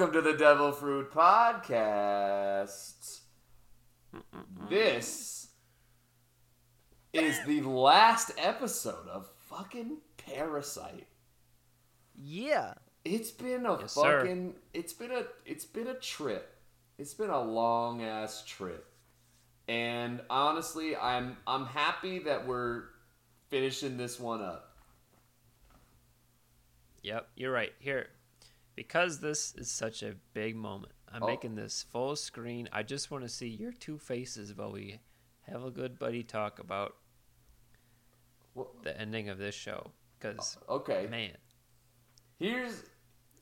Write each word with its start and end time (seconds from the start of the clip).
Welcome 0.00 0.24
to 0.24 0.32
the 0.32 0.38
Devil 0.38 0.72
Fruit 0.72 1.12
Podcast. 1.12 3.20
This 4.70 5.48
is 7.12 7.44
the 7.44 7.60
last 7.60 8.32
episode 8.38 9.06
of 9.08 9.28
fucking 9.50 9.98
Parasyte. 10.16 11.04
Yeah. 12.14 12.72
It's 13.04 13.30
been 13.30 13.66
a 13.66 13.78
Yes, 13.78 13.92
sir. 13.92 14.20
fucking 14.20 14.54
it's 14.72 14.94
been 14.94 15.10
a 15.10 15.24
it's 15.44 15.66
been 15.66 15.88
a 15.88 15.94
trip. 15.96 16.50
It's 16.96 17.12
been 17.12 17.28
a 17.28 17.42
long 17.42 18.02
ass 18.02 18.42
trip. 18.46 18.86
And 19.68 20.22
honestly, 20.30 20.96
I'm 20.96 21.36
I'm 21.46 21.66
happy 21.66 22.20
that 22.20 22.46
we're 22.46 22.84
finishing 23.50 23.98
this 23.98 24.18
one 24.18 24.40
up. 24.40 24.78
Yep, 27.02 27.28
you're 27.36 27.52
right. 27.52 27.74
Here, 27.80 28.06
because 28.76 29.20
this 29.20 29.54
is 29.54 29.70
such 29.70 30.02
a 30.02 30.14
big 30.32 30.56
moment, 30.56 30.92
I'm 31.08 31.22
Oh. 31.22 31.26
making 31.26 31.54
this 31.54 31.82
full 31.82 32.16
screen. 32.16 32.68
I 32.72 32.82
just 32.82 33.10
want 33.10 33.24
to 33.24 33.28
see 33.28 33.48
your 33.48 33.72
two 33.72 33.98
faces 33.98 34.54
while 34.54 34.72
we 34.72 35.00
have 35.42 35.64
a 35.64 35.70
good 35.70 35.98
buddy 35.98 36.22
talk 36.22 36.58
about 36.58 36.96
Well, 38.54 38.74
the 38.82 38.98
ending 38.98 39.28
of 39.28 39.38
this 39.38 39.54
show. 39.54 39.92
Because, 40.18 40.58
uh, 40.68 40.72
okay. 40.74 41.06
man, 41.06 41.36
Here's 42.38 42.82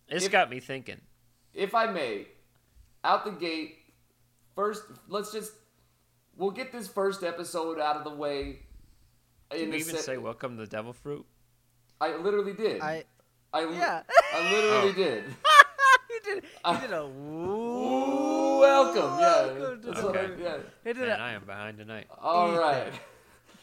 it's 0.09 0.25
If- 0.25 0.33
got 0.33 0.51
me 0.51 0.59
thinking. 0.61 1.01
if 1.55 1.75
I 1.75 1.87
may, 1.87 2.29
out 3.05 3.25
the 3.25 3.31
gate, 3.31 3.79
first, 4.57 4.83
let's 5.09 5.31
just, 5.33 5.53
we'll 6.37 6.51
get 6.51 6.73
this 6.73 6.89
first 6.89 7.23
episode 7.23 7.79
out 7.79 7.97
of 7.97 8.05
the 8.05 8.11
way. 8.15 8.67
Did 9.51 9.61
In 9.63 9.71
we 9.71 9.77
a 9.77 9.79
even 9.81 9.95
se- 9.97 10.03
say 10.03 10.19
welcome 10.19 10.57
to 10.57 10.63
the 10.65 10.67
Devil 10.69 10.93
Fruit? 10.93 11.25
I 12.01 12.17
literally 12.17 12.53
did. 12.55 12.81
I 12.83 13.05
I, 13.53 13.65
li- 13.65 13.77
yeah. 13.77 14.03
I 14.35 14.53
literally 14.53 14.91
Oh. 14.91 14.93
did. 14.93 15.25
he 16.09 16.19
did. 16.35 16.45
He 16.45 16.51
Uh, 16.65 16.81
did 16.81 16.93
a 16.93 17.03
Ooh, 17.03 18.59
welcome. 18.61 19.19
Yeah. 19.19 19.47
Welcome 19.47 19.81
to 19.83 19.87
That's 19.89 20.01
I- 20.01 20.03
Okay. 20.09 20.43
yeah. 20.43 20.57
He 20.85 20.93
did 20.93 21.09
Man, 21.09 21.21
a 21.21 21.23
I 21.23 21.33
am 21.33 21.45
behind 21.45 21.79
tonight. 21.79 22.07
All 22.21 22.53
Eat 22.55 22.59
right. 22.59 22.93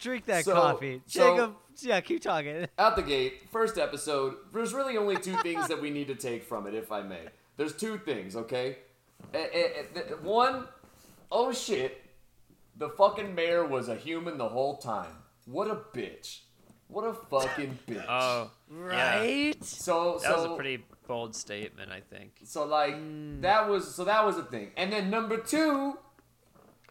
drink 0.00 0.26
that 0.26 0.44
So- 0.44 0.54
coffee. 0.54 1.02
so- 1.06 1.20
Jacob, 1.36 1.56
yeah, 1.80 2.00
keep 2.00 2.22
talking. 2.22 2.66
Out 2.78 2.96
the 2.96 3.02
gate, 3.02 3.48
first 3.50 3.78
episode. 3.78 4.36
There's 4.52 4.74
really 4.74 4.96
only 4.96 5.16
two 5.16 5.36
things 5.38 5.68
that 5.68 5.80
we 5.80 5.90
need 5.90 6.08
to 6.08 6.14
take 6.14 6.42
from 6.44 6.66
it, 6.66 6.74
if 6.74 6.90
I 6.90 7.02
may. 7.02 7.28
There's 7.56 7.74
two 7.76 7.98
things, 7.98 8.36
okay? 8.36 8.78
Eh, 9.32 9.46
eh, 9.52 9.82
eh, 9.94 10.00
One, 10.22 10.68
oh 11.32 11.52
shit, 11.52 12.02
the 12.76 12.88
fucking 12.90 13.34
mayor 13.34 13.64
was 13.64 13.88
a 13.88 13.94
human 13.96 14.36
the 14.36 14.48
whole 14.48 14.76
time. 14.76 15.10
What 15.46 15.68
a 15.70 15.76
bitch. 15.76 16.40
What 16.88 17.02
a 17.04 17.14
fucking 17.14 17.78
bitch. 17.88 18.04
Oh, 18.08 18.50
yeah. 18.92 19.18
Right? 19.18 19.64
so 19.64 20.18
That 20.22 20.36
was 20.36 20.44
a 20.44 20.54
pretty 20.54 20.84
bold 21.06 21.34
statement, 21.36 21.90
I 21.92 22.00
think. 22.00 22.32
so 22.44 22.64
like 22.64 22.94
hmm. 22.96 23.40
that 23.40 23.68
was 23.68 23.94
so 23.94 24.04
that 24.04 24.24
was 24.24 24.36
a 24.36 24.42
thing. 24.44 24.70
And 24.76 24.92
then 24.92 25.10
number 25.10 25.38
two, 25.38 25.98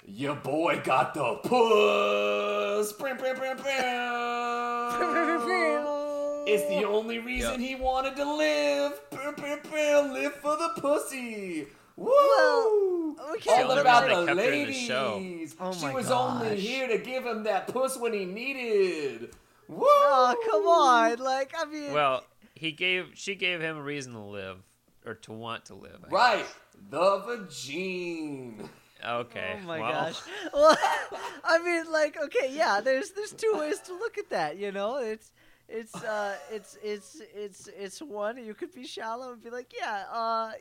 your 0.05 0.35
boy 0.35 0.81
got 0.83 1.13
the 1.13 1.35
puss. 1.43 2.93
It's 6.47 6.69
the 6.69 6.85
only 6.87 7.17
reason 7.17 7.59
he 7.59 7.73
wanted 7.75 8.15
to 8.17 8.35
live. 8.35 9.01
Live 9.11 10.33
for 10.35 10.55
the 10.55 10.69
pussy. 10.79 11.65
Woo! 11.95 13.15
Well, 13.17 13.33
okay, 13.35 13.61
All 13.63 13.67
but- 13.67 13.77
about 13.79 14.03
They 14.03 14.09
the 14.09 14.25
kept 14.25 14.39
her 14.39 14.51
in 14.51 14.67
the 14.67 14.73
show. 14.73 15.23
Oh 15.59 15.73
she 15.73 15.85
my 15.85 15.93
was 15.93 16.11
only 16.11 16.59
here 16.59 16.87
to 16.87 16.97
give 16.97 17.25
him 17.25 17.43
that 17.43 17.67
puss 17.67 17.97
when 17.97 18.13
he 18.13 18.25
needed. 18.25 19.31
Woo! 19.67 19.85
Oh, 19.87 20.35
come 20.49 20.67
on. 20.67 21.17
Like, 21.19 21.53
I 21.57 21.65
mean, 21.65 21.93
Well, 21.93 22.23
he 22.53 22.71
gave, 22.71 23.11
she 23.15 23.35
gave 23.35 23.61
him 23.61 23.77
a 23.77 23.81
reason 23.81 24.13
to 24.13 24.19
live, 24.19 24.57
or 25.05 25.15
to 25.15 25.33
want 25.33 25.65
to 25.65 25.75
live. 25.75 26.03
I 26.05 26.09
Right, 26.09 26.45
the 26.89 27.19
vagine. 27.19 28.69
Okay. 29.03 29.59
Oh 29.61 29.67
my 29.67 29.79
well, 29.79 29.91
gosh. 29.91 30.21
Well, 30.53 30.77
I 31.43 31.63
mean, 31.63 31.91
like, 31.91 32.17
okay, 32.17 32.51
yeah. 32.51 32.81
There's 32.81 33.11
there's 33.11 33.33
two 33.33 33.53
ways 33.55 33.79
to 33.81 33.93
look 33.93 34.17
at 34.17 34.29
that. 34.29 34.57
You 34.57 34.71
know, 34.71 34.97
it's 34.97 35.31
it's 35.67 35.93
uh 35.95 36.35
it's 36.51 36.77
it's 36.83 37.21
it's 37.35 37.69
it's 37.77 38.01
one 38.01 38.43
you 38.43 38.53
could 38.53 38.73
be 38.73 38.85
shallow 38.85 39.33
and 39.33 39.43
be 39.43 39.49
like, 39.49 39.73
yeah, 39.77 40.05
uh, 40.11 40.51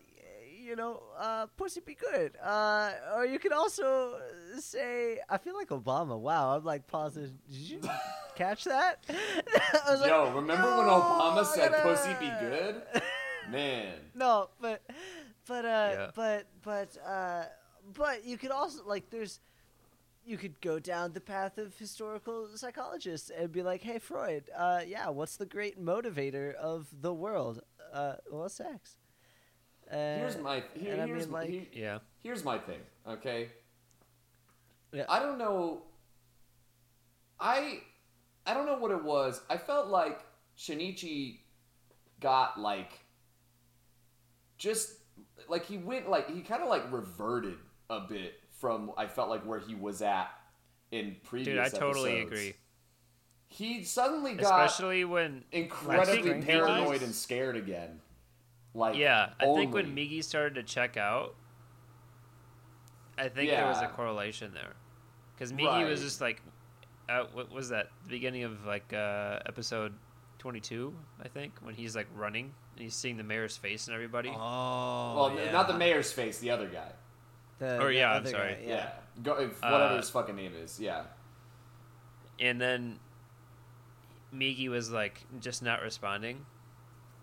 you 0.64 0.76
know, 0.76 1.02
uh, 1.18 1.46
pussy 1.56 1.80
be 1.80 1.94
good. 1.94 2.36
Uh, 2.42 2.92
or 3.16 3.26
you 3.26 3.38
could 3.38 3.52
also 3.52 4.18
say, 4.58 5.18
I 5.28 5.36
feel 5.38 5.54
like 5.54 5.68
Obama. 5.68 6.18
Wow, 6.18 6.56
I'm 6.56 6.64
like 6.64 6.86
pausing. 6.86 7.38
Did 7.48 7.56
you 7.56 7.80
catch 8.36 8.64
that? 8.64 9.04
I 9.08 9.90
was 9.90 10.00
like, 10.00 10.10
Yo, 10.10 10.32
remember 10.34 10.76
when 10.78 10.86
"Yo, 10.86 11.00
Obama 11.00 11.44
said 11.44 11.70
gonna-" 11.70 11.82
pussy 11.82 12.14
be 12.18 12.30
good? 12.40 12.82
Man. 13.50 13.92
No, 14.14 14.48
but 14.60 14.80
but 15.46 15.64
uh 15.66 15.68
Yeah. 15.68 16.10
but 16.14 16.46
but 16.62 16.96
uh 17.06 17.44
but 17.92 18.24
you 18.24 18.38
could 18.38 18.50
also 18.50 18.82
like 18.86 19.10
there's 19.10 19.40
you 20.24 20.38
could 20.38 20.58
go 20.62 20.78
down 20.78 21.12
the 21.12 21.20
path 21.20 21.58
of 21.58 21.76
historical 21.76 22.48
psychologists 22.56 23.28
and 23.30 23.52
be 23.52 23.62
like, 23.62 23.82
"Hey 23.82 23.98
Freud, 23.98 24.44
uh 24.56 24.80
yeah, 24.86 25.10
what's 25.10 25.36
the 25.36 25.44
great 25.44 25.78
motivator 25.78 26.54
of 26.54 26.86
the 27.02 27.12
world? 27.12 27.60
Uh 27.92 28.14
well, 28.30 28.48
sex." 28.48 28.96
Uh, 29.90 29.94
Here's 30.18 30.38
my 30.38 30.62
here, 30.74 30.92
and 30.94 31.02
I 31.02 31.06
here's 31.06 31.24
mean, 31.24 31.32
my- 31.32 31.40
like- 31.40 31.50
here- 31.50 31.66
Yeah. 31.72 31.98
here's 32.22 32.42
my 32.44 32.58
thing, 32.58 32.80
okay? 33.06 33.50
Yeah. 34.92 35.04
I 35.08 35.18
don't 35.18 35.38
know 35.38 35.82
I 37.40 37.80
I 38.46 38.54
don't 38.54 38.66
know 38.66 38.78
what 38.78 38.90
it 38.92 39.02
was. 39.02 39.40
I 39.50 39.56
felt 39.58 39.88
like 39.88 40.20
Shinichi 40.56 41.38
got 42.20 42.58
like 42.60 42.92
just 44.56 44.92
like 45.48 45.66
he 45.66 45.76
went 45.78 46.08
like 46.08 46.30
he 46.30 46.40
kind 46.42 46.62
of 46.62 46.68
like 46.68 46.90
reverted 46.92 47.56
a 47.90 48.00
bit 48.00 48.34
from 48.60 48.92
I 48.96 49.06
felt 49.06 49.28
like 49.28 49.44
where 49.44 49.58
he 49.58 49.74
was 49.74 50.00
at 50.00 50.30
in 50.92 51.16
previous 51.24 51.48
Dude, 51.56 51.58
I 51.58 51.68
totally 51.68 52.12
episodes. 52.20 52.32
agree. 52.32 52.54
He 53.48 53.84
suddenly 53.84 54.34
got 54.34 54.64
Especially 54.66 55.04
when 55.04 55.44
incredibly 55.52 56.40
paranoid 56.42 57.02
and 57.02 57.14
scared 57.14 57.56
again. 57.56 58.00
Like 58.74 58.96
Yeah, 58.96 59.30
I 59.38 59.44
think 59.54 59.72
when. 59.72 59.94
Migi 59.94 60.22
started 60.22 60.54
to 60.56 60.62
check 60.62 60.96
out, 60.96 61.34
I 63.16 63.28
think 63.28 63.50
there 63.50 63.66
was 63.66 63.80
a 63.80 63.86
correlation 63.88 64.52
there, 64.54 64.72
because 65.34 65.52
Migi 65.52 65.88
was 65.88 66.00
just 66.02 66.20
like, 66.20 66.42
uh, 67.08 67.24
what 67.32 67.52
was 67.52 67.68
that? 67.68 67.90
The 68.04 68.08
beginning 68.10 68.42
of 68.44 68.64
like 68.66 68.92
uh, 68.92 69.38
episode 69.46 69.92
twenty-two, 70.38 70.92
I 71.24 71.28
think, 71.28 71.52
when 71.62 71.74
he's 71.74 71.94
like 71.94 72.08
running 72.16 72.52
and 72.74 72.82
he's 72.82 72.94
seeing 72.94 73.16
the 73.16 73.22
mayor's 73.22 73.56
face 73.56 73.86
and 73.86 73.94
everybody. 73.94 74.30
Oh, 74.30 74.36
well, 75.16 75.32
yeah. 75.36 75.52
not 75.52 75.68
the 75.68 75.78
mayor's 75.78 76.10
face, 76.10 76.38
the 76.40 76.50
other 76.50 76.66
guy. 76.68 76.90
The- 77.60 77.80
Or, 77.80 77.86
the 77.88 77.94
yeah, 77.94 78.12
I'm 78.14 78.26
sorry. 78.26 78.54
guy, 78.54 78.60
Yeah, 78.66 78.90
Go, 79.22 79.34
if 79.34 79.62
whatever 79.62 79.84
Uh, 79.84 79.96
his 79.98 80.10
fucking 80.10 80.34
name 80.34 80.52
is. 80.60 80.80
Yeah, 80.80 81.04
And 82.40 82.60
then 82.60 82.98
Migi 84.34 84.68
was 84.68 84.90
like 84.90 85.20
just 85.40 85.62
not 85.62 85.80
responding. 85.82 86.44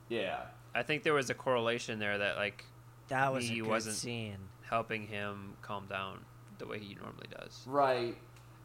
yeah. 0.08 0.44
I 0.74 0.84
think 0.84 1.04
there 1.04 1.14
was 1.14 1.30
a 1.30 1.34
correlation 1.34 2.00
there 2.00 2.18
that 2.18 2.38
like 2.38 2.66
That 3.10 3.34
was 3.34 3.50
a 3.50 3.52
Migi 3.54 3.60
good 3.62 3.68
wasn't- 3.68 3.96
scene. 3.96 4.38
helping 4.70 5.08
him 5.08 5.54
calm 5.62 5.86
down 5.88 6.20
the 6.60 6.66
way 6.66 6.80
he 6.80 6.96
normally 6.96 7.28
does. 7.30 7.64
Right. 7.68 8.16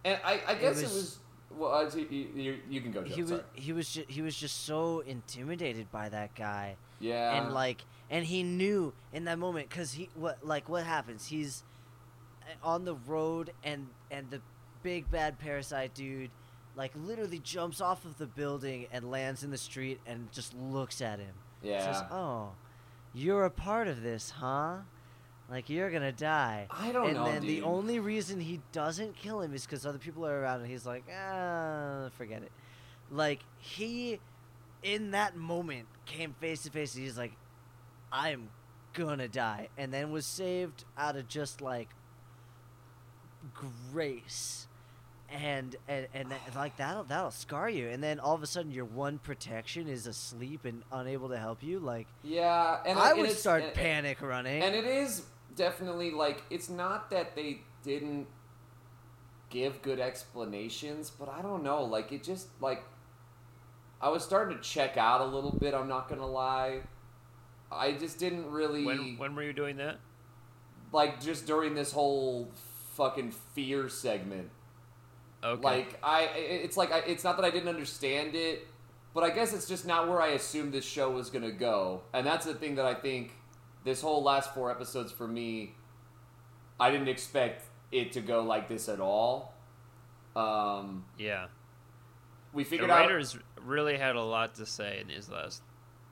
And 0.05 0.21
I, 0.25 0.41
I 0.47 0.55
guess 0.55 0.79
it 0.79 0.85
was. 0.85 0.93
was- 0.95 1.19
well, 1.51 1.73
uh, 1.73 1.91
you, 1.97 2.29
you, 2.35 2.59
you 2.69 2.81
can 2.81 2.91
go, 2.93 3.03
Joe. 3.05 3.15
He 3.15 3.23
was 3.23 3.31
sorry. 3.31 3.43
he 3.55 3.73
was 3.73 3.93
ju- 3.93 4.05
he 4.09 4.21
was 4.21 4.37
just 4.37 4.65
so 4.65 5.01
intimidated 5.01 5.91
by 5.93 6.09
that 6.09 6.35
guy. 6.35 6.77
Yeah. 6.99 7.43
and 7.43 7.53
like 7.53 7.85
and 8.11 8.25
he 8.25 8.43
knew 8.43 8.93
in 9.13 9.25
that 9.25 9.39
moment 9.39 9.69
because 9.69 9.93
he 9.93 10.09
what 10.15 10.39
like 10.47 10.69
what 10.69 10.85
happens 10.85 11.27
he's 11.27 11.63
uh, 12.43 12.67
on 12.67 12.85
the 12.87 12.95
road 13.07 13.53
and 13.63 13.89
and 14.11 14.31
the 14.31 14.41
big 14.83 15.11
bad 15.11 15.39
parasite 15.39 15.93
dude 15.95 16.31
like 16.75 16.93
literally 16.97 17.39
jumps 17.39 17.81
off 17.83 18.05
of 18.07 18.17
the 18.17 18.27
building 18.27 18.87
and 18.93 19.11
lands 19.11 19.45
in 19.45 19.51
the 19.51 19.59
street 19.59 20.01
and 20.07 20.33
just 20.33 20.55
looks 20.55 21.03
at 21.03 21.19
him 21.19 21.35
yeah. 21.63 21.93
says 21.93 22.03
oh 22.11 22.51
you're 23.15 23.45
a 23.45 23.51
part 23.51 23.89
of 23.89 24.03
this 24.03 24.31
huh? 24.31 24.77
Like 25.49 25.71
you're 25.71 25.91
gonna 25.91 26.13
die. 26.13 26.67
I 26.71 26.91
don't 26.91 27.07
and 27.07 27.15
know, 27.15 27.25
And 27.25 27.37
then 27.37 27.47
the 27.47 27.63
only 27.63 28.01
reason 28.01 28.41
he 28.41 28.61
doesn't 28.73 29.17
kill 29.17 29.41
him 29.41 29.55
is 29.55 29.65
because 29.65 29.87
other 29.87 29.99
people 29.99 30.27
are 30.27 30.41
around 30.41 30.61
and 30.61 30.71
he's 30.71 30.85
like 30.85 31.05
ah 31.11 32.11
forget 32.17 32.43
it. 32.43 32.53
Like 33.11 33.41
he 33.59 34.21
in 34.83 35.13
that 35.13 35.37
moment 35.37 35.87
came 36.05 36.35
face 36.41 36.63
to 36.65 36.71
face 36.71 36.95
and 36.95 37.05
he's 37.05 37.17
like 37.17 37.33
i'm 38.13 38.51
gonna 38.93 39.29
die. 39.29 39.69
And 39.79 39.93
then 39.93 40.11
was 40.11 40.27
saved 40.27 40.85
out 40.99 41.17
of 41.17 41.29
just 41.29 41.61
like 41.61 41.89
grace 43.93 44.66
and 45.31 45.75
and, 45.89 46.07
and 46.15 46.31
that- 46.31 46.41
like 46.55 46.77
that'll 46.77 47.05
that'll 47.05 47.31
scar 47.31 47.69
you 47.69 47.89
and 47.89 48.03
then 48.03 48.21
all 48.21 48.35
of 48.35 48.43
a 48.43 48.47
sudden 48.47 48.71
your 48.71 48.85
one 48.85 49.19
protection 49.19 49.89
is 49.89 50.07
asleep 50.07 50.65
and 50.65 50.83
unable 50.93 51.29
to 51.29 51.37
help 51.39 51.63
you 51.63 51.79
like 51.79 52.07
yeah. 52.23 52.79
And 52.87 52.99
i 52.99 53.11
and 53.11 53.21
would 53.21 53.31
start 53.33 53.63
and- 53.65 53.75
panic 53.75 54.23
running 54.23 54.63
And 54.63 54.75
it 54.75 54.85
is 54.85 55.25
definitely 55.57 56.11
like 56.13 56.43
it's 56.51 56.69
not 56.69 57.11
that 57.11 57.35
they 57.35 57.61
didn't 57.83 58.27
give 59.49 59.81
good 59.83 60.01
explanations, 60.01 61.09
but 61.11 61.29
I 61.29 61.41
don't 61.41 61.63
know. 61.63 61.85
Like 61.85 62.11
it 62.13 62.23
just 62.25 62.49
like 62.61 62.83
I 64.01 64.09
was 64.11 64.23
starting 64.25 64.57
to 64.57 64.63
check 64.63 64.97
out 64.97 65.21
a 65.21 65.25
little 65.25 65.53
bit. 65.53 65.73
I'm 65.73 65.89
not 65.89 66.09
gonna 66.09 66.27
lie. 66.27 66.81
I 67.71 67.93
just 67.93 68.19
didn't 68.19 68.51
really 68.51 68.85
When 68.85 69.17
when 69.19 69.35
were 69.35 69.43
you 69.43 69.53
doing 69.53 69.77
that? 69.79 69.99
like 70.93 71.21
just 71.21 71.47
during 71.47 71.75
this 71.75 71.93
whole 71.93 72.51
fucking 72.95 73.33
fear 73.55 73.89
segment. 73.89 74.51
Okay. 75.47 75.63
Like 75.63 75.99
I, 76.03 76.29
it's 76.35 76.77
like 76.77 76.93
I, 76.93 76.99
it's 77.01 77.25
not 77.25 77.37
that 77.37 77.45
I 77.45 77.51
didn't 77.51 77.69
understand 77.69 78.35
it, 78.35 78.67
but 79.15 79.23
I 79.23 79.31
guess 79.31 79.53
it's 79.53 79.69
just 79.69 79.87
not 79.87 80.09
where 80.09 80.21
I 80.21 80.29
assumed 80.29 80.73
this 80.73 80.85
show 80.85 81.11
was 81.11 81.31
gonna 81.31 81.53
go, 81.53 82.03
and 82.13 82.27
that's 82.27 82.45
the 82.45 82.55
thing 82.55 82.75
that 82.77 82.85
I 82.85 82.95
think 82.95 83.33
this 83.85 84.01
whole 84.01 84.23
last 84.23 84.53
four 84.53 84.71
episodes 84.71 85.13
for 85.13 85.29
me, 85.29 85.75
I 86.81 86.91
didn't 86.91 87.09
expect 87.09 87.67
it 87.93 88.13
to 88.13 88.21
go 88.21 88.43
like 88.43 88.69
this 88.69 88.89
at 88.89 89.01
all. 89.01 89.55
Um, 90.35 91.05
yeah. 91.19 91.47
we 92.53 92.65
figured 92.65 92.91
out, 92.91 92.97
the 92.97 93.03
writers 93.05 93.39
really 93.63 93.97
had 93.97 94.17
a 94.17 94.23
lot 94.23 94.57
to 94.57 94.67
say 94.67 94.99
in 95.01 95.09
these 95.09 95.31
last. 95.31 95.63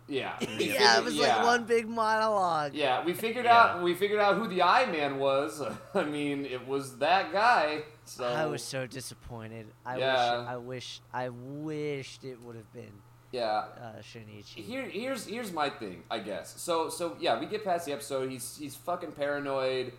Yeah, 0.09 0.35
we 0.41 0.47
yeah, 0.49 0.57
figured- 0.57 0.99
it 0.99 1.05
was 1.05 1.15
yeah. 1.15 1.37
like 1.37 1.45
one 1.47 1.65
big 1.65 1.89
monologue. 1.89 2.75
Yeah, 2.75 3.05
we 3.05 3.13
figured 3.15 3.45
Yeah. 3.47 3.57
out 3.59 3.83
we 3.83 3.95
figured 3.95 4.21
out 4.21 4.37
who 4.37 4.47
the 4.49 4.63
Eye 4.63 4.87
Man 4.91 5.19
was. 5.19 5.63
I 5.95 6.05
mean, 6.05 6.45
it 6.45 6.67
was 6.67 6.99
that 6.99 7.33
guy. 7.33 7.83
So 8.05 8.25
I 8.25 8.47
was 8.47 8.63
so 8.63 8.87
disappointed. 8.87 9.67
I 9.87 9.99
Yeah. 9.99 10.39
wish 10.41 10.49
I 10.49 10.57
wish 10.57 11.01
I 11.13 11.29
wished 11.31 12.25
it 12.25 12.41
would 12.43 12.57
have 12.57 12.71
been 12.73 12.93
yeah. 13.33 13.65
uh, 13.81 14.01
Shinichi. 14.03 14.57
Here, 14.63 14.83
here's 14.85 15.27
here's 15.27 15.53
my 15.53 15.71
thing, 15.71 16.03
I 16.11 16.19
guess. 16.19 16.55
So 16.61 16.89
so 16.91 17.17
yeah, 17.19 17.41
we 17.41 17.47
get 17.47 17.65
past 17.65 17.87
the 17.87 17.93
episode. 17.93 18.31
He's 18.31 18.57
he's 18.59 18.77
fucking 18.77 19.13
paranoid, 19.13 19.95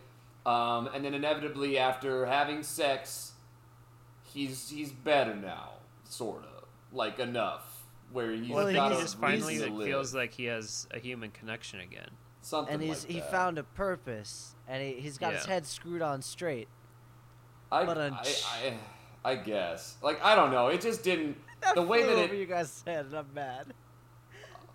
um, 0.45 0.87
and 0.93 1.03
then 1.03 1.13
inevitably 1.15 1.77
after 1.79 2.27
having 2.27 2.61
sex, 2.63 3.31
he's 4.23 4.69
he's 4.69 4.91
better 4.91 5.35
now, 5.35 5.69
sort 6.07 6.43
of 6.43 6.65
like 6.93 7.19
enough 7.19 7.74
where 8.15 8.31
he's 8.31 8.49
Well, 8.49 8.65
Well, 8.65 8.73
got 8.73 8.91
he 8.93 8.97
a 8.97 9.01
just 9.01 9.19
finally 9.19 9.53
reason 9.55 9.69
to 9.71 9.75
live. 9.75 9.87
feels 9.87 10.15
like 10.15 10.33
he 10.33 10.45
has 10.45 10.87
a 10.91 10.99
human 10.99 11.29
connection 11.31 11.79
again. 11.81 12.09
something 12.41 12.73
and 12.75 12.81
he's 12.83 13.03
like 13.03 13.11
he 13.11 13.19
found 13.21 13.57
a 13.59 13.63
purpose, 13.63 14.55
and 14.67 14.81
he, 14.81 14.93
he's 15.01 15.17
got 15.17 15.33
his 15.33 15.45
head 15.45 15.65
screwed 15.65 16.01
on 16.01 16.21
straight. 16.21 16.67
I, 17.71 17.83
but 17.85 17.97
I, 17.97 18.05
un- 18.05 18.13
I, 18.19 18.73
I 19.23 19.35
guess 19.35 19.97
like 20.01 20.23
I 20.23 20.35
don't 20.35 20.51
know. 20.51 20.67
It 20.69 20.81
just 20.81 21.03
didn't 21.03 21.37
the 21.75 21.81
way 21.81 22.03
flew 22.03 22.15
that 22.15 22.23
over 22.25 22.33
it. 22.33 22.39
you 22.39 22.45
guys 22.45 22.71
said, 22.71 23.07
and 23.07 23.15
I'm 23.15 23.33
mad. 23.33 23.73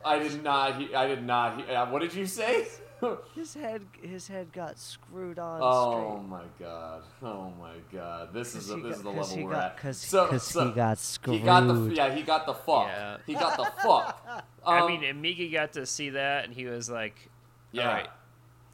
I 0.05 0.19
did 0.19 0.43
not. 0.43 0.77
He, 0.81 0.95
I 0.95 1.07
did 1.07 1.23
not. 1.25 1.57
He, 1.67 1.75
uh, 1.75 1.91
what 1.91 2.01
did 2.03 2.15
you 2.15 2.27
say? 2.27 2.67
His 3.35 3.55
head 3.55 3.81
his 4.03 4.29
head 4.29 4.53
got 4.53 4.79
screwed 4.79 5.39
on 5.39 5.61
Oh 5.63 6.17
straight. 6.19 6.29
my 6.29 6.43
god! 6.59 7.03
Oh 7.23 7.51
my 7.59 7.73
god! 7.91 8.35
This 8.35 8.55
is 8.55 8.67
'Cause 8.67 8.77
he 8.77 8.83
this 8.83 8.97
is 8.99 9.03
the 9.03 9.11
the 9.11 9.17
'cause 9.17 9.29
level 9.31 9.37
he 9.39 9.45
we're 9.45 9.53
got- 9.53 9.65
at. 9.65 9.77
Cause, 9.79 9.97
So- 9.97 10.37
so 10.37 10.67
he 10.67 10.73
got 10.73 10.99
screwed. 10.99 11.39
He 11.39 11.43
got 11.43 11.61
the 11.67 11.95
yeah. 11.95 12.15
He 12.15 12.23
got 12.23 12.45
the 12.45 12.53
fuck. 12.53 12.89
Yeah. 12.89 13.17
He 13.27 13.33
got 13.33 13.57
the 13.57 13.65
fuck. 13.83 14.45
I 14.67 14.81
Um, 14.81 14.87
mean, 14.89 15.05
and 15.05 15.25
Migi 15.25 15.51
got 15.51 15.73
to 15.73 15.87
see 15.87 16.11
that, 16.11 16.45
and 16.45 16.53
he 16.53 16.67
was 16.67 16.91
like, 16.91 17.31
yeah. 17.73 17.89
"All 17.89 17.95
right, 17.95 18.09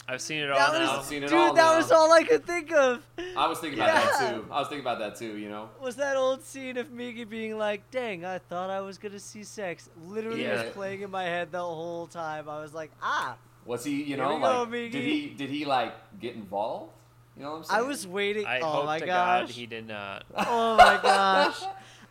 I've 0.09 0.21
seen 0.21 0.39
it 0.43 0.51
all 0.51 0.59
That 0.59 0.79
now." 0.79 0.99
I've 0.99 1.05
seen 1.05 1.23
it 1.25 1.29
dude, 1.31 1.39
all 1.39 1.53
that 1.55 1.61
now. 1.73 1.77
was 1.77 1.91
all 1.91 2.13
I 2.13 2.23
could 2.23 2.45
think 2.47 2.73
of. 2.73 3.03
I 3.37 3.49
was 3.49 3.59
thinking 3.59 3.81
about 3.81 3.95
that 4.19 4.35
too. 4.35 4.47
I 4.51 4.59
was 4.61 4.69
thinking 4.69 4.85
about 4.85 4.99
that 5.01 5.17
too. 5.17 5.37
You 5.37 5.49
know. 5.49 5.71
Was 5.81 5.97
that 5.97 6.17
old 6.17 6.43
scene 6.45 6.77
of 6.77 6.89
Migi 6.89 7.29
being 7.29 7.59
like, 7.59 7.91
"Dang, 7.91 8.25
I 8.25 8.39
thought 8.39 8.71
I 8.71 8.81
was 8.81 8.99
gonna 8.99 9.19
see 9.19 9.43
sex." 9.45 9.89
Literally 10.05 10.43
Yeah. 10.45 10.63
was 10.65 10.73
playing 10.73 11.03
in 11.03 11.11
my 11.11 11.25
head 11.25 11.51
the 11.51 11.59
whole 11.63 12.07
time. 12.07 12.49
I 12.49 12.61
was 12.61 12.73
like, 12.73 12.91
"Ah." 13.03 13.37
Was 13.65 13.85
he? 13.85 14.05
You 14.05 14.17
know, 14.17 14.35
we 14.37 14.41
go, 14.41 14.63
like 14.63 14.71
did 14.93 15.03
he? 15.03 15.29
Did 15.31 15.51
he 15.51 15.65
like 15.65 15.93
get 16.21 16.35
involved? 16.37 16.93
You 17.37 17.43
know 17.43 17.51
what 17.51 17.57
I'm 17.59 17.65
saying? 17.65 17.81
I 17.81 17.83
was 17.83 18.07
waiting. 18.07 18.47
I 18.47 18.61
oh 18.61 18.67
hope 18.67 18.87
my 18.87 18.99
to 19.01 19.07
gosh. 19.07 19.41
God 19.49 19.51
he 19.51 19.67
did 19.67 19.87
not. 19.89 20.25
Oh 20.37 20.77
my 20.77 20.99
gosh. 21.03 21.61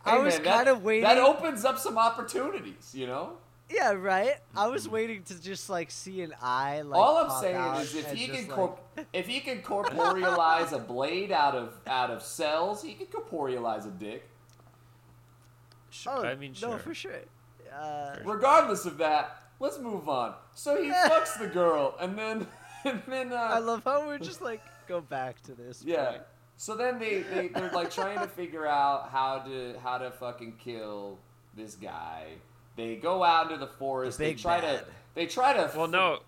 I 0.04 0.18
was 0.18 0.38
kind 0.38 0.68
of 0.68 0.84
waiting. 0.84 1.02
That 1.02 1.18
opens 1.18 1.64
up 1.64 1.78
some 1.78 1.96
opportunities. 1.98 2.92
You 2.94 3.06
know. 3.06 3.32
Yeah, 3.70 3.92
right. 3.92 4.34
I 4.54 4.68
was 4.68 4.88
waiting 4.88 5.22
to 5.24 5.40
just 5.42 5.68
like 5.68 5.90
see 5.90 6.22
an 6.22 6.34
eye. 6.40 6.82
Like 6.82 7.00
All 7.00 7.16
I'm 7.18 7.42
saying 7.42 7.74
is, 7.82 7.94
if 7.94 8.12
he 8.12 8.26
just, 8.28 8.48
can 8.48 8.56
like- 8.60 9.06
if 9.12 9.26
he 9.26 9.40
can 9.40 9.60
corporealize 9.62 10.72
a 10.72 10.78
blade 10.78 11.32
out 11.32 11.54
of 11.54 11.74
out 11.86 12.10
of 12.10 12.22
cells, 12.22 12.82
he 12.82 12.94
can 12.94 13.06
corporealize 13.06 13.86
a 13.86 13.90
dick. 13.90 14.28
Sure, 15.90 16.12
Oh, 16.26 16.28
I 16.28 16.34
mean, 16.34 16.52
sure. 16.54 16.70
no, 16.70 16.78
for 16.78 16.94
sure. 16.94 17.12
Uh, 17.74 18.16
Regardless 18.24 18.84
of 18.86 18.98
that, 18.98 19.42
let's 19.60 19.78
move 19.78 20.08
on. 20.08 20.34
So 20.54 20.80
he 20.82 20.90
fucks 21.08 21.38
the 21.38 21.46
girl, 21.46 21.96
and 22.00 22.16
then 22.18 22.46
and 22.84 23.02
then 23.08 23.32
uh, 23.32 23.36
I 23.36 23.58
love 23.58 23.82
how 23.84 24.06
we're 24.06 24.18
just 24.18 24.42
like 24.42 24.62
go 24.86 25.00
back 25.00 25.40
to 25.42 25.52
this. 25.54 25.82
Yeah. 25.84 26.10
point. 26.10 26.22
So 26.58 26.74
then 26.74 26.98
they, 26.98 27.20
they 27.22 27.48
they're 27.48 27.70
like 27.72 27.90
trying 27.90 28.18
to 28.20 28.26
figure 28.26 28.66
out 28.66 29.10
how 29.10 29.40
to 29.40 29.74
how 29.82 29.98
to 29.98 30.10
fucking 30.10 30.54
kill 30.58 31.18
this 31.54 31.74
guy. 31.74 32.28
They 32.76 32.96
go 32.96 33.24
out 33.24 33.50
into 33.50 33.58
the 33.64 33.70
forest. 33.72 34.18
they 34.18 34.34
try 34.34 34.60
bad. 34.60 34.80
to 34.80 34.84
they 35.14 35.26
try 35.26 35.52
to 35.54 35.70
Well, 35.76 35.88
no. 35.88 36.20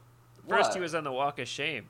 First, 0.49 0.69
What? 0.71 0.75
he 0.77 0.81
was 0.81 0.95
on 0.95 1.05
the 1.05 1.13
walk 1.13 1.39
of 1.39 1.47
shame. 1.47 1.89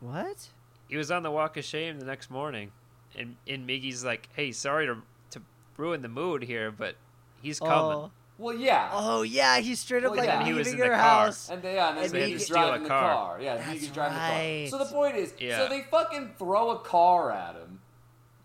What? 0.00 0.48
He 0.88 0.96
was 0.96 1.10
on 1.10 1.22
the 1.22 1.30
walk 1.30 1.56
of 1.56 1.64
shame 1.64 1.98
the 1.98 2.06
next 2.06 2.30
morning, 2.30 2.70
and 3.18 3.36
and 3.48 3.66
Migi's 3.66 4.04
like, 4.04 4.28
"Hey, 4.34 4.52
sorry 4.52 4.86
to 4.86 4.98
to 5.30 5.42
ruin 5.76 6.02
the 6.02 6.08
mood 6.08 6.44
here, 6.44 6.70
but 6.70 6.94
he's 7.42 7.60
oh. 7.60 7.66
coming." 7.66 7.96
Oh. 7.98 8.10
Well, 8.38 8.54
yeah. 8.54 8.90
Oh 8.92 9.22
yeah, 9.22 9.58
he's 9.60 9.80
straight 9.80 10.04
up 10.04 10.10
Well, 10.10 10.20
like 10.20 10.28
yeah. 10.28 10.44
He 10.44 10.52
was 10.52 10.66
leaving 10.66 10.80
in 10.84 10.90
the 10.90 10.94
her 10.96 11.02
car. 11.02 11.24
house. 11.24 11.48
And 11.48 11.62
they, 11.62 11.74
yeah, 11.76 11.88
and 11.88 11.96
then 11.96 12.04
And 12.04 12.12
they 12.12 12.26
he 12.26 12.32
just 12.34 12.48
could 12.48 12.54
steal 12.54 12.66
driving 12.66 12.80
a 12.80 12.82
the 12.84 12.88
car. 12.88 13.14
car. 13.14 13.40
Yeah, 13.40 13.62
he 13.62 13.72
That's 13.72 13.84
could 13.86 13.94
drive 13.94 14.12
the 14.12 14.18
car. 14.18 14.78
So 14.78 14.84
the 14.84 14.92
point 14.94 15.16
is, 15.16 15.32
Yeah. 15.40 15.56
so 15.58 15.68
they 15.70 15.80
fucking 15.90 16.34
throw 16.38 16.70
a 16.72 16.78
car 16.80 17.32
at 17.32 17.54
him. 17.54 17.80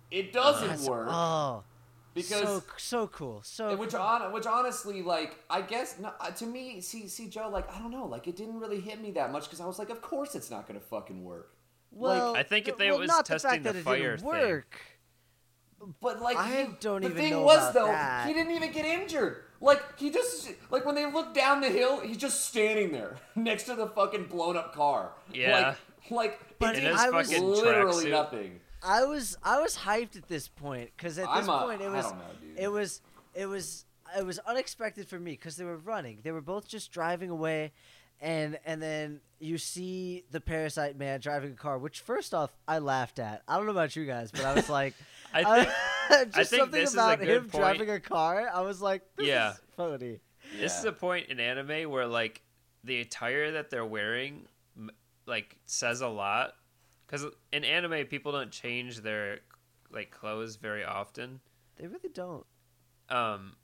It 0.09 0.27
oh, 0.29 0.31
doesn't 0.33 0.67
That's- 0.69 0.87
work 0.87 1.07
Oh, 1.11 1.63
because 2.13 2.41
so 2.43 2.63
so 2.77 3.07
cool. 3.07 3.41
So 3.43 3.75
which 3.75 3.91
cool. 3.91 4.01
on 4.01 4.31
which 4.33 4.45
honestly 4.45 5.01
like 5.01 5.37
I 5.49 5.61
guess 5.61 5.97
no, 5.99 6.11
uh, 6.19 6.31
to 6.31 6.45
me 6.45 6.81
see 6.81 7.07
see 7.07 7.27
Joe 7.27 7.49
like 7.49 7.71
I 7.73 7.79
don't 7.79 7.91
know 7.91 8.05
like 8.05 8.27
it 8.27 8.35
didn't 8.35 8.59
really 8.59 8.79
hit 8.79 9.01
me 9.01 9.11
that 9.11 9.31
much 9.31 9.43
because 9.45 9.61
I 9.61 9.65
was 9.65 9.79
like 9.79 9.89
of 9.89 10.01
course 10.01 10.35
it's 10.35 10.51
not 10.51 10.67
gonna 10.67 10.79
fucking 10.79 11.23
work. 11.23 11.53
well, 11.91 12.35
I 12.35 12.43
think 12.43 12.67
if 12.67 12.77
they 12.77 12.89
well, 12.91 12.99
was 12.99 13.07
not 13.09 13.25
testing 13.25 13.63
the, 13.63 13.73
the 13.73 13.73
fact 13.73 13.73
that 13.73 13.79
it 13.79 13.83
fire 13.83 14.15
didn't 14.17 14.19
thing. 14.31 14.49
work. 14.49 14.81
But 15.99 16.21
like 16.21 16.37
I 16.37 16.47
he- 16.65 16.69
don't 16.79 17.01
the 17.01 17.07
even 17.09 17.17
thing 17.21 17.31
know 17.31 17.41
was 17.43 17.57
about 17.57 17.73
though 17.73 17.87
that. 17.87 18.27
he 18.27 18.33
didn't 18.33 18.51
even 18.55 18.71
get 18.71 18.85
injured. 18.85 19.37
Like 19.59 19.97
he 19.99 20.09
just 20.11 20.51
like 20.69 20.85
when 20.85 20.95
they 20.95 21.11
look 21.11 21.33
down 21.33 21.61
the 21.61 21.69
hill, 21.69 21.99
he's 22.01 22.17
just 22.17 22.45
standing 22.47 22.91
there 22.91 23.17
next 23.35 23.63
to 23.63 23.75
the 23.75 23.87
fucking 23.87 24.25
blown 24.25 24.57
up 24.57 24.73
car. 24.75 25.13
Yeah. 25.33 25.75
Like, 26.09 26.11
like 26.11 26.39
But 26.59 26.75
it 26.75 26.79
In 26.79 26.83
did 26.85 26.91
was- 26.93 27.29
fucking 27.29 27.43
literally 27.43 28.05
tracksuit. 28.05 28.11
nothing. 28.11 28.59
I 28.83 29.03
was 29.03 29.37
I 29.43 29.61
was 29.61 29.77
hyped 29.77 30.15
at 30.15 30.27
this 30.27 30.47
point 30.47 30.91
because 30.95 31.17
at 31.19 31.27
this 31.35 31.47
a, 31.47 31.51
point 31.51 31.81
it 31.81 31.89
was 31.91 32.05
know, 32.05 32.17
it 32.57 32.67
was 32.71 33.01
it 33.35 33.45
was 33.45 33.85
it 34.17 34.25
was 34.25 34.39
unexpected 34.39 35.07
for 35.07 35.19
me 35.19 35.31
because 35.31 35.55
they 35.57 35.63
were 35.65 35.77
running. 35.77 36.19
They 36.23 36.31
were 36.31 36.41
both 36.41 36.67
just 36.67 36.91
driving 36.91 37.29
away, 37.29 37.71
and 38.19 38.59
and 38.65 38.81
then 38.81 39.21
you 39.39 39.57
see 39.57 40.23
the 40.31 40.41
parasite 40.41 40.97
man 40.97 41.19
driving 41.19 41.51
a 41.51 41.55
car. 41.55 41.77
Which 41.77 41.99
first 42.01 42.33
off, 42.33 42.51
I 42.67 42.79
laughed 42.79 43.19
at. 43.19 43.41
I 43.47 43.57
don't 43.57 43.65
know 43.65 43.71
about 43.71 43.95
you 43.95 44.05
guys, 44.05 44.31
but 44.31 44.43
I 44.45 44.53
was 44.53 44.69
like, 44.69 44.93
I 45.33 45.43
I- 45.43 45.63
think 45.65 46.33
just 46.35 46.49
think 46.49 46.59
something 46.61 46.79
this 46.81 46.89
is 46.89 46.95
a 46.95 46.99
about 46.99 47.19
good 47.19 47.27
him 47.29 47.41
point. 47.49 47.51
driving 47.61 47.89
a 47.89 47.99
car. 47.99 48.49
I 48.53 48.61
was 48.61 48.81
like, 48.81 49.03
this 49.15 49.27
Yeah. 49.27 49.51
is 49.51 49.59
funny. 49.77 50.19
this 50.59 50.77
is 50.79 50.85
a 50.85 50.91
point 50.91 51.29
in 51.29 51.39
anime 51.39 51.89
where 51.89 52.05
like 52.07 52.41
the 52.83 52.99
attire 52.99 53.51
that 53.51 53.69
they're 53.69 53.85
wearing 53.85 54.45
like 55.27 55.55
says 55.65 56.01
a 56.01 56.07
lot 56.07 56.55
because 57.11 57.25
in 57.51 57.63
anime 57.65 58.05
people 58.07 58.31
don't 58.31 58.51
change 58.51 59.01
their 59.01 59.39
like 59.91 60.11
clothes 60.11 60.55
very 60.55 60.85
often. 60.85 61.41
They 61.77 61.87
really 61.87 62.09
don't. 62.13 62.45
Um, 63.09 63.55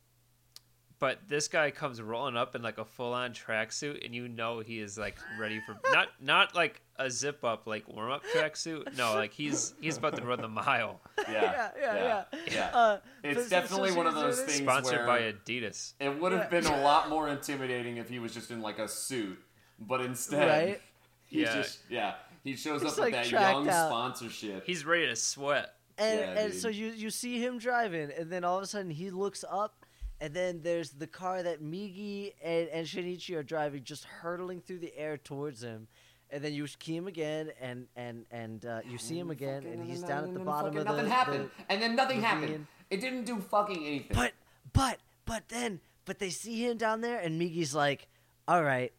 but 1.00 1.20
this 1.30 1.48
guy 1.48 1.70
comes 1.72 2.02
rolling 2.02 2.36
up 2.36 2.56
in 2.56 2.62
like 2.64 2.80
a 2.80 2.84
full 2.86 3.14
on 3.14 3.32
tracksuit, 3.32 4.04
and 4.04 4.14
you 4.14 4.28
know 4.28 4.60
he 4.60 4.80
is 4.80 4.98
like 4.98 5.16
ready 5.40 5.62
for 5.66 5.78
not 5.94 6.08
not 6.20 6.56
like 6.56 6.82
a 6.98 7.10
zip 7.10 7.44
up 7.46 7.68
like 7.68 7.88
warm 7.88 8.12
up 8.12 8.24
tracksuit. 8.36 8.98
No, 8.98 9.14
like 9.14 9.32
he's 9.32 9.74
he's 9.80 9.98
about 9.98 10.18
to 10.18 10.24
run 10.26 10.42
the 10.42 10.48
mile. 10.50 11.00
yeah, 11.30 11.70
yeah, 11.80 11.96
yeah. 11.96 12.24
yeah. 12.52 12.70
Uh, 12.74 12.98
It's 13.24 13.48
definitely 13.48 13.94
one 13.94 14.08
of 14.08 14.16
those 14.16 14.42
things 14.42 14.58
Sponsored 14.58 14.98
where 14.98 15.06
by 15.06 15.22
Adidas. 15.22 15.94
it 16.00 16.20
would 16.20 16.32
have 16.34 16.52
Yeah. 16.52 16.62
been 16.62 16.66
a 16.66 16.82
lot 16.84 17.08
more 17.10 17.30
intimidating 17.30 17.98
if 17.98 18.10
he 18.10 18.18
was 18.20 18.34
just 18.34 18.50
in 18.52 18.62
like 18.62 18.80
a 18.80 18.88
suit, 18.88 19.38
but 19.80 20.02
instead, 20.02 20.48
Right? 20.50 20.82
he's 21.28 21.42
Yeah. 21.44 21.54
just 21.56 21.80
yeah, 21.90 22.16
he 22.48 22.56
shows 22.56 22.82
He's, 22.82 22.92
up 22.92 22.98
with 22.98 23.14
like, 23.14 23.14
that 23.14 23.32
young 23.32 23.68
out. 23.70 23.88
sponsorship. 23.90 24.66
He's 24.66 24.86
ready 24.86 25.08
to 25.08 25.16
sweat. 25.16 25.74
and 25.98 26.20
Yeah, 26.20 26.40
and 26.40 26.54
so 26.54 26.68
you 26.70 26.88
you 26.88 27.10
see 27.10 27.40
him 27.44 27.58
driving, 27.60 28.12
and 28.18 28.30
then 28.32 28.44
all 28.44 28.58
of 28.58 28.64
a 28.64 28.68
sudden 28.68 28.92
he 28.92 29.10
looks 29.10 29.44
up, 29.50 29.86
and 30.22 30.34
then 30.34 30.62
there's 30.64 30.92
the 30.92 31.08
car 31.08 31.44
that 31.44 31.62
Migi 31.62 32.34
and, 32.44 32.68
and 32.70 32.88
Shinichi 32.88 33.36
are 33.36 33.44
driving, 33.44 33.84
just 33.84 34.04
hurtling 34.06 34.62
through 34.62 34.80
the 34.80 34.96
air 34.98 35.18
towards 35.18 35.62
him, 35.64 35.88
and 36.30 36.44
then 36.44 36.54
you 36.54 36.68
see 36.68 36.96
him 36.96 37.08
again, 37.08 37.52
and 37.62 37.88
and 37.96 38.26
and 38.32 38.66
uh, 38.66 38.80
you 38.90 38.98
see 38.98 39.18
him 39.18 39.32
again, 39.32 39.66
and 39.66 39.84
he's 39.90 40.04
down 40.04 40.24
at 40.26 40.34
the 40.34 40.40
bottom 40.40 40.68
of 40.70 40.74
the. 40.74 40.80
And 40.82 40.88
nothing 40.90 41.06
the- 41.06 41.10
happened, 41.12 41.50
and 41.70 41.82
then 41.82 41.96
nothing 41.96 42.22
happened. 42.22 42.42
ravine. 42.52 42.68
It 42.90 43.02
didn't 43.02 43.26
do 43.26 43.40
fucking 43.40 43.86
anything. 43.86 44.16
but 44.16 44.32
but 44.74 45.00
but 45.26 45.50
then 45.50 45.82
but 46.06 46.20
they 46.20 46.30
see 46.30 46.66
him 46.66 46.78
down 46.78 47.02
there, 47.02 47.20
and 47.20 47.40
Migi's 47.42 47.74
like, 47.76 48.08
"All 48.48 48.64
right, 48.64 48.94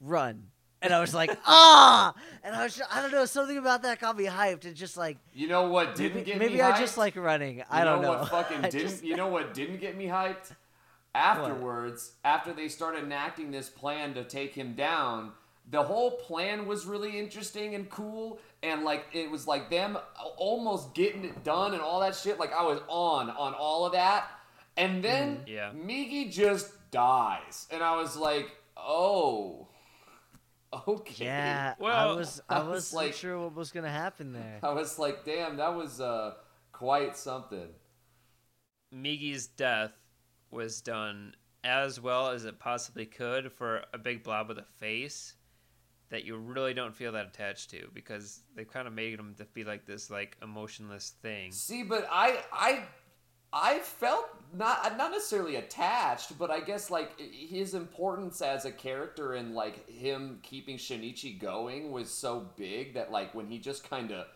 run." 0.00 0.51
And 0.82 0.92
I 0.92 1.00
was 1.00 1.14
like, 1.14 1.30
ah! 1.46 2.12
And 2.44 2.54
I 2.56 2.64
was, 2.64 2.80
I 2.92 3.00
don't 3.00 3.12
know, 3.12 3.24
something 3.24 3.56
about 3.56 3.82
that 3.84 4.00
got 4.00 4.16
me 4.16 4.24
hyped. 4.24 4.64
And 4.64 4.74
just 4.74 4.96
like, 4.96 5.16
you 5.32 5.46
know 5.48 5.68
what 5.68 5.94
didn't 5.94 6.14
maybe, 6.16 6.26
get 6.26 6.38
maybe 6.38 6.54
me 6.54 6.60
I 6.60 6.72
hyped? 6.72 6.78
just 6.80 6.98
like 6.98 7.16
running. 7.16 7.58
You 7.58 7.64
I 7.70 7.84
don't 7.84 8.02
know 8.02 8.12
know. 8.12 8.18
what 8.20 8.28
fucking 8.36 8.62
didn't. 8.62 8.80
just- 8.80 9.04
You 9.04 9.16
know 9.16 9.28
what 9.28 9.54
didn't 9.54 9.78
get 9.80 9.96
me 9.96 10.06
hyped? 10.06 10.52
afterwards, 11.14 12.12
after 12.24 12.52
they 12.52 12.68
started 12.68 13.04
enacting 13.04 13.50
this 13.50 13.68
plan 13.68 14.14
to 14.14 14.24
take 14.24 14.54
him 14.54 14.74
down, 14.74 15.32
the 15.70 15.82
whole 15.82 16.12
plan 16.12 16.66
was 16.66 16.86
really 16.86 17.18
interesting 17.18 17.74
and 17.74 17.88
cool. 17.90 18.40
And 18.62 18.82
like 18.84 19.06
it 19.12 19.30
was 19.30 19.46
like 19.46 19.70
them 19.70 19.98
almost 20.36 20.94
getting 20.94 21.24
it 21.24 21.44
done 21.44 21.72
and 21.74 21.82
all 21.82 22.00
that 22.00 22.16
shit. 22.16 22.38
Like 22.38 22.52
I 22.52 22.62
was 22.64 22.80
on 22.88 23.30
on 23.30 23.54
all 23.54 23.86
of 23.86 23.92
that. 23.92 24.28
And 24.76 25.02
then 25.04 25.36
Mm, 25.36 25.48
yeah. 25.48 25.70
Migi 25.72 26.32
just 26.32 26.72
dies. 26.90 27.66
And 27.70 27.82
I 27.82 27.96
was 27.96 28.16
like, 28.16 28.50
oh. 28.76 29.68
Okay. 30.88 31.26
Yeah, 31.26 31.74
I 31.82 32.06
was 32.12 32.40
I 32.48 32.56
I 32.56 32.58
was 32.60 32.68
wasn't 32.68 32.96
like- 32.96 33.14
sure 33.14 33.38
what 33.38 33.54
was 33.54 33.70
gonna 33.72 33.90
happen 33.90 34.32
there. 34.32 34.58
I 34.62 34.72
was 34.72 34.98
like, 34.98 35.24
damn, 35.24 35.56
that 35.58 35.74
was 35.74 36.00
uh 36.00 36.34
quite 36.72 37.16
something. 37.16 37.68
Migi's 38.90 39.46
death 39.46 39.92
was 40.50 40.80
done 40.80 41.34
as 41.64 42.00
well 42.00 42.28
as 42.30 42.44
it 42.44 42.58
possibly 42.58 43.06
could 43.06 43.52
for 43.52 43.84
a 43.94 43.98
big 43.98 44.22
blob 44.24 44.48
with 44.48 44.58
a 44.58 44.66
face 44.78 45.34
that 46.10 46.24
you 46.24 46.36
really 46.36 46.74
don't 46.74 46.94
feel 46.94 47.12
that 47.12 47.26
attached 47.26 47.70
to 47.70 47.88
because 47.94 48.40
they've 48.54 48.70
kind 48.70 48.86
of 48.86 48.92
made 48.92 49.18
him 49.18 49.34
to 49.38 49.44
be 49.54 49.64
like 49.64 49.86
this 49.86 50.10
like 50.10 50.36
emotionless 50.42 51.14
thing. 51.22 51.52
See, 51.52 51.82
but 51.82 52.06
I 52.10 52.42
I 52.52 52.84
I 53.52 53.78
felt 53.78 54.26
not 54.54 54.98
not 54.98 55.10
necessarily 55.10 55.56
attached, 55.56 56.38
but 56.38 56.50
I 56.50 56.60
guess 56.60 56.90
like 56.90 57.18
his 57.18 57.74
importance 57.74 58.42
as 58.42 58.64
a 58.64 58.70
character 58.70 59.32
and 59.34 59.54
like 59.54 59.88
him 59.88 60.40
keeping 60.42 60.76
Shinichi 60.76 61.38
going 61.38 61.90
was 61.90 62.10
so 62.10 62.46
big 62.56 62.94
that 62.94 63.10
like 63.10 63.34
when 63.34 63.46
he 63.46 63.58
just 63.58 63.88
kind 63.88 64.12
of 64.12 64.26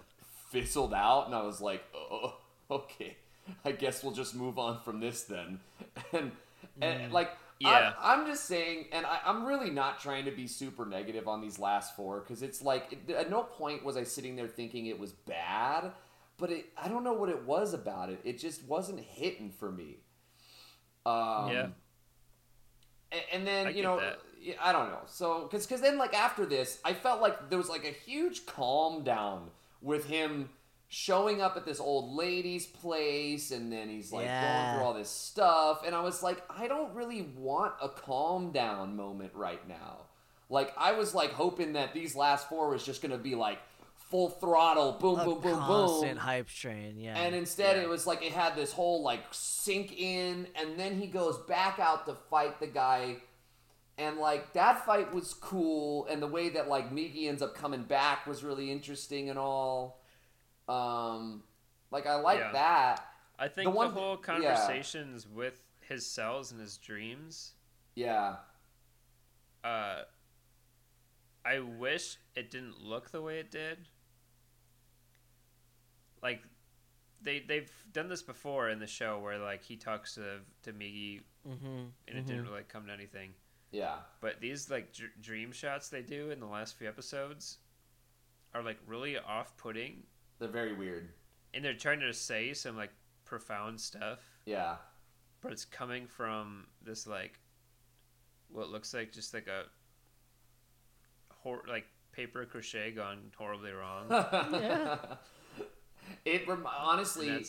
fizzled 0.50 0.94
out, 0.94 1.26
and 1.26 1.34
I 1.34 1.42
was 1.42 1.60
like, 1.60 1.82
oh, 1.94 2.36
okay, 2.70 3.16
I 3.64 3.72
guess 3.72 4.02
we'll 4.02 4.14
just 4.14 4.34
move 4.34 4.58
on 4.58 4.80
from 4.82 5.00
this 5.00 5.24
then, 5.24 5.60
and 6.12 6.32
and 6.80 7.10
mm. 7.10 7.12
like. 7.12 7.30
Yeah. 7.58 7.94
I, 7.98 8.12
I'm 8.12 8.26
just 8.26 8.44
saying, 8.44 8.88
and 8.92 9.06
I, 9.06 9.18
I'm 9.24 9.46
really 9.46 9.70
not 9.70 9.98
trying 9.98 10.26
to 10.26 10.30
be 10.30 10.46
super 10.46 10.84
negative 10.84 11.26
on 11.26 11.40
these 11.40 11.58
last 11.58 11.96
four 11.96 12.20
because 12.20 12.42
it's 12.42 12.60
like 12.60 12.98
it, 13.08 13.14
at 13.14 13.30
no 13.30 13.44
point 13.44 13.82
was 13.82 13.96
I 13.96 14.04
sitting 14.04 14.36
there 14.36 14.46
thinking 14.46 14.84
it 14.84 15.00
was 15.00 15.12
bad, 15.12 15.92
but 16.36 16.50
it 16.50 16.66
I 16.76 16.88
don't 16.88 17.02
know 17.02 17.14
what 17.14 17.30
it 17.30 17.44
was 17.44 17.72
about 17.72 18.10
it. 18.10 18.20
It 18.24 18.38
just 18.38 18.62
wasn't 18.64 19.00
hitting 19.00 19.50
for 19.58 19.72
me. 19.72 19.96
Um, 21.06 21.50
Yeah. 21.50 21.66
And, 23.12 23.22
and 23.32 23.46
then 23.46 23.66
I 23.68 23.70
you 23.70 23.82
know, 23.82 24.00
that. 24.00 24.18
I 24.60 24.72
don't 24.72 24.90
know. 24.90 25.00
So 25.06 25.42
because 25.42 25.66
because 25.66 25.80
then 25.80 25.98
like 25.98 26.14
after 26.14 26.44
this, 26.46 26.78
I 26.84 26.92
felt 26.92 27.20
like 27.20 27.50
there 27.50 27.58
was 27.58 27.68
like 27.68 27.84
a 27.84 28.10
huge 28.10 28.46
calm 28.46 29.04
down 29.04 29.50
with 29.80 30.06
him 30.06 30.50
showing 30.88 31.42
up 31.42 31.56
at 31.56 31.64
this 31.64 31.80
old 31.80 32.14
lady's 32.14 32.66
place 32.66 33.50
and 33.50 33.72
then 33.72 33.88
he's 33.88 34.12
like 34.12 34.26
going 34.26 34.74
through 34.74 34.84
all 34.84 34.94
this 34.94 35.10
stuff 35.10 35.82
and 35.84 35.96
I 35.96 36.00
was 36.00 36.22
like 36.22 36.40
I 36.48 36.68
don't 36.68 36.94
really 36.94 37.22
want 37.36 37.74
a 37.82 37.88
calm 37.88 38.52
down 38.52 38.94
moment 38.96 39.32
right 39.34 39.66
now. 39.68 40.06
Like 40.48 40.72
I 40.78 40.92
was 40.92 41.14
like 41.14 41.32
hoping 41.32 41.72
that 41.72 41.92
these 41.92 42.14
last 42.14 42.48
four 42.48 42.70
was 42.70 42.84
just 42.84 43.02
going 43.02 43.10
to 43.10 43.18
be 43.18 43.34
like 43.34 43.58
full 44.10 44.30
throttle 44.30 44.92
boom 45.00 45.18
A 45.20 45.24
boom 45.24 45.40
boom 45.40 45.58
constant 45.58 46.12
boom 46.14 46.18
hype 46.18 46.48
train, 46.48 46.98
yeah. 46.98 47.16
and 47.18 47.34
instead, 47.34 47.76
Yeah. 47.76 47.82
it 47.82 47.88
was 47.88 48.06
like 48.06 48.22
it 48.24 48.32
had 48.32 48.54
this 48.56 48.72
whole 48.72 49.02
like 49.02 49.22
sink 49.32 49.92
in, 49.98 50.46
and 50.54 50.78
then 50.78 51.00
he 51.00 51.06
goes 51.06 51.38
back 51.48 51.78
out 51.78 52.06
to 52.06 52.14
fight 52.30 52.60
the 52.60 52.66
guy, 52.68 53.16
and 53.98 54.18
like 54.18 54.52
that 54.52 54.84
fight 54.86 55.12
was 55.12 55.34
cool, 55.34 56.06
and 56.06 56.22
the 56.22 56.26
way 56.26 56.48
that 56.50 56.68
like 56.68 56.90
Migi 56.92 57.26
ends 57.28 57.42
up 57.42 57.54
coming 57.54 57.82
back 57.82 58.26
was 58.26 58.44
really 58.44 58.70
interesting 58.70 59.28
and 59.30 59.38
all. 59.38 60.00
Um, 60.68 61.42
like 61.90 62.06
I 62.06 62.16
like 62.16 62.38
Yeah. 62.40 62.52
that. 62.52 63.08
I 63.38 63.48
think 63.48 63.66
the, 63.66 63.70
one- 63.70 63.90
whole 63.90 64.16
yeah. 64.16 64.22
conversations 64.56 65.26
with 65.28 65.60
his 65.80 66.06
cells 66.06 66.52
and 66.52 66.60
his 66.60 66.76
dreams. 66.78 67.52
Yeah, 67.94 68.36
Uh, 69.64 70.02
I 71.44 71.60
wish 71.60 72.16
it 72.34 72.50
didn't 72.50 72.80
look 72.82 73.10
the 73.10 73.22
way 73.22 73.38
it 73.38 73.50
did. 73.50 73.86
Like, 76.22 76.42
they 77.22 77.40
they've 77.40 77.70
done 77.92 78.08
this 78.08 78.22
before 78.22 78.68
in 78.68 78.78
the 78.78 78.86
show 78.86 79.18
where 79.18 79.38
like 79.38 79.62
he 79.64 79.76
talks 79.76 80.14
to 80.14 80.38
to 80.62 80.72
Migi 80.72 81.22
mm-hmm. 81.48 81.84
and 82.08 82.18
it 82.18 82.26
didn't 82.26 82.44
really 82.44 82.62
come 82.68 82.86
to 82.86 82.92
anything. 82.92 83.30
yeah, 83.72 83.96
But 84.20 84.40
these 84.40 84.70
like 84.70 84.92
dr- 84.92 85.10
dream 85.20 85.50
shots 85.52 85.88
they 85.88 86.02
do 86.02 86.30
in 86.30 86.40
the 86.40 86.46
last 86.46 86.76
few 86.76 86.86
episodes 86.88 87.58
are 88.54 88.62
like 88.62 88.78
really 88.86 89.16
off-putting, 89.18 90.02
they're 90.38 90.48
very 90.48 90.74
weird. 90.74 91.08
and 91.54 91.64
they're 91.64 91.74
trying 91.74 92.00
to 92.00 92.12
say 92.12 92.52
some 92.52 92.76
like 92.76 92.92
profound 93.24 93.80
stuff, 93.80 94.20
Yeah, 94.44 94.76
but 95.40 95.52
it's 95.52 95.64
coming 95.64 96.06
from 96.06 96.66
this 96.82 97.06
like 97.06 97.40
what 98.48 98.68
looks 98.70 98.92
like 98.94 99.10
just 99.12 99.32
like 99.34 99.46
a 99.48 99.64
hor- 101.42 101.64
like 101.68 101.86
paper 102.12 102.44
crochet 102.46 102.92
gone 102.92 103.32
horribly 103.36 103.72
wrong. 103.72 104.06
Yeah. 104.52 104.98
It 106.24 106.46
rem- 106.48 106.66
honestly. 106.66 107.44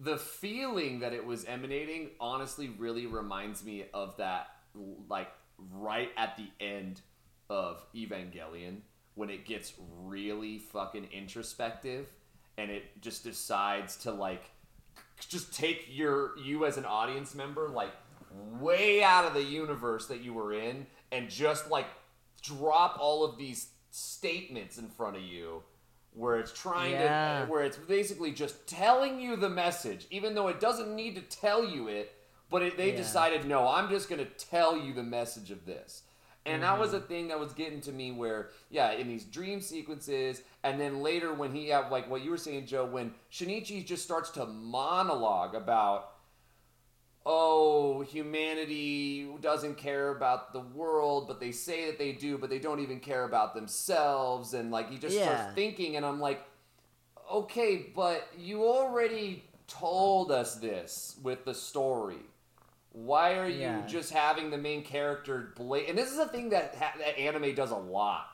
The 0.00 0.16
feeling 0.16 1.00
that 1.00 1.12
it 1.12 1.26
was 1.26 1.44
emanating 1.44 2.10
honestly 2.20 2.68
really 2.78 3.06
reminds 3.06 3.64
me 3.64 3.86
of 3.92 4.16
that 4.18 4.46
like 5.08 5.28
right 5.72 6.10
at 6.16 6.36
the 6.36 6.48
end 6.64 7.00
of 7.50 7.82
Evangelion 7.94 8.78
when 9.14 9.30
it 9.30 9.44
gets 9.44 9.72
really 10.04 10.58
fucking 10.58 11.08
introspective 11.12 12.08
and 12.56 12.70
it 12.70 13.00
just 13.00 13.24
decides 13.24 13.96
to 13.96 14.12
like 14.12 14.44
just 15.28 15.52
take 15.52 15.86
your 15.88 16.38
you 16.38 16.64
as 16.64 16.76
an 16.76 16.84
audience 16.84 17.34
member 17.34 17.68
like 17.68 17.90
way 18.60 19.02
out 19.02 19.24
of 19.24 19.34
the 19.34 19.42
universe 19.42 20.06
that 20.06 20.20
you 20.20 20.32
were 20.32 20.52
in 20.52 20.86
and 21.10 21.28
just 21.28 21.70
like 21.70 21.86
drop 22.42 22.96
all 23.00 23.24
of 23.24 23.36
these 23.38 23.70
statements 23.90 24.78
in 24.78 24.88
front 24.88 25.16
of 25.16 25.22
you 25.22 25.62
where 26.18 26.36
it's 26.36 26.52
trying 26.52 26.92
Yeah. 26.92 27.44
to 27.44 27.50
where 27.50 27.62
it's 27.62 27.76
basically 27.76 28.32
just 28.32 28.66
telling 28.66 29.20
you 29.20 29.36
the 29.36 29.48
message 29.48 30.06
even 30.10 30.34
though 30.34 30.48
it 30.48 30.60
doesn't 30.60 30.94
need 30.94 31.14
to 31.14 31.22
tell 31.22 31.64
you 31.64 31.88
it 31.88 32.12
but 32.50 32.62
it, 32.62 32.76
they 32.76 32.90
Yeah. 32.90 32.96
decided 32.96 33.44
no 33.46 33.68
i'm 33.68 33.88
just 33.88 34.08
going 34.08 34.24
to 34.24 34.30
tell 34.46 34.76
you 34.76 34.92
the 34.92 35.02
message 35.02 35.50
of 35.50 35.64
this 35.64 36.02
and 36.44 36.62
that 36.62 36.78
was 36.78 36.90
mm-hmm. 36.90 37.04
a 37.04 37.08
thing 37.08 37.28
that 37.28 37.38
was 37.38 37.52
getting 37.52 37.80
to 37.82 37.92
me 37.92 38.10
where 38.10 38.50
yeah 38.70 38.92
in 38.92 39.06
these 39.06 39.24
dream 39.24 39.60
sequences 39.60 40.42
and 40.64 40.80
then 40.80 41.02
later 41.02 41.32
when 41.32 41.52
he 41.52 41.68
had 41.68 41.90
like 41.90 42.10
what 42.10 42.22
you 42.22 42.30
were 42.30 42.36
saying 42.36 42.66
joe 42.66 42.84
when 42.84 43.12
shinichi 43.32 43.84
just 43.86 44.02
starts 44.02 44.30
to 44.30 44.44
monologue 44.46 45.54
about 45.54 46.10
oh, 47.30 48.00
humanity 48.00 49.28
doesn't 49.42 49.76
care 49.76 50.16
about 50.16 50.54
the 50.54 50.60
world, 50.60 51.28
but 51.28 51.38
they 51.38 51.52
say 51.52 51.84
that 51.84 51.98
they 51.98 52.10
do, 52.12 52.38
but 52.38 52.48
they 52.48 52.58
don't 52.58 52.80
even 52.80 52.98
care 53.00 53.24
about 53.24 53.54
themselves. 53.54 54.54
And 54.54 54.70
like, 54.70 54.90
he 54.90 54.96
just 54.96 55.14
Yeah. 55.14 55.24
starts 55.24 55.54
thinking, 55.54 55.96
and 55.96 56.06
I'm 56.06 56.20
like, 56.20 56.42
okay, 57.30 57.92
but 57.94 58.26
you 58.36 58.64
already 58.64 59.44
told 59.66 60.32
us 60.32 60.54
this 60.54 61.16
with 61.22 61.44
the 61.44 61.52
story. 61.52 62.22
Why 62.92 63.34
are 63.34 63.46
you 63.46 63.60
Yeah. 63.60 63.86
just 63.86 64.10
having 64.10 64.48
the 64.48 64.56
main 64.56 64.82
character 64.82 65.52
bla 65.54 65.80
And 65.80 65.98
this 65.98 66.10
is 66.10 66.18
a 66.18 66.28
thing 66.28 66.48
that, 66.48 66.74
ha- 66.76 66.94
that 66.96 67.18
anime 67.18 67.54
does 67.54 67.72
a 67.72 67.76
lot. 67.76 68.26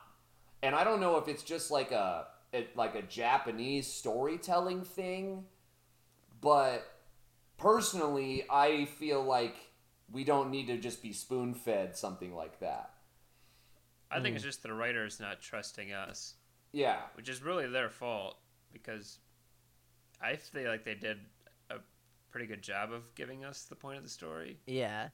And 0.63 0.73
I 0.73 0.85
don't 0.85 1.01
know 1.01 1.17
if 1.17 1.27
it's 1.27 1.43
just 1.43 1.69
like 1.69 1.91
a, 1.91 2.27
it, 2.53 2.77
like 2.77 2.95
a 2.95 3.01
Japanese 3.01 3.91
storytelling 3.91 4.85
thing, 4.85 5.43
but 6.39 6.94
personally, 7.57 8.45
I 8.49 8.85
feel 8.85 9.23
like 9.23 9.55
we 10.11 10.23
don't 10.23 10.51
need 10.51 10.67
to 10.67 10.77
just 10.77 11.01
be 11.01 11.13
spoon 11.13 11.53
fed 11.53 11.97
something 11.97 12.35
like 12.35 12.59
that. 12.59 12.91
I 14.11 14.21
think 14.21 14.35
it's 14.35 14.43
Mm. 14.43 14.47
just 14.47 14.63
the 14.63 14.73
writers 14.73 15.19
not 15.19 15.41
trusting 15.41 15.91
us, 15.91 16.35
Yeah. 16.71 17.01
which 17.15 17.27
is 17.27 17.41
really 17.41 17.67
their 17.67 17.89
fault 17.89 18.37
because 18.71 19.19
I 20.21 20.35
feel 20.35 20.69
like 20.69 20.83
they 20.83 20.95
did 20.95 21.25
a 21.69 21.79
pretty 22.31 22.45
good 22.45 22.61
job 22.61 22.91
of 22.91 23.13
giving 23.15 23.43
us 23.43 23.65
the 23.65 23.75
point 23.75 23.97
of 23.97 24.03
the 24.03 24.09
story. 24.09 24.59
Yeah. 24.65 25.09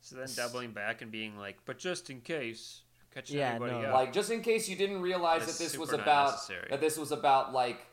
So 0.00 0.16
then 0.16 0.28
doubling 0.34 0.72
back 0.72 1.02
and 1.02 1.12
being 1.12 1.36
like, 1.36 1.64
but 1.66 1.78
just 1.78 2.08
in 2.08 2.22
case, 2.22 2.82
catching 3.12 3.38
Yeah, 3.38 3.54
everybody 3.54 3.82
no. 3.82 3.88
up. 3.88 3.94
Like 3.94 4.12
just 4.12 4.30
in 4.30 4.40
case 4.42 4.68
you 4.68 4.76
didn't 4.76 5.02
realize 5.02 5.46
that 5.46 5.62
this 5.62 5.76
was 5.76 5.92
about 5.92 6.40
that 6.48 6.80
this 6.80 6.96
was 6.96 7.12
about 7.12 7.52
like 7.52 7.86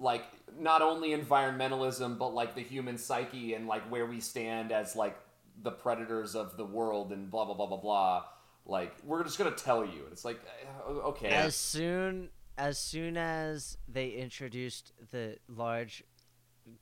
like 0.00 0.24
not 0.58 0.82
only 0.82 1.10
environmentalism 1.10 2.18
but 2.18 2.34
like 2.34 2.54
the 2.54 2.62
human 2.62 2.98
psyche 2.98 3.54
and 3.54 3.68
like 3.68 3.82
where 3.90 4.06
we 4.06 4.18
stand 4.18 4.72
as 4.72 4.96
like 4.96 5.16
the 5.62 5.70
predators 5.70 6.34
of 6.34 6.56
the 6.56 6.64
world 6.64 7.12
and 7.12 7.30
blah 7.30 7.44
blah 7.44 7.54
blah 7.54 7.66
blah 7.66 7.76
blah. 7.76 8.24
Like 8.66 8.94
we're 9.04 9.22
just 9.24 9.38
gonna 9.38 9.50
tell 9.52 9.84
you. 9.84 10.06
It's 10.10 10.24
like 10.24 10.40
uh, 10.86 10.90
okay. 11.08 11.28
As 11.28 11.54
soon 11.54 12.30
as 12.56 12.78
soon 12.78 13.16
as 13.16 13.78
they 13.88 14.10
introduced 14.10 14.92
the 15.10 15.36
large 15.48 16.04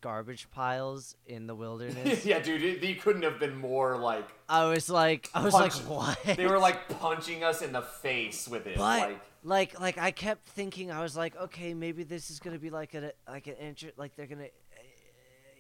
garbage 0.01 0.51
piles 0.51 1.17
in 1.27 1.47
the 1.47 1.55
wilderness, 1.55 2.25
yeah, 2.25 2.41
dude, 2.41 2.63
it, 2.63 2.81
they 2.81 2.95
couldn't 2.95 3.23
have 3.23 3.39
been 3.39 3.57
more 3.57 3.97
like 3.97 4.29
I 4.49 4.67
was 4.67 4.89
like, 4.89 5.31
I 5.35 5.43
was 5.43 5.55
Punch- 5.55 5.85
like, 5.87 6.17
what? 6.27 6.37
they 6.37 6.47
were 6.47 6.59
like 6.59 6.89
punching 7.01 7.43
us 7.43 7.63
in 7.63 7.73
the 7.73 7.83
face 7.83 8.47
with 8.49 8.67
it. 8.67 8.77
But 8.77 9.01
like 9.01 9.21
like 9.43 9.79
like 9.81 9.99
I 9.99 10.11
kept 10.11 10.49
thinking 10.49 10.91
I 10.91 11.03
was 11.03 11.17
like 11.17 11.37
okay 11.37 11.75
maybe 11.75 12.03
this 12.03 12.31
is 12.31 12.39
gonna 12.39 12.59
be 12.59 12.71
like 12.71 12.95
a 12.95 13.13
like 13.29 13.47
an 13.47 13.55
intro 13.55 13.91
like 13.97 14.17
they're 14.17 14.27
gonna 14.27 14.45
uh, 14.45 14.83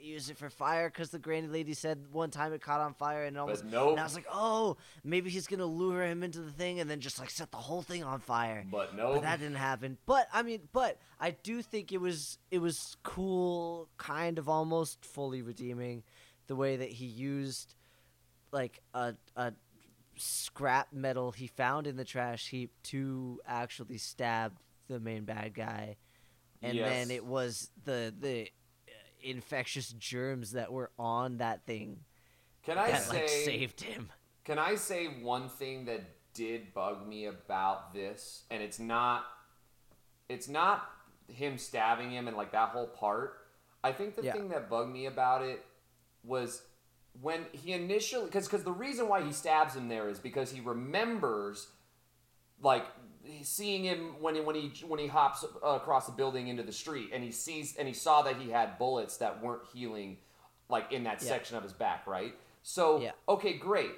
use 0.00 0.30
it 0.30 0.38
for 0.38 0.48
fire 0.50 0.88
because 0.88 1.10
the 1.10 1.18
granny 1.18 1.48
lady 1.48 1.74
said 1.74 1.98
one 2.12 2.30
time 2.30 2.52
it 2.52 2.60
caught 2.62 2.80
on 2.80 2.94
fire 2.94 3.24
and 3.24 3.36
it 3.36 3.38
almost. 3.38 3.64
Nope. 3.64 3.90
And 3.92 4.00
I 4.00 4.04
was 4.04 4.14
like, 4.14 4.26
oh, 4.32 4.76
maybe 5.04 5.30
he's 5.30 5.46
gonna 5.46 5.66
lure 5.66 6.04
him 6.04 6.22
into 6.22 6.40
the 6.40 6.50
thing 6.50 6.80
and 6.80 6.88
then 6.88 7.00
just 7.00 7.18
like 7.18 7.30
set 7.30 7.50
the 7.50 7.56
whole 7.58 7.82
thing 7.82 8.04
on 8.04 8.20
fire. 8.20 8.64
But 8.70 8.94
no. 8.94 9.14
But 9.14 9.22
that 9.22 9.40
didn't 9.40 9.56
happen. 9.56 9.98
But 10.06 10.28
I 10.32 10.42
mean, 10.42 10.60
but 10.72 10.98
I 11.20 11.30
do 11.30 11.62
think 11.62 11.92
it 11.92 12.00
was 12.00 12.38
it 12.50 12.58
was 12.58 12.96
cool, 13.02 13.88
kind 13.96 14.38
of 14.38 14.48
almost 14.48 15.04
fully 15.04 15.42
redeeming, 15.42 16.02
the 16.46 16.56
way 16.56 16.76
that 16.76 16.90
he 16.90 17.06
used 17.06 17.74
like 18.52 18.80
a 18.94 19.14
a 19.36 19.52
scrap 20.18 20.92
metal 20.92 21.32
he 21.32 21.46
found 21.46 21.86
in 21.86 21.96
the 21.96 22.04
trash 22.04 22.48
heap 22.48 22.72
to 22.84 23.40
actually 23.46 23.98
stab 23.98 24.58
the 24.88 25.00
main 25.00 25.24
bad 25.24 25.54
guy, 25.54 25.96
and 26.62 26.78
then 26.78 27.10
it 27.10 27.24
was 27.24 27.70
the 27.84 28.14
the 28.18 28.42
uh, 28.88 28.92
infectious 29.22 29.92
germs 29.92 30.52
that 30.52 30.72
were 30.72 30.90
on 30.98 31.38
that 31.38 31.64
thing 31.66 32.00
Can 32.64 32.78
I 32.78 32.90
that 32.90 33.02
say? 33.02 33.18
like 33.18 33.28
saved 33.28 33.80
him. 33.82 34.10
Can 34.44 34.58
I 34.58 34.76
say 34.76 35.06
one 35.22 35.48
thing 35.48 35.84
that 35.86 36.02
did 36.34 36.72
bug 36.72 37.06
me 37.06 37.26
about 37.26 37.92
this, 37.92 38.44
and 38.50 38.62
it's 38.62 38.78
not, 38.78 39.24
it's 40.28 40.48
not 40.48 40.88
him 41.28 41.58
stabbing 41.58 42.10
him 42.10 42.28
and 42.28 42.36
like 42.36 42.52
that 42.52 42.70
whole 42.70 42.86
part. 42.86 43.34
I 43.84 43.92
think 43.92 44.16
the 44.16 44.22
Yeah. 44.22 44.32
thing 44.32 44.48
that 44.50 44.70
bugged 44.70 44.92
me 44.92 45.06
about 45.06 45.42
it 45.42 45.64
was 46.24 46.62
when 47.20 47.46
he 47.52 47.72
initially, 47.72 48.26
because 48.26 48.46
because 48.46 48.64
the 48.64 48.72
reason 48.72 49.08
why 49.08 49.22
he 49.22 49.32
stabs 49.32 49.74
him 49.74 49.88
there 49.88 50.08
is 50.08 50.18
because 50.18 50.50
he 50.50 50.60
remembers, 50.60 51.68
like 52.62 52.86
seeing 53.42 53.84
him 53.84 54.20
when 54.20 54.34
he 54.34 54.40
when 54.40 54.54
he 54.54 54.72
when 54.86 55.00
he 55.00 55.06
hops 55.06 55.44
across 55.62 56.06
the 56.06 56.12
building 56.12 56.48
into 56.48 56.62
the 56.62 56.72
street, 56.72 57.10
and 57.12 57.22
he 57.22 57.32
sees 57.32 57.76
and 57.76 57.88
he 57.88 57.94
saw 57.94 58.22
that 58.22 58.36
he 58.36 58.50
had 58.50 58.78
bullets 58.78 59.16
that 59.18 59.42
weren't 59.42 59.62
healing, 59.72 60.18
like 60.68 60.92
in 60.92 61.04
that 61.04 61.22
Yeah. 61.22 61.28
section 61.28 61.56
of 61.56 61.62
his 61.62 61.72
back, 61.72 62.06
right? 62.06 62.34
So 62.62 63.00
Yeah. 63.00 63.12
okay, 63.28 63.54
great. 63.54 63.92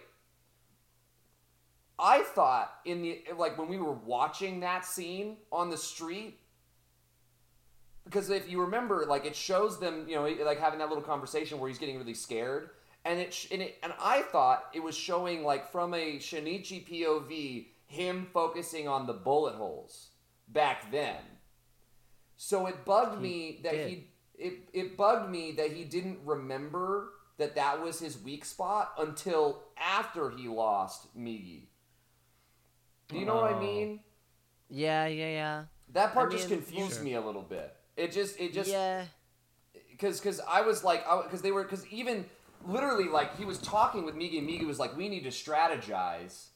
I 1.98 2.22
thought 2.22 2.72
in 2.86 3.02
the 3.02 3.22
like 3.36 3.58
when 3.58 3.68
we 3.68 3.78
were 3.78 3.92
watching 3.92 4.60
that 4.60 4.86
scene 4.86 5.36
on 5.52 5.68
the 5.68 5.76
street 5.76 6.38
because 8.04 8.30
if 8.30 8.48
you 8.48 8.62
remember 8.62 9.04
like 9.06 9.26
it 9.26 9.36
shows 9.36 9.78
them 9.78 10.08
you 10.08 10.14
know 10.16 10.26
like 10.44 10.58
having 10.58 10.78
that 10.78 10.88
little 10.88 11.04
conversation 11.04 11.58
where 11.60 11.68
he's 11.68 11.78
getting 11.78 11.98
really 11.98 12.14
scared 12.14 12.70
and 13.04 13.18
it, 13.18 13.32
sh- 13.32 13.48
and 13.50 13.62
it 13.62 13.78
and 13.82 13.92
I 14.00 14.22
thought 14.22 14.64
it 14.74 14.82
was 14.82 14.96
showing 14.96 15.42
like 15.44 15.70
from 15.72 15.94
a 15.94 16.16
Shinichi 16.18 16.86
POV 16.88 17.66
him 17.86 18.26
focusing 18.32 18.86
on 18.88 19.06
the 19.06 19.12
bullet 19.12 19.54
holes 19.56 20.10
back 20.48 20.90
then 20.92 21.16
so 22.36 22.66
it 22.66 22.84
bugged 22.84 23.16
He 23.16 23.22
me 23.22 23.60
that 23.64 23.72
did. 23.72 23.88
he 23.88 24.06
it, 24.38 24.54
it 24.72 24.96
bugged 24.96 25.30
me 25.30 25.52
that 25.52 25.72
he 25.72 25.84
didn't 25.84 26.18
remember 26.24 27.10
that 27.38 27.54
that 27.56 27.82
was 27.82 27.98
his 28.00 28.18
weak 28.22 28.44
spot 28.44 28.92
until 28.98 29.62
after 29.76 30.30
he 30.30 30.46
lost 30.48 31.14
Migi. 31.18 31.64
Do 33.08 33.18
you 33.18 33.24
know 33.26 33.34
what 33.34 33.52
I 33.52 33.56
Oh. 33.56 33.60
mean? 33.60 34.00
Yeah, 34.68 35.06
yeah, 35.06 35.28
yeah. 35.28 35.64
That 35.92 36.14
part 36.14 36.32
I 36.32 36.36
just 36.36 36.48
confused 36.48 36.94
sure. 36.94 37.02
me 37.02 37.14
a 37.14 37.20
little 37.20 37.42
bit. 37.42 37.74
It 37.96 38.12
just 38.12 38.38
it 38.40 38.52
just 38.54 38.70
yeah. 38.70 39.04
because 39.90 40.20
because 40.20 40.40
I 40.48 40.60
was 40.62 40.84
like 40.84 41.04
because 41.24 41.42
they 41.42 41.50
were 41.52 41.64
because 41.64 41.84
even 41.88 42.24
literally 42.66 43.08
like 43.08 43.36
he 43.36 43.44
was 43.44 43.58
talking 43.58 44.04
with 44.04 44.14
Migi 44.14 44.38
and 44.38 44.48
Migi 44.48 44.66
was 44.66 44.78
like 44.78 44.96
we 44.96 45.08
need 45.08 45.22
to 45.24 45.30
strategize, 45.30 46.48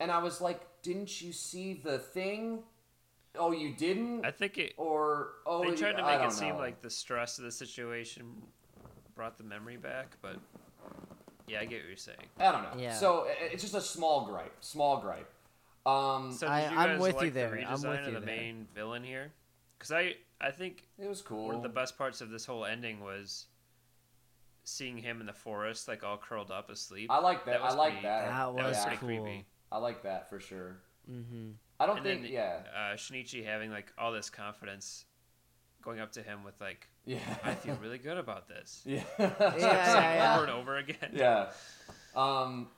and 0.00 0.10
I 0.10 0.18
was 0.18 0.40
like 0.40 0.60
didn't 0.82 1.20
you 1.20 1.32
see 1.32 1.74
the 1.82 1.98
thing? 1.98 2.60
Oh, 3.38 3.50
you 3.52 3.74
didn't? 3.74 4.24
I 4.24 4.30
think 4.30 4.56
it. 4.56 4.72
or 4.76 5.30
oh, 5.44 5.62
They 5.64 5.70
you- 5.70 5.76
tried 5.76 5.92
to 5.96 6.02
make 6.04 6.18
don't 6.20 6.28
it 6.28 6.32
seem 6.32 6.50
know. 6.50 6.58
like 6.58 6.80
the 6.80 6.90
stress 6.90 7.38
of 7.38 7.44
the 7.44 7.50
situation 7.50 8.24
brought 9.14 9.36
the 9.36 9.44
memory 9.44 9.76
back, 9.76 10.16
but 10.22 10.36
yeah, 11.48 11.60
I 11.60 11.64
get 11.64 11.80
what 11.80 11.88
you're 11.88 11.96
saying. 11.96 12.18
I 12.38 12.52
don't 12.52 12.62
know. 12.62 12.80
Yeah. 12.82 12.94
So 12.94 13.26
it's 13.40 13.62
just 13.62 13.74
a 13.74 13.80
small 13.80 14.26
gripe. 14.26 14.54
Small 14.60 15.00
gripe. 15.00 15.28
Um, 15.84 16.32
So 16.32 16.46
did 16.46 16.52
I- 16.52 16.60
you 16.70 16.76
I'm 16.78 16.88
guys 16.90 17.00
with 17.00 17.14
you 17.16 17.20
like 17.20 17.34
there. 17.34 17.50
the 17.50 17.62
I'm 17.64 17.72
with 17.72 17.82
redesign 17.82 18.02
you 18.02 18.08
of 18.08 18.14
the 18.14 18.26
there. 18.26 18.36
main 18.36 18.68
villain 18.74 19.04
here? 19.04 19.32
Because 19.78 19.92
I 19.92 20.14
I 20.40 20.50
think 20.50 20.84
it 20.98 21.08
was 21.08 21.20
cool. 21.22 21.46
one 21.46 21.54
of 21.56 21.62
the 21.62 21.68
best 21.68 21.98
parts 21.98 22.20
of 22.20 22.30
this 22.30 22.44
whole 22.46 22.64
ending 22.64 23.00
was 23.00 23.46
seeing 24.68 24.98
him 24.98 25.20
in 25.20 25.26
the 25.26 25.32
forest, 25.32 25.86
like 25.88 26.02
all 26.04 26.18
curled 26.18 26.50
up 26.50 26.68
asleep. 26.70 27.08
I 27.10 27.20
like 27.20 27.44
that. 27.46 27.52
That 27.52 27.60
I 27.62 27.64
was 27.66 27.76
like 27.76 27.92
pretty- 27.92 28.06
that. 28.08 28.26
That 28.26 28.36
that 28.36 28.54
was 28.54 28.64
was 28.76 28.82
pretty 28.84 28.96
cool. 28.98 29.08
creepy. 29.08 29.46
I 29.72 29.78
like 29.78 30.02
that 30.02 30.28
for 30.28 30.40
sure. 30.40 30.76
Mm-hmm. 31.10 31.50
I 31.78 31.86
don't 31.86 31.98
And 31.98 32.04
think. 32.04 32.22
then, 32.22 32.32
yeah. 32.32 32.58
Uh, 32.74 32.96
Shinichi 32.96 33.44
having 33.44 33.70
like 33.70 33.92
all 33.96 34.10
this 34.12 34.28
confidence, 34.28 35.04
going 35.82 36.00
up 36.00 36.10
to 36.12 36.22
him 36.22 36.42
with 36.44 36.60
like, 36.60 36.88
Yeah. 37.04 37.18
"I 37.44 37.54
feel 37.54 37.76
really 37.80 37.98
good 37.98 38.16
about 38.18 38.48
this." 38.48 38.82
yeah. 38.86 39.02
Yeah, 39.18 39.54
yeah. 39.58 40.34
over 40.36 40.44
and 40.44 40.52
over 40.52 40.76
again. 40.76 41.10
yeah. 41.12 41.48
Um, 42.14 42.68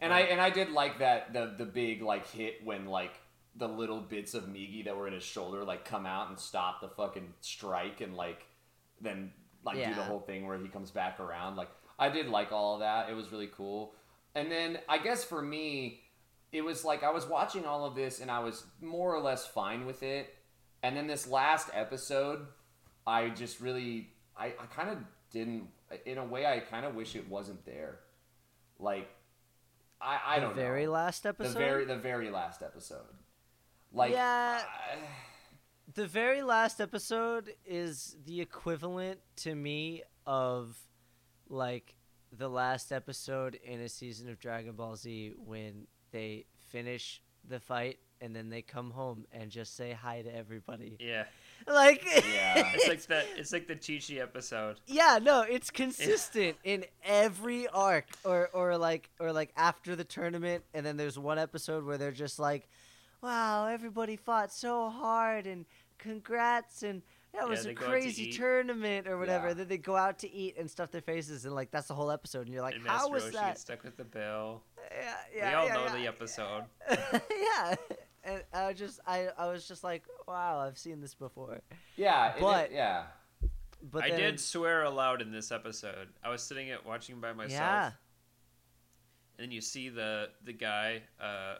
and 0.00 0.12
I 0.12 0.20
and 0.22 0.40
I 0.40 0.50
did 0.50 0.70
like 0.70 0.98
that 0.98 1.32
the 1.32 1.54
the 1.56 1.64
big 1.64 2.02
like 2.02 2.26
hit 2.28 2.64
when 2.64 2.86
like 2.86 3.12
the 3.56 3.68
little 3.68 4.00
bits 4.00 4.34
of 4.34 4.44
Migi 4.44 4.84
that 4.84 4.96
were 4.96 5.06
in 5.08 5.14
his 5.14 5.22
shoulder 5.24 5.64
like 5.64 5.84
come 5.84 6.04
out 6.06 6.28
and 6.28 6.38
stop 6.38 6.80
the 6.80 6.88
fucking 6.88 7.32
strike 7.40 8.00
and 8.00 8.14
like 8.16 8.44
then 9.00 9.32
like 9.76 9.88
do 9.88 9.94
the 9.94 10.02
whole 10.02 10.20
thing 10.20 10.46
where 10.46 10.58
he 10.58 10.68
comes 10.68 10.90
back 10.90 11.20
around. 11.20 11.56
Like 11.56 11.68
I 11.98 12.08
did 12.08 12.28
like 12.28 12.52
all 12.52 12.74
of 12.74 12.80
that. 12.80 13.08
It 13.10 13.14
was 13.14 13.30
really 13.32 13.48
cool. 13.56 13.94
And 14.34 14.50
then 14.52 14.78
I 14.88 14.98
guess 14.98 15.24
for 15.24 15.40
me, 15.42 16.00
it 16.52 16.62
was 16.62 16.84
like 16.84 17.02
I 17.02 17.10
was 17.10 17.26
watching 17.26 17.64
all 17.66 17.84
of 17.84 17.94
this 17.94 18.20
and 18.20 18.30
I 18.30 18.38
was 18.40 18.64
more 18.80 19.14
or 19.14 19.20
less 19.20 19.46
fine 19.46 19.86
with 19.86 20.02
it. 20.02 20.34
And 20.82 20.96
then 20.96 21.06
this 21.06 21.26
last 21.26 21.70
episode, 21.74 22.46
I 23.06 23.30
just 23.30 23.60
really 23.60 24.10
I, 24.36 24.46
I 24.46 24.66
kind 24.74 24.90
of 24.90 24.98
didn't 25.30 25.68
in 26.06 26.18
a 26.18 26.24
way 26.24 26.46
I 26.46 26.60
kind 26.60 26.84
of 26.86 26.94
wish 26.94 27.16
it 27.16 27.28
wasn't 27.28 27.64
there. 27.66 27.98
Like 28.78 29.08
I 30.00 30.20
I 30.26 30.34
the 30.40 30.46
don't 30.46 30.54
very 30.56 30.84
know. 30.86 30.92
last 30.92 31.26
episode. 31.26 31.54
the 31.54 31.58
very 31.58 31.84
the 31.84 31.96
very 31.96 32.30
last 32.30 32.62
episode. 32.62 33.02
Like 33.92 34.12
Yeah. 34.12 34.62
I- 34.62 34.98
the 35.98 36.06
very 36.06 36.42
last 36.42 36.80
episode 36.80 37.52
is 37.66 38.14
the 38.24 38.40
equivalent 38.40 39.18
to 39.34 39.52
me 39.52 40.04
of 40.28 40.78
like 41.48 41.96
the 42.30 42.48
last 42.48 42.92
episode 42.92 43.58
in 43.64 43.80
a 43.80 43.88
season 43.88 44.28
of 44.30 44.38
Dragon 44.38 44.74
Ball 44.76 44.94
Z 44.94 45.32
when 45.44 45.88
they 46.12 46.44
finish 46.70 47.20
the 47.48 47.58
fight 47.58 47.98
and 48.20 48.34
then 48.34 48.48
they 48.48 48.62
come 48.62 48.92
home 48.92 49.26
and 49.32 49.50
just 49.50 49.74
say 49.76 49.90
hi 49.90 50.22
to 50.22 50.32
everybody. 50.32 50.96
Yeah, 51.00 51.24
Like 51.66 52.04
Yeah. 52.32 52.70
it's 52.76 52.86
like 52.86 53.02
that. 53.06 53.26
It's 53.36 53.52
like 53.52 53.66
the 53.66 53.74
Chi 53.74 53.98
Chi 53.98 54.20
episode. 54.22 54.76
Yeah, 54.86 55.18
no, 55.20 55.40
it's 55.42 55.70
consistent 55.82 56.58
in 56.62 56.84
every 57.04 57.66
arc 57.66 58.06
or 58.24 58.50
or 58.52 58.78
like 58.78 59.10
or 59.18 59.32
like 59.32 59.50
after 59.56 59.96
the 59.96 60.04
tournament 60.04 60.62
and 60.74 60.86
then 60.86 60.96
there's 60.96 61.18
one 61.18 61.40
episode 61.40 61.84
where 61.84 61.98
they're 61.98 62.12
just 62.12 62.38
like, 62.38 62.68
"Wow, 63.20 63.66
everybody 63.66 64.14
fought 64.14 64.52
so 64.52 64.90
hard 64.90 65.44
and 65.48 65.64
congrats 65.98 66.82
and 66.82 67.02
that 67.32 67.42
Yeah, 67.42 67.48
was 67.48 67.64
they 67.64 67.70
a 67.70 67.74
go 67.74 67.84
out 67.84 67.86
to 67.86 67.90
crazy 67.92 68.32
tournament 68.32 69.06
or 69.06 69.18
whatever." 69.18 69.48
Yeah. 69.48 69.54
Then 69.54 69.68
they 69.68 69.78
go 69.78 69.96
out 69.96 70.18
to 70.20 70.32
eat 70.32 70.56
and 70.58 70.70
stuff 70.70 70.90
their 70.90 71.00
faces 71.02 71.44
and 71.44 71.54
like 71.54 71.70
that's 71.70 71.88
the 71.88 71.94
whole 71.94 72.10
episode 72.10 72.46
and 72.46 72.52
you're 72.54 72.62
like, 72.62 72.74
and 72.76 72.86
"How 72.86 73.08
Master 73.08 73.12
was 73.12 73.24
Roshi 73.24 73.32
that?" 73.32 73.48
gets 73.48 73.60
stuck 73.60 73.84
with 73.84 73.96
the 73.96 74.04
bill. 74.04 74.62
Yeah, 74.90 75.14
yeah, 75.34 75.48
we 75.50 75.54
all 75.54 75.66
yeah, 75.66 75.74
know 75.74 75.84
yeah. 75.84 75.92
the 75.96 76.06
episode. 76.06 76.64
yeah. 77.30 77.74
And 78.24 78.42
I 78.52 78.72
just 78.72 79.00
I 79.06 79.28
I 79.36 79.46
was 79.48 79.66
just 79.68 79.84
like, 79.84 80.04
"Wow, 80.26 80.58
I've 80.60 80.78
seen 80.78 81.00
this 81.00 81.14
before." 81.14 81.60
yeah, 81.96 82.34
it- 82.34 82.40
But- 82.40 82.72
yeah. 82.72 83.04
But 83.80 84.02
I 84.02 84.10
then, 84.10 84.18
did 84.18 84.40
swear 84.40 84.82
aloud 84.82 85.22
in 85.22 85.30
this 85.30 85.52
episode. 85.52 86.08
I 86.24 86.30
was 86.30 86.42
sitting 86.42 86.66
it 86.66 86.84
watching 86.84 87.20
by 87.20 87.32
myself. 87.32 87.52
Yeah. 87.52 87.86
And 89.38 89.44
then 89.46 89.50
you 89.52 89.60
see 89.60 89.88
the 89.88 90.30
the 90.44 90.52
guy, 90.52 91.02
uh, 91.20 91.56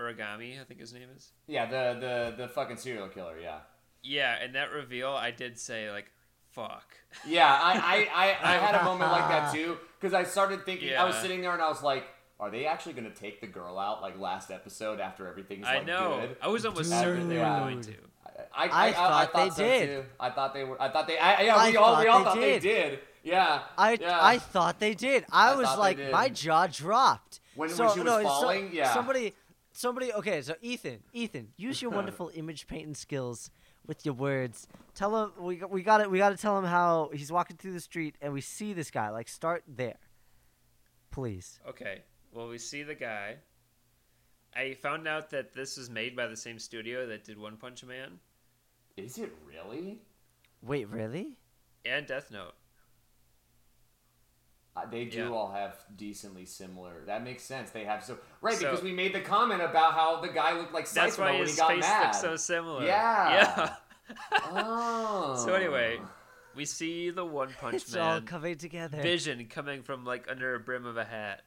Origami, 0.00 0.60
I 0.60 0.64
think 0.64 0.80
his 0.80 0.92
name 0.92 1.08
is. 1.16 1.32
Yeah, 1.46 1.66
the 1.66 1.98
the 2.36 2.42
the 2.42 2.48
fucking 2.48 2.76
serial 2.76 3.08
killer, 3.08 3.36
yeah. 3.40 3.58
Yeah, 4.02 4.36
and 4.40 4.54
that 4.54 4.70
reveal, 4.72 5.10
I 5.10 5.30
did 5.30 5.58
say 5.58 5.90
like, 5.90 6.10
"Fuck." 6.52 6.84
Yeah, 7.26 7.46
I, 7.50 7.72
I, 7.74 8.26
I, 8.28 8.54
I 8.54 8.58
had 8.58 8.74
a 8.74 8.84
moment 8.84 9.10
like 9.10 9.28
that 9.28 9.52
too 9.54 9.76
because 9.98 10.14
I 10.14 10.24
started 10.24 10.64
thinking. 10.64 10.94
I 10.94 11.04
was 11.04 11.16
sitting 11.16 11.40
there 11.40 11.52
and 11.52 11.62
I 11.62 11.68
was 11.68 11.82
like, 11.82 12.04
"Are 12.38 12.50
they 12.50 12.66
actually 12.66 12.92
going 12.92 13.10
to 13.10 13.18
take 13.18 13.40
the 13.40 13.46
girl 13.46 13.78
out 13.78 14.02
like 14.02 14.18
last 14.18 14.50
episode 14.50 15.00
after 15.00 15.26
everything's 15.26 15.66
I 15.66 15.76
like 15.78 15.86
know. 15.86 16.18
good?" 16.20 16.36
I 16.40 16.48
was 16.48 16.64
almost 16.64 16.90
Dude. 16.90 17.00
certain 17.00 17.28
they 17.28 17.38
were 17.38 17.44
going 17.44 17.80
to. 17.82 17.94
I, 18.54 18.68
I, 18.68 18.68
I 18.68 18.88
I, 18.88 18.92
thought 18.92 19.32
they 19.34 19.50
so, 19.50 19.62
did. 19.64 19.86
Too. 19.88 20.04
I 20.20 20.30
thought 20.30 20.54
they 20.54 20.62
were. 20.64 20.80
I 20.80 20.88
thought 20.90 21.08
they. 21.08 21.18
I, 21.18 21.42
yeah, 21.42 21.56
I 21.56 21.70
we 21.70 21.76
all 21.76 21.98
we 21.98 22.04
thought 22.04 22.08
all 22.08 22.18
they 22.18 22.24
thought 22.24 22.36
they 22.36 22.58
did. 22.60 22.62
did. 22.62 22.98
Yeah. 23.24 23.60
I 23.76 23.98
yeah. 24.00 24.18
I 24.20 24.38
thought 24.38 24.78
they 24.78 24.94
did. 24.94 25.24
I, 25.32 25.52
I 25.52 25.54
was 25.56 25.76
like, 25.76 25.98
my 26.12 26.28
jaw 26.28 26.66
dropped. 26.68 27.40
When- 27.56 27.68
so, 27.68 27.86
when 27.86 27.94
she 27.94 28.00
was 28.00 28.06
no, 28.06 28.22
so- 28.22 28.28
falling? 28.28 28.70
Yeah. 28.72 28.94
Somebody, 28.94 29.34
somebody. 29.78 30.12
Okay, 30.12 30.42
so 30.42 30.54
Ethan, 30.60 31.00
Ethan, 31.12 31.48
use 31.56 31.80
your 31.80 31.90
wonderful 31.98 32.30
image 32.34 32.66
painting 32.66 32.94
skills 32.94 33.50
with 33.86 34.04
your 34.04 34.14
words. 34.14 34.66
Tell 34.94 35.24
him 35.24 35.32
we 35.38 35.56
got- 35.56 35.70
we 35.70 35.82
got 35.82 35.98
to 35.98 36.08
we 36.08 36.18
got 36.18 36.30
to 36.30 36.36
tell 36.36 36.58
him 36.58 36.64
how 36.64 37.10
he's 37.12 37.30
walking 37.32 37.56
through 37.56 37.72
the 37.72 37.80
street 37.80 38.16
and 38.20 38.32
we 38.32 38.40
see 38.40 38.72
this 38.72 38.90
guy. 38.90 39.10
Like, 39.10 39.28
start 39.28 39.62
there, 39.66 39.98
please. 41.10 41.60
Okay. 41.68 42.02
Well, 42.32 42.48
we 42.48 42.58
see 42.58 42.82
the 42.82 42.94
guy. 42.94 43.36
I 44.54 44.74
found 44.74 45.06
out 45.06 45.30
that 45.30 45.54
this 45.54 45.76
was 45.76 45.88
made 45.90 46.16
by 46.16 46.26
the 46.26 46.36
same 46.36 46.58
studio 46.58 47.06
that 47.06 47.24
did 47.24 47.38
One 47.38 47.56
Punch 47.56 47.84
Man. 47.84 48.18
Is 48.96 49.18
it 49.18 49.32
really? 49.46 49.98
Wait, 50.62 50.88
really? 50.88 51.38
and 51.84 52.06
Death 52.06 52.30
Note. 52.30 52.54
Uh, 54.82 54.86
they 54.90 55.04
do 55.04 55.18
Yeah. 55.24 55.28
all 55.30 55.50
have 55.52 55.76
decently 55.96 56.44
similar. 56.46 57.04
That 57.06 57.22
makes 57.24 57.42
sense. 57.42 57.70
They 57.70 57.84
have 57.84 58.04
so 58.04 58.18
right 58.40 58.56
So- 58.56 58.70
because 58.70 58.82
we 58.82 58.92
made 58.92 59.14
the 59.14 59.20
comment 59.20 59.62
about 59.62 59.94
how 59.94 60.20
the 60.20 60.28
guy 60.28 60.52
looked 60.58 60.72
like 60.72 60.88
That's 60.90 61.16
Saitama 61.16 61.20
why 61.20 61.30
when 61.32 61.40
his 61.40 61.50
he 61.52 61.56
got 61.56 61.68
face 61.70 61.80
mad. 61.80 62.02
looks 62.04 62.20
so 62.20 62.36
similar. 62.36 62.84
Yeah. 62.84 63.32
Yeah. 63.32 63.76
oh. 64.52 65.42
So 65.44 65.54
anyway, 65.54 66.00
we 66.54 66.64
see 66.64 67.10
the 67.10 67.24
One 67.24 67.52
Punch 67.60 67.74
It's 67.76 67.96
all 67.96 68.20
coming 68.20 68.56
together. 68.56 69.00
vision 69.02 69.46
coming 69.46 69.82
from 69.82 70.04
like 70.04 70.26
under 70.30 70.54
a 70.54 70.60
brim 70.60 70.86
of 70.86 70.96
a 70.96 71.04
hat, 71.04 71.42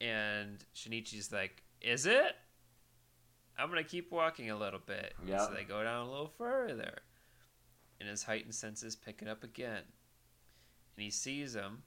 and 0.00 0.64
Shinichi's 0.74 1.32
like, 1.32 1.62
"Is 1.80 2.06
it? 2.06 2.36
I'm 3.58 3.68
gonna 3.68 3.84
keep 3.84 4.10
walking 4.12 4.50
a 4.50 4.56
little 4.56 4.80
bit." 4.80 5.14
Yep. 5.26 5.40
So 5.40 5.54
they 5.54 5.64
go 5.64 5.82
down 5.82 6.06
a 6.06 6.10
little 6.10 6.28
further, 6.38 6.98
and 8.00 8.08
his 8.08 8.24
heightened 8.24 8.54
senses 8.54 8.94
pick 8.96 9.22
it 9.22 9.28
up 9.28 9.42
again, 9.42 9.82
and 10.96 11.04
he 11.04 11.10
sees 11.10 11.54
him 11.54 11.82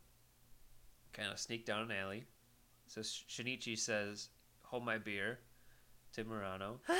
kind 1.14 1.32
of 1.32 1.40
sneak 1.40 1.66
down 1.66 1.84
an 1.84 1.92
alley. 1.98 2.26
So 2.88 3.02
Sh- 3.02 3.24
Shinichi 3.30 3.78
says, 3.78 4.30
"Hold 4.64 4.84
my 4.86 4.98
beer," 4.98 5.40
to 6.14 6.24
Murano, 6.24 6.80
which 6.88 6.98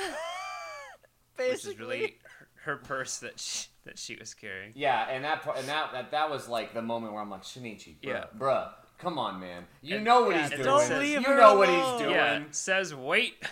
Basically, 1.36 1.72
is 1.72 1.78
really 1.78 2.16
her, 2.38 2.48
her 2.72 2.76
purse 2.76 3.18
that 3.18 3.38
she, 3.40 3.68
that 3.84 3.98
she 3.98 4.16
was 4.16 4.34
carrying. 4.34 4.72
Yeah, 4.74 5.08
and 5.10 5.24
that 5.24 5.46
and 5.56 5.68
that, 5.68 5.92
that 5.92 6.10
that 6.10 6.30
was 6.30 6.48
like 6.48 6.74
the 6.74 6.82
moment 6.82 7.12
where 7.12 7.22
I'm 7.22 7.30
like, 7.30 7.42
Shinichi, 7.42 7.96
bruh, 7.96 8.02
Yeah. 8.02 8.24
bruh, 8.38 8.68
come 8.98 9.18
on, 9.18 9.40
man. 9.40 9.64
You 9.80 9.96
And- 9.96 10.04
know 10.04 10.22
what 10.22 10.34
yeah, 10.36 10.42
he's 10.42 10.50
doing. 10.50 10.62
don't 10.64 10.98
leave 11.00 11.20
you 11.20 11.26
her 11.26 11.36
know 11.36 11.56
what 11.56 11.68
he's 11.68 12.00
doing. 12.02 12.14
Yeah, 12.14 12.42
says, 12.52 12.94
"Wait, 12.94 13.42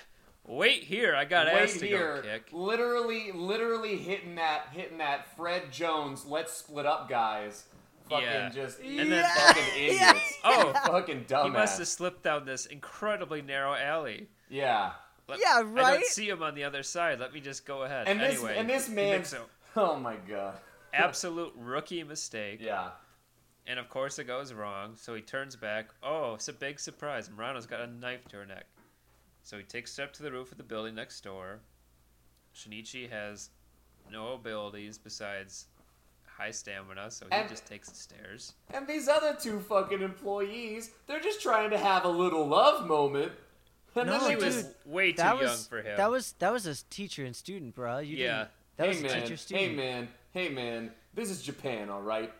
wait 0.47 0.85
here. 0.85 1.15
I 1.15 1.25
got 1.25 1.47
Wait 1.47 1.63
ass 1.63 1.73
to 1.79 1.87
here, 1.87 2.17
go 2.17 2.23
kick." 2.23 2.49
literally, 2.53 3.33
literally 3.33 3.97
hitting 3.97 4.35
that, 4.37 4.69
hitting 4.73 4.99
that 4.99 5.35
Fred 5.37 5.73
Jones. 5.73 6.25
Let's 6.27 6.53
split 6.53 6.87
up, 6.87 7.09
guys. 7.09 7.65
Fucking 8.11 8.27
Yeah. 8.27 8.49
just 8.51 8.81
And 8.81 9.13
then- 9.13 9.31
fucking 9.37 9.63
Yeah. 9.77 10.11
idiots. 10.11 10.35
Oh, 10.45 10.73
fucking 10.87 11.25
dumbass. 11.25 11.45
He 11.45 11.51
must 11.51 11.79
have 11.79 11.89
slipped 11.89 12.23
down 12.23 12.45
this 12.45 12.67
incredibly 12.67 13.41
narrow 13.43 13.75
alley. 13.75 14.29
Yeah. 14.49 14.93
Let- 15.29 15.39
Yeah, 15.41 15.59
I 15.59 15.63
right? 15.63 15.95
don't 15.95 16.05
see 16.07 16.29
him 16.29 16.43
on 16.43 16.55
the 16.55 16.65
other 16.65 16.83
side. 16.83 17.21
Let 17.21 17.33
me 17.33 17.41
just 17.41 17.65
go 17.65 17.83
ahead. 17.85 18.09
And 18.09 18.21
this 18.21 18.35
anyway, 18.35 18.57
and 18.59 18.69
this 18.69 18.89
he 18.89 18.95
man. 18.95 19.19
makes 19.19 19.33
a 19.33 19.41
Oh 19.77 19.97
my 19.97 20.17
god. 20.29 20.59
absolute 20.93 21.53
rookie 21.57 22.03
mistake. 22.03 22.59
Yeah. 22.61 22.91
And 23.67 23.79
of 23.79 23.89
course 23.89 24.19
it 24.19 24.25
goes 24.25 24.53
wrong. 24.53 24.97
So 24.97 25.15
he 25.15 25.23
turns 25.23 25.55
back. 25.55 25.91
Oh, 26.03 26.35
it's 26.35 26.49
a 26.49 26.53
big 26.53 26.81
surprise. 26.81 27.29
Murano's 27.29 27.67
got 27.67 27.81
a 27.81 27.87
knife 27.87 28.27
to 28.29 28.39
her 28.39 28.47
neck. 28.47 28.67
So 29.45 29.57
he 29.57 29.63
takes 29.63 29.91
a 29.91 29.95
step 29.95 30.13
to 30.15 30.23
the 30.25 30.33
roof 30.33 30.51
of 30.51 30.59
the 30.59 30.65
building 30.65 30.97
next 30.97 31.21
door. 31.23 31.61
Shinichi 32.55 33.09
has 33.09 33.51
no 34.11 34.33
abilities 34.35 34.99
besides 34.99 35.67
high 36.41 36.51
stamina, 36.51 37.11
so 37.11 37.27
he 37.27 37.33
And- 37.33 37.49
just 37.49 37.67
takes 37.67 37.89
the 37.91 37.95
stairs. 37.97 38.55
And 38.73 38.87
these 38.87 39.09
other 39.09 39.37
two 39.39 39.61
fucking 39.61 40.01
employees, 40.01 40.91
they're 41.07 41.21
just 41.21 41.43
trying 41.43 41.71
to 41.71 41.79
have 41.79 42.05
a 42.05 42.09
little 42.09 42.47
love 42.47 42.87
moment. 42.87 43.33
And 43.95 44.07
No, 44.07 44.13
then 44.19 44.21
they 44.25 44.31
She 44.31 44.45
was 44.45 44.55
just, 44.63 44.87
way 44.87 45.11
too 45.13 45.17
that 45.19 45.35
young 45.37 45.43
was 45.43 45.67
for 45.67 45.83
him. 45.83 45.97
that 45.97 46.11
was 46.11 46.33
that 46.39 46.53
was 46.53 46.65
a 46.67 46.75
teacher 46.91 47.25
and 47.25 47.35
student, 47.37 47.75
bro. 47.75 47.99
You 47.99 48.17
Yeah. 48.17 48.27
didn't. 48.39 48.51
That 48.77 48.83
hey 48.85 48.89
was 48.89 48.99
a 48.99 49.03
man, 49.17 49.27
teacher 49.27 49.55
hey 49.57 49.75
man, 49.75 50.09
hey 50.33 50.49
man, 50.49 50.95
this 51.13 51.29
is 51.29 51.43
Japan, 51.43 51.91
all 51.91 52.01
right. 52.01 52.33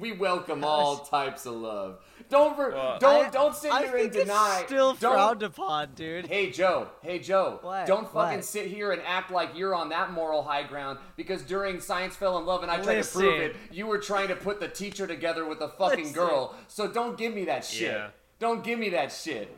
We 0.00 0.12
welcome 0.12 0.60
That 0.60 0.66
all 0.66 0.96
types 0.98 1.46
of 1.46 1.54
love. 1.54 1.98
Don't 2.28 2.56
ver- 2.56 2.72
Well- 2.72 2.98
don't 2.98 3.26
I- 3.26 3.30
don't 3.30 3.54
sit 3.54 3.72
I 3.72 3.78
here 3.84 3.96
and 3.96 4.12
think 4.12 4.26
deny. 4.26 4.58
It's 4.60 4.66
still 4.68 4.94
don't, 4.94 5.14
frowned 5.14 5.42
upon, 5.42 5.94
dude. 5.94 6.26
Hey 6.26 6.50
Joe, 6.50 6.88
hey 7.02 7.18
Joe, 7.18 7.58
What? 7.62 7.86
don't 7.86 8.04
fucking 8.12 8.38
What? 8.38 8.44
sit 8.44 8.66
here 8.66 8.92
and 8.92 9.00
act 9.06 9.30
like 9.30 9.50
you're 9.56 9.74
on 9.74 9.88
that 9.90 10.12
moral 10.12 10.42
high 10.42 10.62
ground 10.64 10.98
because 11.16 11.42
during 11.42 11.80
Science 11.80 12.16
Fell 12.16 12.36
in 12.38 12.44
Love 12.46 12.62
and 12.62 12.70
I 12.70 12.80
tried 12.82 13.02
to 13.02 13.08
prove 13.08 13.40
it, 13.40 13.52
Listen. 13.54 13.68
you 13.76 13.86
were 13.86 13.98
trying 13.98 14.28
to 14.28 14.36
put 14.36 14.60
the 14.60 14.68
teacher 14.68 15.06
together 15.06 15.46
with 15.46 15.58
the 15.58 15.68
fucking 15.68 15.98
Listen. 16.06 16.14
girl. 16.14 16.54
So 16.68 16.86
don't 16.88 17.16
give 17.16 17.34
me 17.34 17.46
that 17.46 17.64
shit. 17.64 17.92
Yeah. 17.92 18.08
Don't 18.38 18.62
give 18.62 18.78
me 18.78 18.90
that 18.90 19.10
shit. 19.10 19.56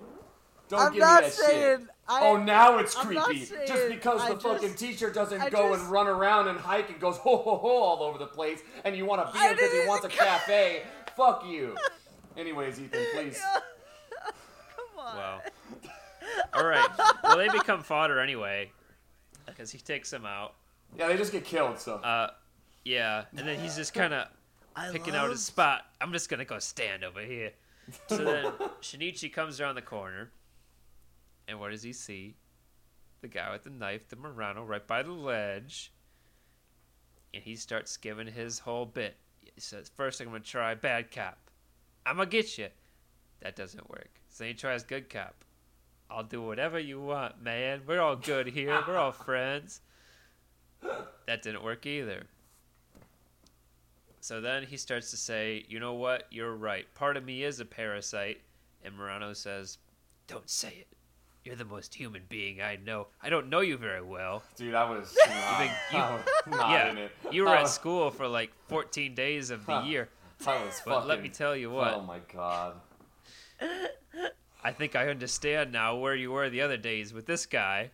Don't 0.69 0.81
I'm 0.81 0.87
give 0.93 1.01
me 1.01 1.01
that 1.01 1.33
saying. 1.33 1.79
shit. 1.81 1.89
I, 2.11 2.27
oh, 2.27 2.37
now 2.43 2.79
it's 2.79 2.97
I'm 2.97 3.07
creepy. 3.07 3.47
just 3.67 3.89
because 3.89 4.21
I 4.23 4.31
the 4.35 4.41
fucking 4.41 4.69
just- 4.71 4.79
teacher 4.79 5.11
doesn't 5.13 5.41
I 5.41 5.49
go 5.51 5.69
just- 5.71 5.83
and 5.83 5.91
run 5.93 6.07
around 6.09 6.49
and 6.49 6.59
hike 6.59 6.91
and 6.91 7.01
goes 7.01 7.17
ho 7.19 7.37
ho 7.37 7.57
ho 7.57 7.69
all 7.69 8.03
over 8.03 8.19
the 8.19 8.27
place, 8.27 8.61
and 8.85 8.97
you 8.97 9.07
want 9.07 9.21
a 9.23 9.29
I 9.29 9.33
beer 9.33 9.55
because 9.57 9.73
he 9.73 9.87
wants 9.89 10.05
a 10.05 10.09
cafe. 10.09 10.83
Fuck 11.17 11.45
you. 11.47 11.77
Anyways, 12.37 12.81
Ethan, 12.81 13.05
please. 13.15 13.41
Come 14.21 14.99
on. 14.99 15.17
Wow. 15.17 15.41
All 16.55 16.65
right. 16.67 16.89
Well, 17.25 17.37
they 17.39 17.49
become 17.49 17.83
fodder 17.83 18.21
anyway, 18.21 18.71
because 19.47 19.71
he 19.71 19.79
takes 19.79 20.11
them 20.11 20.25
out. 20.27 20.55
Yeah, 20.99 21.09
they 21.09 21.17
just 21.17 21.33
get 21.33 21.45
killed. 21.45 21.79
So 21.79 21.97
Uh, 21.97 22.31
yeah, 22.85 23.25
and 23.37 23.47
then 23.47 23.59
he's 23.61 23.77
just 23.77 23.95
kind 23.95 24.13
of 24.15 24.29
I 24.77 24.91
picking 24.91 25.15
out 25.15 25.31
his 25.31 25.45
spot. 25.45 25.83
I'm 26.01 26.13
just 26.13 26.29
gonna 26.29 26.45
go 26.45 26.59
stand 26.59 27.05
over 27.05 27.21
here. 27.21 27.53
So 28.09 28.17
then 28.19 28.45
Shinichi 28.81 29.33
comes 29.33 29.61
around 29.61 29.75
the 29.75 29.83
corner, 29.83 30.31
and 31.51 31.59
what 31.59 31.73
does 31.73 31.83
he 31.83 31.93
see? 31.93 32.37
The 33.21 33.29
guy 33.29 33.51
with 33.53 33.65
the 33.65 33.71
knife, 33.71 34.09
the 34.09 34.17
Murano, 34.17 34.65
right 34.65 34.87
by 34.87 35.03
the 35.03 35.13
ledge. 35.13 35.93
And 37.35 37.43
he 37.43 37.57
starts 37.57 37.97
giving 37.97 38.29
his 38.29 38.61
whole 38.61 38.87
bit. 38.87 39.17
He 39.55 39.61
says, 39.61 39.91
First, 39.95 40.21
I'm 40.21 40.29
gonna 40.29 40.41
try 40.41 40.75
bad 40.75 41.11
cop. 41.11 41.39
I'm 42.07 42.17
gonna 42.17 42.31
get 42.31 42.57
you. 42.57 42.69
That 43.41 43.57
doesn't 43.57 43.91
work. 43.91 44.21
So 44.29 44.45
he 44.45 44.55
tries 44.55 44.85
good 44.85 45.11
cop. 45.11 45.45
I'll 46.09 46.23
do 46.25 46.41
whatever 46.41 46.79
you 46.79 47.01
want, 47.01 47.43
man. 47.43 47.83
We're 47.87 48.01
all 48.01 48.17
good 48.17 48.47
here. 48.47 48.83
We're 48.87 48.97
all 48.97 49.13
friends. 49.13 49.81
That 51.27 51.43
didn't 51.43 51.65
work 51.65 51.85
either. 51.85 52.27
So 54.21 54.41
then 54.41 54.65
he 54.65 54.77
starts 54.77 55.11
to 55.11 55.17
say, 55.17 55.65
You 55.69 55.81
know 55.81 55.95
what? 55.95 56.27
You're 56.31 56.55
right. 56.55 56.93
Part 56.95 57.17
of 57.17 57.25
me 57.25 57.43
is 57.43 57.59
a 57.59 57.65
parasite. 57.65 58.41
And 58.85 58.97
Murano 58.97 59.33
says, 59.33 59.79
Don't 60.27 60.49
say 60.49 60.75
it. 60.81 60.97
You're 61.51 61.57
the 61.57 61.65
most 61.65 61.93
human 61.93 62.23
being 62.29 62.63
I 62.63 62.77
know. 62.77 63.09
I 63.21 63.29
don't 63.29 63.49
know 63.49 63.59
you 63.59 63.77
very 63.77 64.03
well. 64.03 64.45
dude, 64.55 64.73
I 64.73 64.89
was 64.89 65.19
not, 65.27 65.65
you- 65.65 65.99
I 65.99 66.13
was 66.15 66.25
not 66.47 66.71
yeah, 66.71 66.91
in 66.93 66.99
it. 66.99 67.11
you 67.33 67.43
were 67.43 67.57
at 67.57 67.67
school 67.81 68.13
for 68.13 68.29
like 68.29 68.53
14 68.69 69.17
days 69.17 69.51
of 69.51 69.67
the 69.67 69.73
Huh. 69.81 69.83
year. 69.85 70.09
I 70.47 70.65
was 70.65 70.81
But 70.87 71.09
let 71.09 71.21
me 71.21 71.29
tell 71.29 71.57
you 71.57 71.69
what. 71.73 71.93
Oh 71.93 72.03
my 72.03 72.21
god. 72.33 72.75
I 74.63 74.71
think 74.71 74.95
I 74.95 75.09
understand 75.09 75.73
now 75.73 75.97
where 75.97 76.15
you 76.15 76.31
were 76.31 76.49
the 76.51 76.61
other 76.61 76.77
days 76.77 77.13
with 77.13 77.27
this 77.27 77.47
guy. 77.47 77.91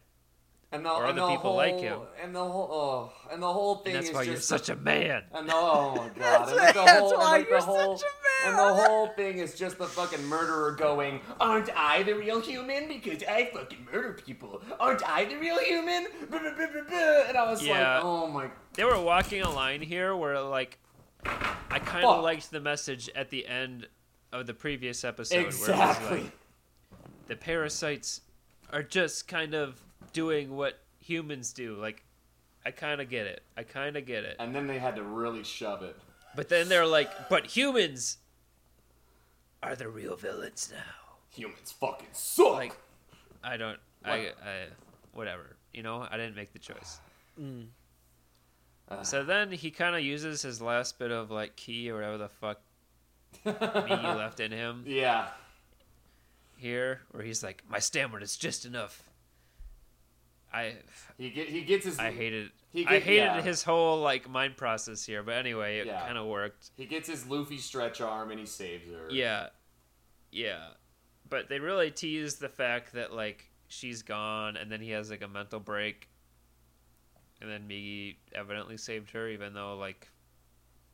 And 0.72 0.84
the, 0.84 0.90
Or 0.90 1.04
and 1.06 1.12
other 1.18 1.20
the 1.20 1.26
people 1.28 1.42
whole, 1.52 1.56
like 1.56 1.78
him. 1.78 2.00
And 2.22 2.34
the 2.34 2.40
whole, 2.44 2.68
oh, 2.72 3.32
and 3.32 3.40
the 3.42 3.52
whole 3.52 3.76
thing 3.76 3.94
And 3.94 3.96
that's 3.98 4.08
is 4.08 4.14
why 4.14 4.24
just 4.24 4.50
you're 4.50 4.58
such 4.58 4.68
a 4.68 4.74
man. 4.76 5.22
And 5.32 5.48
the, 5.48 5.52
oh 5.54 5.94
my 5.94 6.08
god. 6.18 6.48
That's 6.48 6.50
and 6.50 6.58
the 6.58 6.72
whole, 6.72 6.84
that's 6.84 7.12
and 7.12 7.20
why 7.20 7.30
like 7.38 7.48
you're 7.48 7.60
the 7.60 7.64
whole, 7.64 7.96
such 7.96 8.06
a 8.08 8.48
man. 8.50 8.50
And 8.50 8.58
the 8.58 8.82
whole 8.82 9.06
thing 9.14 9.38
is 9.38 9.54
just 9.56 9.78
the 9.78 9.86
fucking 9.86 10.24
murderer 10.26 10.72
going, 10.72 11.20
Aren't 11.40 11.70
I 11.76 12.02
the 12.02 12.14
real 12.14 12.40
human? 12.40 12.88
Because 12.88 13.22
I 13.28 13.48
fucking 13.54 13.86
murder 13.92 14.14
people. 14.14 14.60
Aren't 14.80 15.08
I 15.08 15.24
the 15.26 15.36
real 15.36 15.58
human? 15.60 16.06
And 16.32 17.36
I 17.36 17.48
was 17.48 17.62
Yeah. 17.64 17.94
like, 17.96 18.04
oh 18.04 18.26
my. 18.26 18.50
They 18.74 18.84
were 18.84 19.00
walking 19.00 19.42
a 19.42 19.50
line 19.50 19.82
here 19.82 20.14
where, 20.16 20.40
like, 20.40 20.78
I 21.24 21.78
kind 21.78 22.04
of 22.04 22.22
liked 22.24 22.50
the 22.50 22.60
message 22.60 23.08
at 23.14 23.30
the 23.30 23.46
end 23.46 23.86
of 24.32 24.46
the 24.46 24.54
previous 24.54 25.04
episode. 25.04 25.34
Where 25.36 25.42
it 25.44 25.46
was 25.46 25.60
Exactly. 25.60 26.22
like, 26.24 26.32
the 27.28 27.36
parasites 27.36 28.20
are 28.72 28.82
just 28.82 29.26
kind 29.28 29.54
of 29.54 29.80
doing 30.12 30.56
what 30.56 30.78
humans 31.00 31.52
do. 31.52 31.76
Like, 31.76 32.04
I 32.64 32.70
kind 32.70 33.00
of 33.00 33.08
get 33.08 33.26
it. 33.26 33.42
I 33.56 33.62
kind 33.62 33.96
of 33.96 34.06
get 34.06 34.24
it. 34.24 34.36
And 34.38 34.54
then 34.54 34.66
they 34.66 34.78
had 34.78 34.96
to 34.96 35.02
really 35.02 35.44
shove 35.44 35.82
it. 35.82 35.96
But 36.34 36.48
then 36.48 36.68
they're 36.68 36.86
like, 36.86 37.28
but 37.28 37.46
humans 37.46 38.18
are 39.62 39.74
the 39.74 39.88
real 39.88 40.16
villains 40.16 40.72
now. 40.72 41.14
Humans 41.34 41.72
fucking 41.72 42.08
suck. 42.12 42.54
Like, 42.54 42.76
I 43.42 43.56
don't. 43.56 43.78
I, 44.04 44.32
I. 44.44 44.66
Whatever. 45.12 45.56
You 45.72 45.82
know, 45.82 46.06
I 46.10 46.16
didn't 46.16 46.36
make 46.36 46.52
the 46.52 46.58
choice. 46.58 47.00
Mm. 47.40 47.66
Uh, 48.88 49.02
So 49.02 49.24
then 49.24 49.50
he 49.52 49.70
kind 49.70 49.94
of 49.94 50.02
uses 50.02 50.42
his 50.42 50.60
last 50.60 50.98
bit 50.98 51.10
of 51.10 51.30
like 51.30 51.56
key 51.56 51.90
or 51.90 51.96
whatever 51.96 52.18
the 52.18 52.28
fuck 52.28 52.60
Migi 53.46 54.16
left 54.16 54.40
in 54.40 54.52
him 54.52 54.84
yeah. 54.86 55.28
here, 56.56 57.02
where 57.10 57.22
he's 57.24 57.42
like, 57.42 57.62
my 57.68 57.78
stamina's 57.78 58.36
just 58.36 58.64
enough. 58.64 59.02
I 60.52 60.74
He 61.18 61.30
get 61.30 61.48
he 61.48 61.62
gets 61.62 61.84
his 61.84 61.98
I 61.98 62.10
hated 62.12 62.50
He 62.72 62.86
I 62.86 62.98
hated 63.00 63.16
yeah. 63.16 63.42
his 63.42 63.62
whole 63.62 64.00
like 64.00 64.28
mind 64.28 64.56
process 64.56 65.04
here, 65.04 65.22
but 65.22 65.34
anyway, 65.34 65.78
it 65.78 65.86
Yeah. 65.86 66.06
kind 66.06 66.16
of 66.18 66.26
worked. 66.26 66.70
he 66.76 66.86
gets 66.86 67.08
his 67.08 67.26
Luffy 67.26 67.58
stretch 67.58 68.00
arm 68.00 68.30
and 68.30 68.38
he 68.40 68.46
saves 68.46 68.90
her. 68.92 69.08
Yeah, 69.10 69.48
yeah, 70.30 70.68
but 71.28 71.48
they 71.48 71.58
really 71.58 71.90
tease 71.90 72.36
the 72.36 72.48
fact 72.48 72.92
that 72.92 73.12
like 73.12 73.44
she's 73.68 74.02
gone, 74.02 74.56
and 74.56 74.70
then 74.70 74.80
he 74.80 74.90
has 74.90 75.10
like 75.10 75.22
a 75.22 75.28
mental 75.28 75.60
break, 75.60 76.08
and 77.40 77.50
then 77.50 77.66
Migi 77.68 78.16
evidently 78.34 78.76
saved 78.76 79.10
her, 79.12 79.28
even 79.28 79.52
though 79.54 79.76
like 79.76 80.08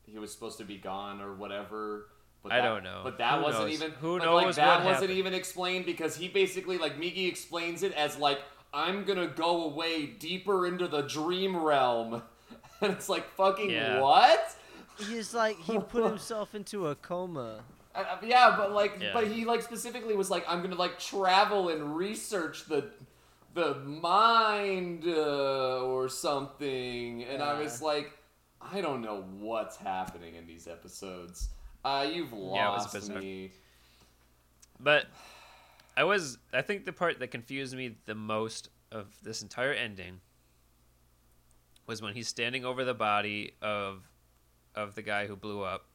he 0.05 0.17
was 0.19 0.31
supposed 0.33 0.57
to 0.57 0.65
be 0.65 0.77
gone 0.77 1.21
or 1.21 1.33
whatever. 1.33 2.07
But 2.41 2.51
I 2.51 2.59
don't 2.61 2.83
know. 2.83 3.01
But 3.05 3.19
that 3.19 3.37
Who 3.37 3.43
wasn't 3.43 3.63
knows? 3.65 3.73
even. 3.73 3.91
Who 4.01 4.19
knows 4.19 4.43
Like, 4.43 4.55
that 4.55 4.67
what 4.79 4.85
wasn't 4.85 5.01
happened? 5.03 5.17
even 5.19 5.33
explained 5.33 5.85
because 5.85 6.17
he 6.17 6.27
basically 6.27 6.77
like 6.77 6.97
Migi 6.99 7.29
explains 7.29 7.83
it 7.83 7.93
as 7.93 8.17
like 8.17 8.39
I'm 8.73 9.03
gonna 9.05 9.27
go 9.27 9.65
away 9.65 10.05
deeper 10.07 10.65
into 10.67 10.87
the 10.87 11.01
dream 11.03 11.55
realm, 11.57 12.21
and 12.81 12.91
it's 12.93 13.07
like 13.09 13.29
fucking 13.35 13.69
Yeah. 13.69 13.99
what? 14.01 14.55
he's 15.09 15.33
like 15.33 15.57
he 15.59 15.77
put 15.79 16.03
himself 16.09 16.53
into 16.55 16.87
a 16.87 16.95
coma. 16.95 17.61
I- 17.95 18.03
I- 18.03 18.17
yeah, 18.23 18.55
but 18.57 18.71
like, 18.73 18.97
Yeah. 18.99 19.11
but 19.13 19.27
he 19.27 19.45
like 19.45 19.61
specifically 19.61 20.15
was 20.15 20.29
like, 20.31 20.43
I'm 20.47 20.61
gonna 20.61 20.75
like 20.75 20.97
travel 20.99 21.69
and 21.69 21.95
research 21.95 22.65
the 22.65 22.89
the 23.53 23.75
mind 23.75 25.03
uh, 25.07 25.81
or 25.83 26.09
something, 26.09 27.23
and 27.23 27.43
I 27.43 27.59
was 27.59 27.81
like, 27.83 28.11
I 28.59 28.81
don't 28.81 29.01
know 29.01 29.23
what's 29.39 29.77
happening 29.77 30.33
in 30.35 30.47
these 30.47 30.67
episodes. 30.67 31.49
Uh, 31.85 32.07
you've 32.11 32.31
Yeah, 32.31 32.37
it 32.37 32.71
was 32.71 32.83
lost 32.83 32.93
bizarre. 32.93 33.19
me. 33.19 33.51
But 34.79 35.05
I 35.95 36.03
was 36.03 36.37
I 36.53 36.61
think 36.61 36.85
the 36.85 36.93
part 36.93 37.19
that 37.19 37.27
confused 37.27 37.75
me 37.75 37.95
the 38.05 38.15
most 38.15 38.69
of 38.91 39.07
this 39.23 39.41
entire 39.41 39.73
ending 39.73 40.21
was 41.85 42.01
when 42.01 42.13
he's 42.13 42.27
standing 42.27 42.65
over 42.65 42.83
the 42.83 42.93
body 42.93 43.53
of 43.61 44.03
of 44.75 44.95
the 44.95 45.01
guy 45.01 45.27
who 45.27 45.35
blew 45.35 45.61
up. 45.61 45.85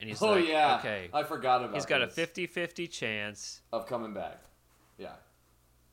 And 0.00 0.08
he's 0.08 0.20
oh 0.22 0.32
like, 0.32 0.48
yeah, 0.48 0.76
okay, 0.78 1.08
I 1.12 1.22
forgot 1.22 1.62
about. 1.62 1.74
he's 1.74 1.86
got 1.86 2.02
a 2.02 2.06
this, 2.06 2.16
50-50 2.28 2.90
chance. 2.90 3.62
of 3.72 3.86
coming 3.86 4.12
back. 4.12 4.42
Yeah, 4.98 5.12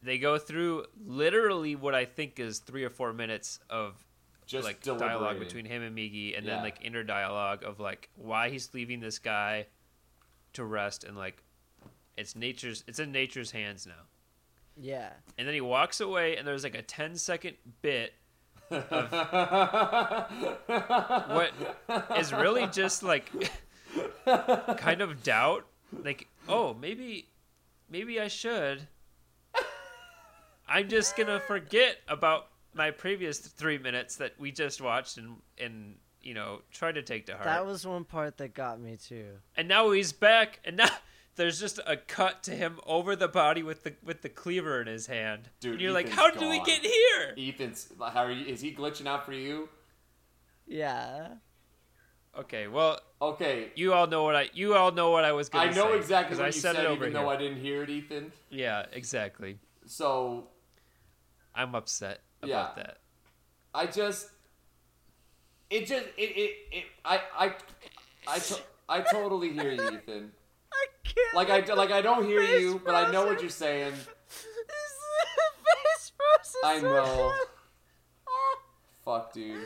They 0.02 0.18
go 0.18 0.38
through 0.38 0.86
literally 1.06 1.76
what 1.76 1.94
I 1.96 2.06
think 2.06 2.40
is 2.40 2.60
3 2.60 2.84
or 2.84 2.90
4 2.90 3.14
minutes 3.14 3.60
of 3.70 3.96
just 4.48 4.66
like 4.66 4.82
dialogue 4.84 5.40
between 5.40 5.66
him 5.66 5.82
and 5.82 5.96
Migi, 5.96 6.36
and 6.38 6.46
Yeah. 6.46 6.56
then 6.56 6.64
like 6.64 6.80
inner 6.84 7.04
dialogue 7.04 7.64
of 7.64 7.80
like 7.80 8.10
why 8.16 8.50
he's 8.50 8.74
leaving 8.74 9.00
this 9.00 9.20
guy 9.20 9.68
to 10.54 10.66
rest, 10.66 11.04
and 11.04 11.16
like 11.16 11.44
it's 12.22 12.36
nature's 12.36 12.84
it's 12.88 13.00
in 13.00 13.12
nature's 13.12 13.52
hands 13.52 13.86
now. 13.86 14.06
Yeah. 14.78 15.10
And 15.38 15.46
then 15.48 15.54
he 15.54 15.62
walks 15.62 16.00
away, 16.00 16.38
and 16.38 16.48
there's 16.48 16.64
like 16.64 16.76
a 16.76 16.82
10 16.82 17.18
second 17.18 17.58
bit 17.82 18.14
of 18.70 19.12
what 21.30 21.52
is 22.18 22.32
really 22.32 22.68
just 22.68 23.04
like 23.04 23.30
kind 24.26 25.02
of 25.02 25.24
doubt, 25.24 25.66
like 26.04 26.28
oh 26.48 26.74
maybe 26.74 27.28
maybe 27.90 28.20
I 28.22 28.28
should. 28.30 28.88
I'm 30.68 30.88
just 30.88 31.18
gonna 31.18 31.40
forget 31.42 31.98
about 32.08 32.48
my 32.74 32.92
previous 32.92 33.40
three 33.40 33.78
minutes 33.78 34.16
that 34.18 34.40
we 34.40 34.52
just 34.54 34.80
watched 34.80 35.18
and 35.18 35.38
and 35.58 35.96
you 36.22 36.34
know 36.34 36.62
try 36.72 36.94
to 36.94 37.02
take 37.02 37.26
to 37.26 37.34
heart. 37.34 37.44
That 37.44 37.66
was 37.66 37.86
one 37.86 38.06
part 38.06 38.38
that 38.38 38.54
got 38.54 38.80
me 38.80 38.96
too. 38.98 39.26
and 39.58 39.68
now 39.68 39.92
he's 39.92 40.14
back, 40.14 40.60
and 40.64 40.78
now 40.78 40.90
there's 41.36 41.60
just 41.60 41.80
a 41.86 41.98
cut 41.98 42.44
to 42.44 42.52
him 42.52 42.80
over 42.86 43.16
the 43.16 43.28
body 43.28 43.64
with 43.64 43.84
the 43.84 43.96
with 44.04 44.22
the 44.22 44.30
cleaver 44.30 44.82
in 44.82 44.88
his 44.88 45.08
hand. 45.08 45.50
Dude, 45.60 45.74
and 45.74 45.82
you're 45.82 45.92
like, 45.92 46.08
Ethan's 46.08 46.20
how 46.20 46.32
did 46.32 46.42
we 46.50 46.60
get 46.64 46.82
here? 46.82 47.36
Ethan's 47.38 47.92
how 48.00 48.24
are 48.26 48.32
you? 48.32 48.46
Is 48.46 48.62
he 48.62 48.74
glitching 48.74 49.08
out 49.08 49.26
for 49.26 49.34
you? 49.34 49.70
Yeah. 50.68 51.28
Okay, 52.38 52.68
well, 52.68 52.98
Okay, 53.22 53.72
you 53.76 53.94
all 53.94 54.08
know 54.08 54.24
what 54.24 54.36
I 54.38 54.50
you 54.54 54.74
all 54.74 54.92
know 54.92 55.12
what 55.12 55.26
I 55.26 55.34
was 55.34 55.50
gonna 55.50 55.74
say. 55.74 55.80
I 55.80 55.84
know 55.84 55.94
exactly 55.94 56.00
exactly 56.00 56.30
'cause 56.30 56.38
what 56.40 56.44
I 56.46 56.48
you 56.48 56.52
said 56.54 56.76
said, 56.76 56.86
it 56.86 56.88
over 56.88 57.04
even 57.06 57.12
here. 57.14 57.22
though 57.24 57.30
I 57.30 57.36
didn't 57.38 57.60
hear 57.60 57.84
it, 57.84 57.90
Ethan. 57.90 58.32
Yeah, 58.50 58.86
exactly. 58.94 59.60
So 59.86 60.48
I'm 61.54 61.76
upset 61.76 62.22
about 62.42 62.74
Yeah. 62.78 62.84
that. 62.84 62.98
I 63.74 63.86
just, 63.88 64.30
it 65.70 65.86
just, 65.88 66.06
it, 66.18 66.22
it, 66.22 66.56
it 66.72 66.84
I, 67.04 67.22
I, 67.38 67.56
I, 68.28 68.40
to, 68.40 68.60
I 68.90 69.02
totally 69.02 69.52
hear 69.52 69.72
you, 69.72 69.90
Ethan. 69.92 70.32
Can't. 71.14 71.36
Like 71.36 71.50
I, 71.50 71.74
like 71.74 71.92
I 71.92 72.02
don't 72.02 72.26
hear 72.26 72.42
you, 72.42 72.82
but 72.86 72.96
I 72.96 73.12
know 73.12 73.26
what 73.26 73.42
you're 73.42 73.50
saying. 73.50 73.94
Face 74.34 76.12
frozen 76.16 76.62
I 76.64 76.80
know. 76.82 77.34
Fuck, 79.06 79.34
dude. 79.34 79.64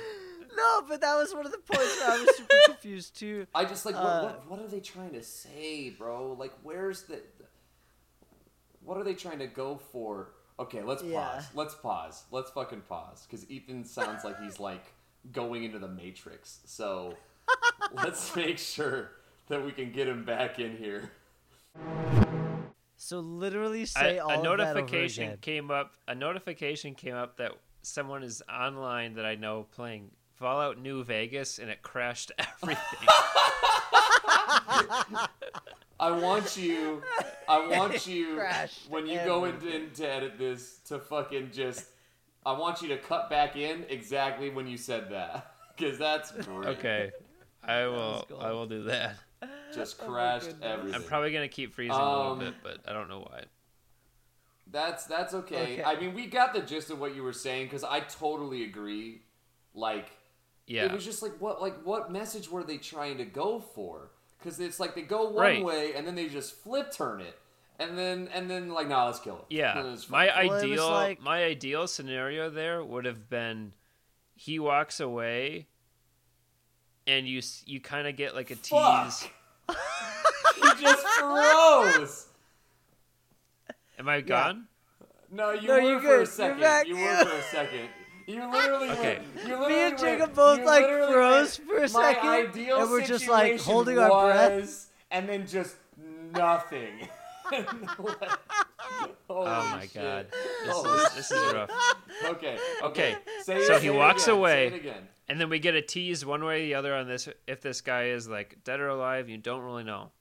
No, 0.55 0.84
but 0.88 1.01
that 1.01 1.15
was 1.15 1.34
one 1.34 1.45
of 1.45 1.51
the 1.51 1.58
points 1.58 1.99
where 1.99 2.12
I 2.12 2.17
was 2.21 2.38
super 2.38 2.55
confused 2.65 3.19
too. 3.19 3.45
I 3.53 3.65
just 3.65 3.86
like, 3.86 3.95
what, 3.95 4.03
Uh, 4.05 4.23
what, 4.23 4.49
what 4.49 4.60
are 4.62 4.67
they 4.67 4.79
trying 4.79 5.12
to 5.12 5.21
say, 5.23 5.89
bro? 5.89 6.34
Like, 6.39 6.53
where's 6.63 7.03
the, 7.03 7.21
what 8.84 8.97
are 8.97 9.03
they 9.03 9.13
trying 9.13 9.39
to 9.39 9.47
go 9.47 9.77
for? 9.91 10.29
Okay, 10.58 10.81
let's 10.84 11.03
Yeah. 11.03 11.19
pause. 11.19 11.47
Let's 11.53 11.75
pause. 11.75 12.23
Let's 12.31 12.49
fucking 12.51 12.81
pause 12.88 13.27
because 13.29 13.49
Ethan 13.51 13.84
sounds 13.84 14.23
like 14.23 14.39
he's 14.41 14.58
like 14.60 14.86
going 15.34 15.65
into 15.65 15.79
the 15.79 15.89
Matrix. 15.89 16.60
So 16.65 17.15
let's 17.93 18.34
make 18.38 18.58
sure 18.58 19.12
that 19.49 19.65
we 19.65 19.73
can 19.73 19.91
get 19.91 20.08
him 20.08 20.23
back 20.23 20.60
in 20.60 20.77
here. 20.77 21.12
So 22.97 23.19
literally 23.19 23.81
I, 23.81 23.85
say 23.85 24.19
all 24.19 24.31
a 24.31 24.33
of 24.33 24.43
that 24.43 24.47
over 24.47 24.81
notification 24.81 25.23
again. 25.25 25.38
came 25.41 25.71
up. 25.71 25.93
A 26.07 26.15
notification 26.15 26.95
came 26.95 27.13
up 27.13 27.38
that 27.38 27.51
someone 27.81 28.23
is 28.23 28.41
online 28.51 29.15
that 29.15 29.25
I 29.25 29.35
know 29.35 29.67
playing 29.71 30.11
Fallout 30.33 30.79
New 30.79 31.03
Vegas, 31.03 31.59
and 31.59 31.69
it 31.69 31.81
crashed 31.81 32.31
everything. 32.39 33.07
I 35.99 36.11
want 36.11 36.57
you. 36.57 37.01
I 37.47 37.67
want 37.67 38.07
you 38.07 38.35
Crashed 38.35 38.89
when 38.89 39.07
you 39.07 39.19
go 39.23 39.45
in, 39.45 39.55
in 39.67 39.91
to 39.91 40.07
edit 40.07 40.38
this 40.38 40.79
to 40.88 40.99
fucking 40.99 41.51
just. 41.53 41.85
I 42.45 42.51
want 42.51 42.81
you 42.81 42.89
to 42.89 42.97
cut 42.97 43.29
back 43.29 43.55
in 43.55 43.85
exactly 43.89 44.49
when 44.51 44.67
you 44.67 44.77
said 44.77 45.09
that 45.09 45.53
because 45.77 45.97
that's 45.97 46.31
great. 46.31 46.77
okay, 46.77 47.11
I 47.63 47.85
will. 47.85 48.25
gold. 48.29 48.43
I 48.43 48.51
will 48.51 48.67
do 48.67 48.83
that. 48.83 49.15
Just 49.73 49.97
Oh 50.03 50.05
crashed 50.10 50.47
goodness. 50.47 50.63
everything. 50.69 50.95
I'm 50.95 51.03
probably 51.08 51.31
gonna 51.31 51.47
keep 51.47 51.73
freezing 51.73 51.95
a 51.95 52.01
Um, 52.03 52.39
little 52.39 52.51
bit, 52.51 52.62
but 52.63 52.79
I 52.89 52.93
don't 52.93 53.10
know 53.10 53.19
why. 53.21 53.43
That's 54.71 55.05
that's 55.05 55.34
okay. 55.34 55.73
Okay. 55.73 55.84
I 55.84 55.99
mean, 55.99 56.13
we 56.13 56.25
got 56.25 56.53
the 56.53 56.62
gist 56.62 56.89
of 56.89 56.99
what 56.99 57.15
you 57.15 57.23
were 57.23 57.34
saying 57.34 57.67
because 57.67 57.84
I 57.84 57.99
totally 58.01 58.63
agree. 58.63 59.21
Like, 59.73 60.10
Yeah, 60.65 60.86
it 60.86 60.91
was 60.91 61.05
just 61.05 61.21
like 61.21 61.34
what 61.39 61.62
like 61.62 61.81
what 61.84 62.12
message 62.12 62.49
were 62.49 62.63
they 62.63 62.77
trying 62.77 63.17
to 63.19 63.25
go 63.25 63.60
for? 63.60 64.12
Because 64.39 64.60
it's 64.60 64.79
like 64.79 64.95
they 64.95 65.01
go 65.03 65.25
one 65.29 65.36
Right. 65.36 65.63
way 65.63 65.93
and 65.95 66.05
then 66.05 66.15
they 66.15 66.27
just 66.29 66.55
flip 66.63 66.91
turn 66.91 67.21
it, 67.21 67.38
and 67.79 67.97
then 67.97 68.27
and 68.34 68.49
then 68.49 68.69
like, 68.69 68.88
nah, 68.88 69.05
let's 69.05 69.19
kill 69.19 69.36
him. 69.36 69.45
Yeah, 69.49 69.86
it's 69.93 70.10
my. 70.10 70.25
Well, 70.27 70.53
ideal 70.63 70.89
like- 70.89 71.21
my 71.21 71.43
ideal 71.43 71.88
scenario 71.88 72.49
there 72.49 72.84
would 72.84 73.05
have 73.05 73.29
been 73.29 73.73
he 74.36 74.58
walks 74.60 74.99
away, 74.99 75.67
and 77.07 77.27
you 77.27 77.41
you 77.65 77.79
kind 77.79 78.07
of 78.07 78.15
get 78.15 78.35
like 78.35 78.51
a 78.51 78.55
Fuck. 78.55 79.05
tease. 79.05 79.27
he 80.55 80.81
just 80.81 81.05
froze. 81.19 82.27
Am 83.97 84.09
I 84.09 84.21
gone? 84.21 84.65
No, 85.31 85.51
you 85.51 85.67
No, 85.67 85.73
were 85.75 85.81
you're 85.81 85.99
for 85.99 86.05
good. 86.07 86.13
a 86.13 86.17
You're 86.17 86.25
second. 86.25 86.59
back. 86.59 86.87
You 86.87 86.97
were 86.97 87.25
for 87.25 87.35
a 87.35 87.41
second. 87.43 87.89
You 88.27 88.51
literally 88.51 88.89
Okay. 88.89 89.19
went. 89.35 89.47
You 89.47 89.67
Me 89.67 89.75
and 89.87 89.97
Jacob 89.97 90.19
went- 90.19 90.35
both 90.35 90.59
you 90.59 90.65
like 90.65 90.81
literally 90.83 91.13
froze 91.13 91.59
went, 91.59 91.69
for 91.69 91.77
a 91.77 91.81
My 91.81 92.13
second, 92.13 92.29
ideal 92.29 92.81
and 92.81 92.91
we're 92.91 93.01
just 93.05 93.27
like 93.27 93.43
situation 93.53 93.71
holding 93.73 93.99
our 93.99 94.27
breath. 94.31 94.61
was- 94.61 94.87
and 95.11 95.29
then 95.29 95.47
just 95.47 95.75
nothing. 96.33 97.07
Oh 99.29 99.43
my 99.45 99.81
shit. 99.81 99.93
god, 99.95 100.27
this 100.31 100.73
Holy 100.75 100.99
is 100.99 101.13
this 101.15 101.31
is 101.31 101.53
rough. 101.53 101.69
Okay. 102.25 102.57
Okay, 102.83 103.15
Say 103.43 103.57
it, 103.57 103.67
so 103.67 103.73
say 103.77 103.81
he 103.81 103.87
it 103.87 103.95
walks 103.95 104.23
again, 104.23 104.35
away. 104.35 104.69
Say 104.69 104.75
it 104.75 104.79
again. 104.79 105.07
And 105.27 105.39
then 105.41 105.49
we 105.49 105.57
get 105.59 105.73
a 105.75 105.81
tease 105.81 106.23
one 106.25 106.43
way 106.45 106.61
or 106.63 106.65
the 106.65 106.73
other 106.75 106.93
on 106.95 107.07
this 107.07 107.27
if 107.47 107.61
this 107.61 107.81
guy 107.81 108.05
is 108.09 108.27
like 108.27 108.63
dead 108.63 108.79
or 108.79 108.88
alive, 108.89 109.27
you 109.27 109.38
don't 109.38 109.63
really 109.63 109.83
know. 109.83 110.11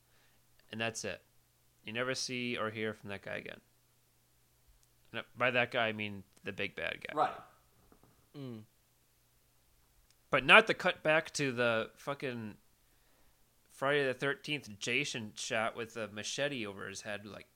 And 0.72 0.80
that's 0.80 1.04
it. 1.04 1.20
You 1.84 1.92
never 1.92 2.14
see 2.14 2.56
or 2.56 2.70
hear 2.70 2.94
from 2.94 3.10
that 3.10 3.22
guy 3.22 3.36
again. 3.36 3.60
And 5.12 5.22
by 5.36 5.50
that 5.50 5.70
guy 5.70 5.88
I 5.88 5.92
mean 5.92 6.22
the 6.42 6.52
big 6.52 6.74
bad 6.74 6.98
guy. 7.06 7.14
Right. 7.14 7.30
Mm. 8.36 8.60
But 10.30 10.44
not 10.46 10.66
the 10.66 10.74
cut 10.74 11.02
back 11.02 11.32
to 11.34 11.52
the 11.52 11.90
fucking 11.96 12.54
Friday 13.70 14.06
the 14.06 14.14
thirteenth 14.14 14.70
Jason 14.78 15.32
shot 15.36 15.76
with 15.76 15.96
a 15.96 16.08
machete 16.08 16.66
over 16.66 16.88
his 16.88 17.02
head, 17.02 17.26
like, 17.26 17.46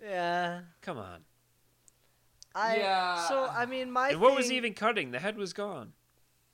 Yeah. 0.00 0.60
come 0.82 0.98
on. 0.98 1.24
I 2.54 2.76
Yeah. 2.76 3.26
so 3.28 3.44
I 3.46 3.66
mean 3.66 3.90
my 3.90 4.10
and 4.10 4.20
what 4.20 4.36
was 4.36 4.46
thing- 4.46 4.52
he 4.52 4.56
even 4.58 4.74
cutting? 4.74 5.10
The 5.10 5.18
head 5.18 5.36
was 5.36 5.52
gone. 5.52 5.92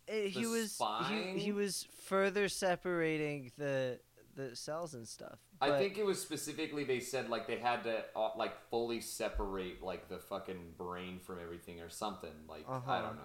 Eh, 0.08 0.26
he 0.28 0.46
was 0.46 0.62
he, 0.62 0.68
spine? 0.68 1.38
he 1.38 1.52
was 1.52 1.86
further 2.04 2.48
separating 2.48 3.52
the 3.56 4.00
the 4.36 4.56
cells 4.56 4.94
and 4.94 5.06
stuff. 5.06 5.38
I 5.60 5.70
think 5.78 5.96
it 5.96 6.04
was 6.04 6.20
specifically 6.20 6.84
they 6.84 7.00
said 7.00 7.30
like 7.30 7.46
they 7.46 7.56
had 7.58 7.84
to 7.84 8.04
uh, 8.16 8.30
like 8.36 8.68
fully 8.68 9.00
separate 9.00 9.82
like 9.82 10.08
the 10.08 10.18
fucking 10.18 10.74
brain 10.76 11.20
from 11.20 11.38
everything 11.40 11.80
or 11.80 11.88
something. 11.88 12.32
Like 12.48 12.66
I 12.68 12.72
Uh-huh. 12.74 13.02
don't 13.02 13.16
know. 13.16 13.22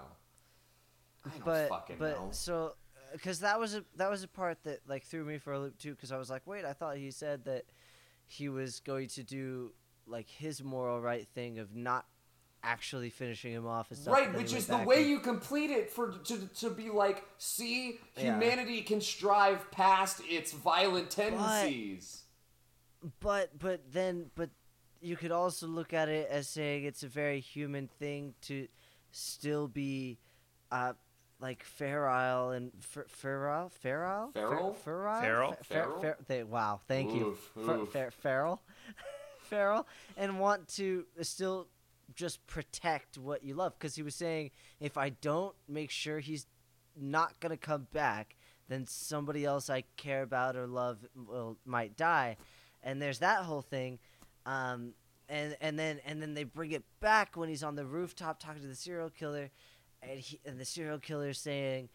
I 1.26 1.30
don't 1.32 1.46
but 1.46 1.70
fucking 1.70 1.96
but 2.00 2.12
know. 2.16 2.30
so 2.32 2.74
because 3.12 3.40
that 3.40 3.60
was 3.60 3.76
a 3.76 3.84
that 3.98 4.10
was 4.10 4.24
a 4.24 4.28
part 4.28 4.64
that 4.64 4.80
like 4.88 5.04
threw 5.04 5.26
me 5.26 5.38
for 5.38 5.54
a 5.54 5.60
loop 5.60 5.78
too 5.78 5.92
because 5.92 6.12
I 6.12 6.18
was 6.18 6.30
like 6.30 6.46
wait 6.46 6.64
I 6.66 6.74
thought 6.74 6.98
he 6.98 7.12
said 7.12 7.46
that 7.46 7.66
he 8.28 8.48
was 8.50 8.80
going 8.80 9.08
to 9.10 9.24
do 9.24 9.74
like 10.08 10.30
his 10.30 10.64
moral 10.64 11.02
right 11.02 11.28
thing 11.28 11.60
of 11.60 11.76
not 11.76 12.06
actually 12.64 13.10
finishing 13.10 13.52
him 13.54 13.66
off 13.66 13.90
and 13.90 13.98
stuff 14.00 14.14
Right, 14.14 14.34
which 14.34 14.54
is 14.54 14.68
the 14.68 14.78
way 14.78 15.02
and- 15.02 15.10
you 15.10 15.20
complete 15.20 15.70
it 15.70 15.90
for 15.92 16.12
to, 16.12 16.48
to 16.48 16.70
be 16.70 16.90
like, 16.90 17.24
see, 17.38 18.00
Yeah. 18.18 18.24
humanity 18.34 18.82
can 18.82 19.02
strive 19.02 19.70
past 19.72 20.22
its 20.28 20.52
violent 20.52 21.10
tendencies. 21.10 22.24
but 23.22 23.58
but 23.58 23.92
then 23.94 24.30
but 24.36 24.50
you 25.02 25.16
could 25.16 25.32
also 25.32 25.66
look 25.68 25.94
at 25.94 26.10
it 26.10 26.28
as 26.30 26.50
saying 26.50 26.84
it's 26.84 27.04
a 27.04 27.08
very 27.08 27.40
human 27.40 27.88
thing 27.88 28.34
to 28.42 28.68
still 29.12 29.68
be 29.70 30.18
uh 30.72 30.92
like 31.40 31.64
Feral 31.64 32.50
and 32.52 32.72
Fer- 32.82 33.06
Feral, 33.08 33.70
Feral, 33.70 34.32
Feral? 34.34 34.74
Feral, 34.74 34.74
Feral? 34.74 35.54
Feral? 35.64 36.02
Fer- 36.02 36.18
they, 36.28 36.44
wow, 36.44 36.82
thank 36.90 37.14
you, 37.14 37.28
Oof, 37.28 37.52
Fer- 37.66 37.86
Fer- 37.86 38.12
Feral, 38.12 38.62
Feral, 39.44 39.88
and 40.18 40.38
want 40.42 40.68
to 40.76 41.06
still 41.22 41.70
just 42.16 42.46
protect 42.48 43.18
what 43.18 43.44
you 43.44 43.54
love 43.54 43.74
because 43.78 43.96
he 43.96 44.02
was 44.02 44.16
saying 44.16 44.52
if 44.80 44.98
I 44.98 45.10
don't 45.10 45.56
make 45.68 45.92
sure 45.92 46.20
he's 46.20 46.48
not 46.96 47.40
gonna 47.40 47.58
come 47.58 47.88
back, 47.94 48.36
then 48.68 48.86
somebody 48.88 49.46
else 49.46 49.70
I 49.70 49.84
care 49.98 50.22
about 50.22 50.56
or 50.56 50.68
love 50.68 51.00
will 51.16 51.58
might 51.66 51.98
die, 51.98 52.38
and 52.84 53.02
there's 53.02 53.20
that 53.20 53.44
whole 53.44 53.62
thing, 53.62 54.00
um, 54.46 54.94
and 55.28 55.56
and 55.62 55.78
then 55.78 56.00
and 56.06 56.22
then 56.22 56.34
they 56.34 56.44
bring 56.44 56.72
it 56.72 56.84
back 57.00 57.36
when 57.36 57.50
he's 57.50 57.64
on 57.64 57.76
the 57.76 57.86
rooftop 57.86 58.40
talking 58.40 58.62
to 58.62 58.68
the 58.68 58.76
serial 58.76 59.10
killer, 59.10 59.50
and 60.02 60.20
he 60.20 60.40
and 60.46 60.60
the 60.60 60.66
serial 60.66 61.00
killer 61.00 61.34
saying. 61.34 61.90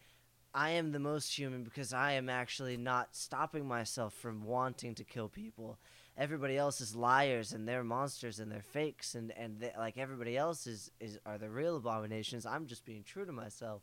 I 0.57 0.69
am 0.69 0.93
the 0.93 0.99
most 0.99 1.37
human 1.37 1.65
because 1.65 1.91
I 1.91 2.13
am 2.13 2.29
actually 2.29 2.77
not 2.77 3.13
stopping 3.13 3.67
myself 3.67 4.13
from 4.13 4.45
wanting 4.45 4.95
to 4.95 5.03
kill 5.03 5.27
people. 5.27 5.77
Everybody 6.17 6.57
else 6.57 6.79
is 6.79 6.95
liars 6.95 7.51
and 7.51 7.67
they're 7.67 7.83
monsters 7.83 8.39
and 8.39 8.49
they're 8.51 8.61
fakes 8.61 9.15
and 9.15 9.31
and 9.37 9.59
they, 9.59 9.71
like 9.77 9.97
everybody 9.97 10.37
else 10.37 10.65
is 10.65 10.89
is 10.99 11.19
are 11.25 11.37
the 11.37 11.49
real 11.49 11.75
abominations. 11.75 12.45
I'm 12.45 12.67
just 12.67 12.85
being 12.85 13.03
true 13.03 13.25
to 13.25 13.33
myself, 13.33 13.81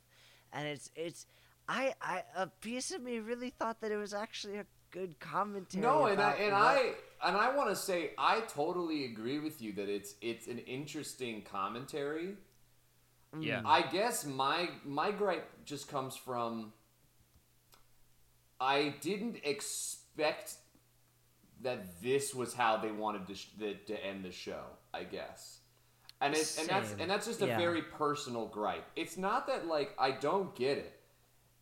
and 0.53 0.67
it's 0.67 0.91
it's 0.97 1.27
I 1.69 1.93
I 2.01 2.23
a 2.37 2.47
piece 2.47 2.91
of 2.91 3.03
me 3.03 3.19
really 3.19 3.51
thought 3.51 3.81
that 3.83 3.93
it 3.93 3.97
was 3.99 4.15
actually 4.15 4.57
a 4.57 4.67
good 4.91 5.19
commentary. 5.21 5.83
No, 5.83 6.07
and 6.07 6.21
I, 6.21 6.33
and 6.33 6.53
what- 6.53 6.63
I 6.63 6.93
and 7.25 7.37
I 7.37 7.55
want 7.55 7.69
to 7.71 7.77
say 7.77 8.13
I 8.17 8.41
totally 8.41 9.05
agree 9.05 9.39
with 9.39 9.61
you 9.61 9.73
that 9.75 9.89
it's 9.91 10.15
it's 10.23 10.47
an 10.47 10.59
interesting 10.59 11.43
commentary. 11.43 12.37
Mm. 13.35 13.45
Yeah. 13.45 13.63
I 13.65 13.83
guess 13.83 14.25
my 14.25 14.71
my 14.85 15.11
gripe 15.11 15.49
just 15.67 15.89
comes 15.89 16.17
from 16.17 16.73
I 18.61 18.95
didn't 19.01 19.39
expect 19.45 20.55
that 21.63 22.01
this 22.03 22.35
was 22.35 22.55
how 22.55 22.77
they 22.77 22.91
wanted 22.93 23.27
to, 23.29 23.35
sh- 23.35 23.49
the, 23.59 23.75
to 23.87 24.05
end 24.05 24.25
the 24.25 24.33
show. 24.33 24.63
I 24.95 25.05
guess, 25.05 25.61
and 26.21 26.35
it, 26.35 26.57
and 26.61 26.69
that's 26.69 26.95
and 26.99 27.11
that's 27.11 27.27
just 27.27 27.41
a 27.43 27.47
Yeah. 27.47 27.57
very 27.59 27.83
personal 27.83 28.47
gripe. 28.47 28.85
It's 28.97 29.17
not 29.17 29.47
that 29.47 29.67
like 29.67 29.95
I 29.99 30.11
don't 30.11 30.55
get 30.55 30.77
it, 30.79 30.93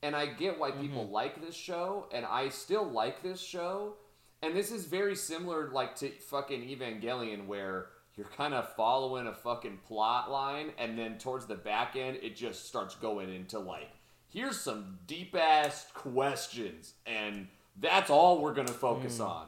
and 0.02 0.16
I 0.16 0.26
get 0.26 0.58
why 0.58 0.72
people 0.72 1.04
Mm-hmm. 1.04 1.12
like 1.12 1.40
this 1.40 1.54
show, 1.54 2.06
and 2.12 2.26
I 2.26 2.48
still 2.48 2.84
like 2.84 3.22
this 3.22 3.40
show. 3.40 3.94
And 4.42 4.56
this 4.56 4.72
is 4.72 4.86
very 4.86 5.14
similar, 5.16 5.68
like 5.70 5.94
to 5.96 6.08
fucking 6.08 6.62
Evangelion, 6.62 7.46
where 7.46 7.88
you're 8.16 8.26
kind 8.26 8.54
of 8.54 8.74
following 8.74 9.26
a 9.26 9.34
fucking 9.34 9.80
plot 9.86 10.30
line, 10.30 10.72
and 10.78 10.98
then 10.98 11.18
towards 11.18 11.44
the 11.46 11.54
back 11.56 11.94
end, 11.94 12.16
it 12.22 12.36
just 12.36 12.66
starts 12.66 12.94
going 12.94 13.28
into 13.32 13.58
like, 13.58 13.90
here's 14.28 14.58
some 14.58 14.98
deep 15.06 15.36
ass 15.36 15.86
questions, 15.94 16.94
and 17.06 17.48
that's 17.78 18.08
all 18.10 18.40
we're 18.40 18.54
gonna 18.54 18.68
focus 18.72 19.18
Mm. 19.18 19.26
on, 19.28 19.46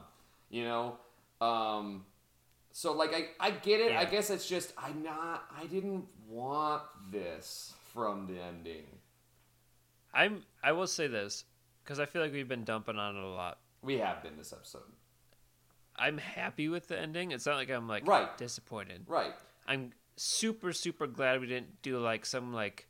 you 0.53 0.63
know. 0.63 0.97
Um, 1.41 2.05
so 2.71 2.93
like, 2.93 3.13
I 3.13 3.47
I 3.47 3.51
get 3.51 3.81
it. 3.81 3.91
I 3.95 4.05
guess 4.05 4.29
it's 4.29 4.47
just 4.47 4.71
I'm 4.77 5.03
not. 5.03 5.43
I 5.59 5.65
didn't 5.65 6.05
want 6.29 6.83
this 7.11 7.73
from 7.93 8.27
the 8.27 8.39
ending. 8.41 8.85
I'm. 10.13 10.43
I 10.63 10.71
will 10.71 10.87
say 10.87 11.07
this 11.07 11.43
because 11.83 11.99
I 11.99 12.05
feel 12.05 12.21
like 12.21 12.31
we've 12.31 12.47
been 12.47 12.63
dumping 12.63 12.97
on 12.97 13.17
it 13.17 13.23
a 13.23 13.27
lot. 13.27 13.57
We 13.81 13.97
have 13.97 14.23
been 14.23 14.37
this 14.37 14.53
episode, 14.53 14.83
I'm 15.97 16.17
happy 16.17 16.69
with 16.69 16.87
the 16.87 16.97
ending. 16.97 17.31
It's 17.31 17.45
not 17.45 17.55
like 17.55 17.69
I'm 17.69 17.87
like 17.87 18.07
Right. 18.07 18.35
disappointed. 18.37 19.03
right? 19.07 19.33
I'm 19.67 19.91
super 20.15 20.71
super 20.71 21.07
glad 21.07 21.41
we 21.41 21.47
didn't 21.47 21.81
do 21.81 21.97
like 21.97 22.25
some 22.25 22.53
like 22.53 22.87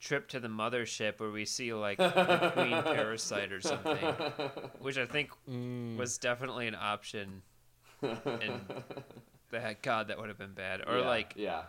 trip 0.00 0.28
to 0.28 0.40
the 0.40 0.48
mothership 0.48 1.20
where 1.20 1.30
we 1.30 1.44
see 1.44 1.72
like 1.74 1.98
the 1.98 2.50
queen 2.54 2.82
parasite 2.94 3.52
or 3.52 3.60
something, 3.60 3.98
which 4.80 4.96
I 4.98 5.06
think 5.06 5.30
Mm. 5.48 5.96
was 5.96 6.18
definitely 6.18 6.66
an 6.66 6.74
option. 6.74 7.42
And 8.02 8.62
that 9.50 9.82
God, 9.82 10.08
that 10.08 10.18
would 10.18 10.28
have 10.28 10.38
been 10.38 10.54
bad. 10.54 10.80
Or 10.86 10.98
Yeah, 11.00 11.06
like 11.06 11.34
yeah. 11.36 11.62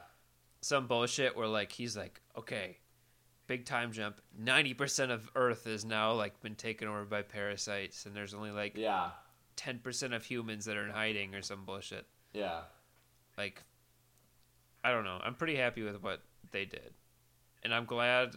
some 0.61 0.87
bullshit 0.87 1.35
where 1.35 1.47
like 1.47 1.71
he's 1.73 1.97
like, 1.97 2.21
okay, 2.37 2.77
big 3.47 3.65
time 3.65 3.91
jump. 3.91 4.21
Ninety 4.37 4.73
percent 4.73 5.11
of 5.11 5.29
Earth 5.35 5.67
is 5.67 5.83
now 5.83 6.13
like 6.13 6.39
been 6.41 6.55
taken 6.55 6.87
over 6.87 7.03
by 7.03 7.21
parasites, 7.23 8.05
and 8.05 8.15
there's 8.15 8.33
only 8.33 8.51
like 8.51 8.77
Yeah, 8.77 9.09
ten 9.57 9.79
percent 9.79 10.13
of 10.13 10.23
humans 10.23 10.63
that 10.65 10.77
are 10.77 10.85
in 10.85 10.91
hiding 10.91 11.35
or 11.35 11.41
some 11.41 11.65
bullshit. 11.65 12.05
yeah, 12.33 12.61
Like, 13.37 13.61
I 14.85 14.91
don't 14.91 15.03
know. 15.03 15.19
I'm 15.21 15.35
pretty 15.35 15.57
happy 15.57 15.83
with 15.83 16.01
what 16.01 16.21
they 16.51 16.63
did, 16.65 16.93
and 17.63 17.73
I'm 17.73 17.85
glad 17.85 18.35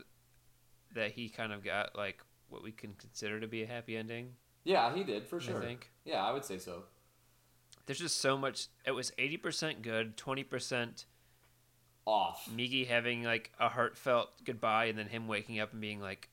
that 0.94 1.12
he 1.12 1.28
kind 1.28 1.52
of 1.52 1.64
got 1.64 1.96
like 1.96 2.22
what 2.48 2.62
we 2.62 2.72
can 2.72 2.94
consider 2.94 3.40
to 3.40 3.46
be 3.48 3.62
a 3.62 3.66
happy 3.66 3.96
ending. 3.96 4.34
yeah. 4.64 4.94
He 4.94 5.02
did 5.04 5.26
for 5.26 5.40
sure. 5.40 5.58
I 5.62 5.64
think 5.66 5.90
Yeah, 6.04 6.24
I 6.24 6.30
would 6.32 6.44
say 6.44 6.58
so. 6.58 6.84
there's 7.86 7.98
just 7.98 8.18
so 8.20 8.36
much. 8.38 8.66
It 8.86 8.92
was 8.92 9.12
eighty 9.18 9.36
percent 9.36 9.82
good, 9.82 10.16
twenty 10.16 10.44
percent 10.44 11.06
Off. 12.06 12.48
Migi 12.54 12.86
having 12.86 13.22
like 13.24 13.50
a 13.58 13.68
heartfelt 13.70 14.28
goodbye, 14.44 14.86
and 14.86 14.98
then 14.98 15.06
him 15.08 15.26
waking 15.26 15.58
up 15.58 15.72
and 15.72 15.80
being 15.80 16.00
like, 16.00 16.28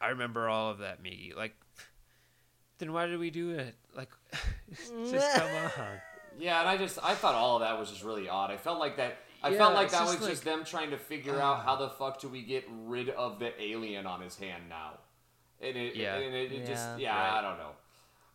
"I 0.00 0.08
remember 0.08 0.48
all 0.48 0.70
of 0.70 0.78
that, 0.78 1.02
Migi." 1.02 1.36
Like, 1.36 1.54
then 2.78 2.92
why 2.92 3.06
did 3.06 3.18
we 3.18 3.30
do 3.30 3.50
it? 3.50 3.74
Like, 3.94 4.08
just 5.10 5.36
come 5.36 5.48
on. 5.78 5.98
Yeah, 6.38 6.60
and 6.60 6.68
I 6.68 6.76
just 6.78 6.98
I 7.02 7.14
thought 7.14 7.34
all 7.34 7.56
of 7.56 7.60
that 7.60 7.78
was 7.78 7.90
just 7.90 8.02
really 8.02 8.28
odd. 8.28 8.50
I 8.50 8.56
felt 8.56 8.78
like 8.78 8.96
that. 8.96 9.18
I 9.42 9.50
Yeah, 9.50 9.58
felt 9.58 9.74
like 9.74 9.84
it's 9.86 9.94
that 9.94 10.04
was 10.04 10.16
just 10.16 10.28
just 10.28 10.44
them 10.44 10.64
trying 10.64 10.90
to 10.90 10.98
figure 10.98 11.40
out 11.40 11.64
how 11.64 11.76
the 11.76 11.88
fuck 11.90 12.20
do 12.20 12.28
we 12.28 12.42
get 12.42 12.64
rid 12.68 13.08
of 13.10 13.38
the 13.38 13.60
alien 13.62 14.06
on 14.06 14.20
his 14.20 14.36
hand 14.36 14.68
now. 14.68 14.98
And 15.60 15.76
it, 15.76 15.96
Yeah. 15.96 16.16
and 16.16 16.34
it, 16.34 16.52
it 16.52 16.66
just 16.66 16.98
Yeah. 16.98 17.14
yeah, 17.14 17.16
Right. 17.16 17.38
I 17.38 17.42
don't 17.42 17.58
know. 17.58 17.72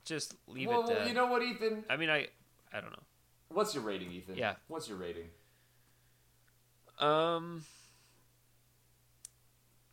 Just 0.04 0.36
leave 0.48 0.68
well, 0.68 0.90
it 0.90 0.94
dead. 0.94 1.08
you 1.08 1.14
know 1.14 1.28
what, 1.28 1.42
Ethan? 1.42 1.84
I 1.90 1.98
mean, 1.98 2.10
I, 2.10 2.28
I 2.72 2.82
don't 2.82 2.92
know. 2.92 3.04
What's 3.50 3.74
your 3.74 3.84
rating, 3.84 4.12
Ethan? 4.12 4.36
Yeah. 4.36 4.56
What's 4.68 4.88
your 4.90 4.98
rating? 4.98 5.30
Um, 7.00 7.66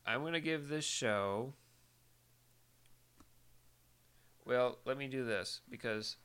I'm 0.07 0.23
gonna 0.23 0.41
give 0.41 0.69
this 0.69 0.85
show. 0.85 1.55
Well, 4.45 4.79
let 4.85 4.97
me 4.97 5.07
do 5.09 5.25
this 5.25 5.61
because 5.71 6.17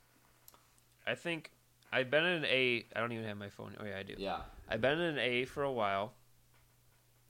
I 1.06 1.14
think 1.14 1.52
I've 1.92 2.10
been 2.10 2.24
in 2.24 2.44
an 2.44 2.44
A. 2.44 2.84
I 2.94 3.00
don't 3.00 3.12
even 3.12 3.24
have 3.24 3.36
my 3.36 3.48
phone. 3.48 3.76
Oh 3.80 3.84
yeah, 3.84 3.98
I 3.98 4.02
do. 4.02 4.14
Yeah. 4.18 4.40
I've 4.68 4.80
been 4.80 4.98
in 4.98 5.00
an 5.00 5.18
A 5.18 5.44
for 5.44 5.62
a 5.62 5.72
while. 5.72 6.12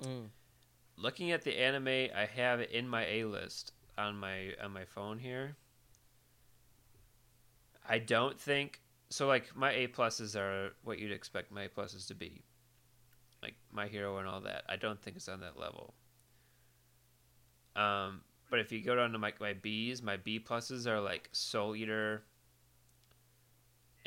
Mm. 0.03 0.27
Looking 0.97 1.31
at 1.31 1.43
the 1.43 1.59
anime, 1.59 2.11
I 2.15 2.29
have 2.37 2.61
it 2.61 2.71
in 2.71 2.89
my 2.89 3.07
A 3.07 3.25
list 3.25 3.73
on 3.97 4.17
my 4.17 4.53
on 4.63 4.73
my 4.73 4.85
phone 4.85 5.19
here. 5.19 5.57
I 7.89 7.99
don't 7.99 8.39
think 8.39 8.81
so. 9.09 9.27
Like 9.27 9.57
my 9.57 9.73
A 9.73 9.89
pluses 9.89 10.37
are 10.37 10.73
what 10.83 10.99
you'd 10.99 11.13
expect 11.13 11.53
my 11.53 11.65
A 11.65 11.69
pluses 11.69 12.07
to 12.09 12.15
be, 12.15 12.43
like 13.43 13.55
my 13.73 13.87
hero 13.87 14.19
and 14.19 14.29
all 14.29 14.41
that. 14.41 14.65
I 14.69 14.77
don't 14.77 15.01
think 15.01 15.17
it's 15.17 15.29
on 15.29 15.41
that 15.41 15.59
level. 15.59 15.95
Um, 17.77 18.23
but 18.51 18.59
if 18.59 18.73
you 18.73 18.83
go 18.83 18.97
down 18.97 19.13
to 19.13 19.19
my 19.19 19.33
my 19.41 19.53
B's, 19.53 20.03
my 20.03 20.17
B 20.17 20.41
pluses 20.41 20.87
are 20.87 21.01
like 21.01 21.29
Soul 21.33 21.77
Eater, 21.77 22.25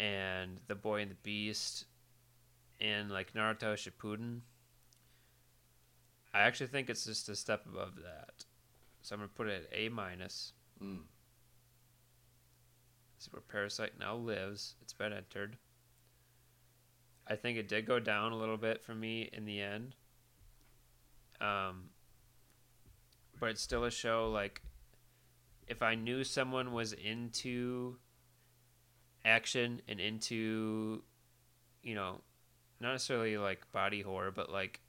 and 0.02 0.60
the 0.68 0.74
Boy 0.74 1.02
and 1.02 1.12
the 1.12 1.16
Beast, 1.16 1.86
and 2.80 3.12
like 3.12 3.34
Naruto 3.34 3.76
Shippuden. 3.76 4.40
I 6.34 6.40
actually 6.42 6.68
think 6.68 6.90
it's 6.90 7.06
just 7.06 7.30
a 7.30 7.36
step 7.36 7.66
above 7.68 7.98
that. 7.98 8.46
So 9.04 9.14
I'm 9.14 9.20
gonna 9.20 9.30
put 9.36 9.48
it 9.48 9.70
at 9.72 9.78
A 9.78 9.90
minus. 9.90 10.54
Mm. 10.84 11.02
This 13.18 13.28
is 13.28 13.30
where 13.32 13.42
Parasyte 13.42 14.00
now 14.00 14.16
lives. 14.16 14.74
It's 14.82 14.94
been 14.94 15.14
entered. 15.14 15.58
I 17.28 17.36
think 17.36 17.60
it 17.60 17.68
did 17.68 17.86
go 17.86 18.00
down 18.00 18.32
a 18.32 18.38
little 18.38 18.58
bit 18.58 18.82
for 18.82 18.96
me 18.96 19.30
in 19.32 19.46
the 19.46 19.62
end. 19.62 19.96
Um, 21.40 21.90
but 23.40 23.50
it's 23.50 23.62
still 23.62 23.84
a 23.84 23.92
show 23.92 24.32
like 24.32 24.62
if 25.68 25.82
I 25.82 25.96
knew 25.96 26.24
someone 26.24 26.74
was 26.74 26.94
into 26.94 27.98
action 29.26 29.82
and 29.88 30.00
into 30.00 31.04
you 31.84 31.96
know 31.96 32.20
not 32.80 32.94
necessarily 32.94 33.38
like 33.38 33.72
body 33.72 34.02
horror 34.02 34.32
but 34.32 34.52
like 34.52 34.80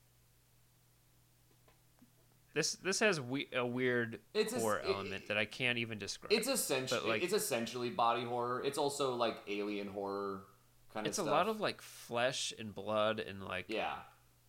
this 2.54 2.74
this 2.76 3.00
has 3.00 3.20
we- 3.20 3.48
a 3.54 3.64
weird 3.64 4.20
It's 4.34 4.52
a- 4.52 4.60
horror 4.60 4.78
it- 4.80 4.86
element 4.86 5.28
that 5.28 5.38
I 5.38 5.44
can't 5.46 5.78
even 5.78 5.98
describe. 5.98 6.32
It's 6.32 6.48
essentially 6.48 7.08
like- 7.08 7.22
it's 7.22 7.32
essentially 7.32 7.88
body 7.90 8.24
horror. 8.24 8.62
It's 8.62 8.76
also 8.76 9.14
like 9.14 9.38
alien 9.48 9.88
horror 9.88 10.44
kind 10.92 11.06
it's 11.06 11.18
of 11.18 11.24
It's 11.24 11.28
a 11.30 11.32
lot 11.34 11.48
of 11.48 11.60
like 11.60 11.80
flesh 11.80 12.52
and 12.58 12.74
blood 12.74 13.20
and 13.20 13.42
like 13.44 13.66
yeah. 13.68 14.00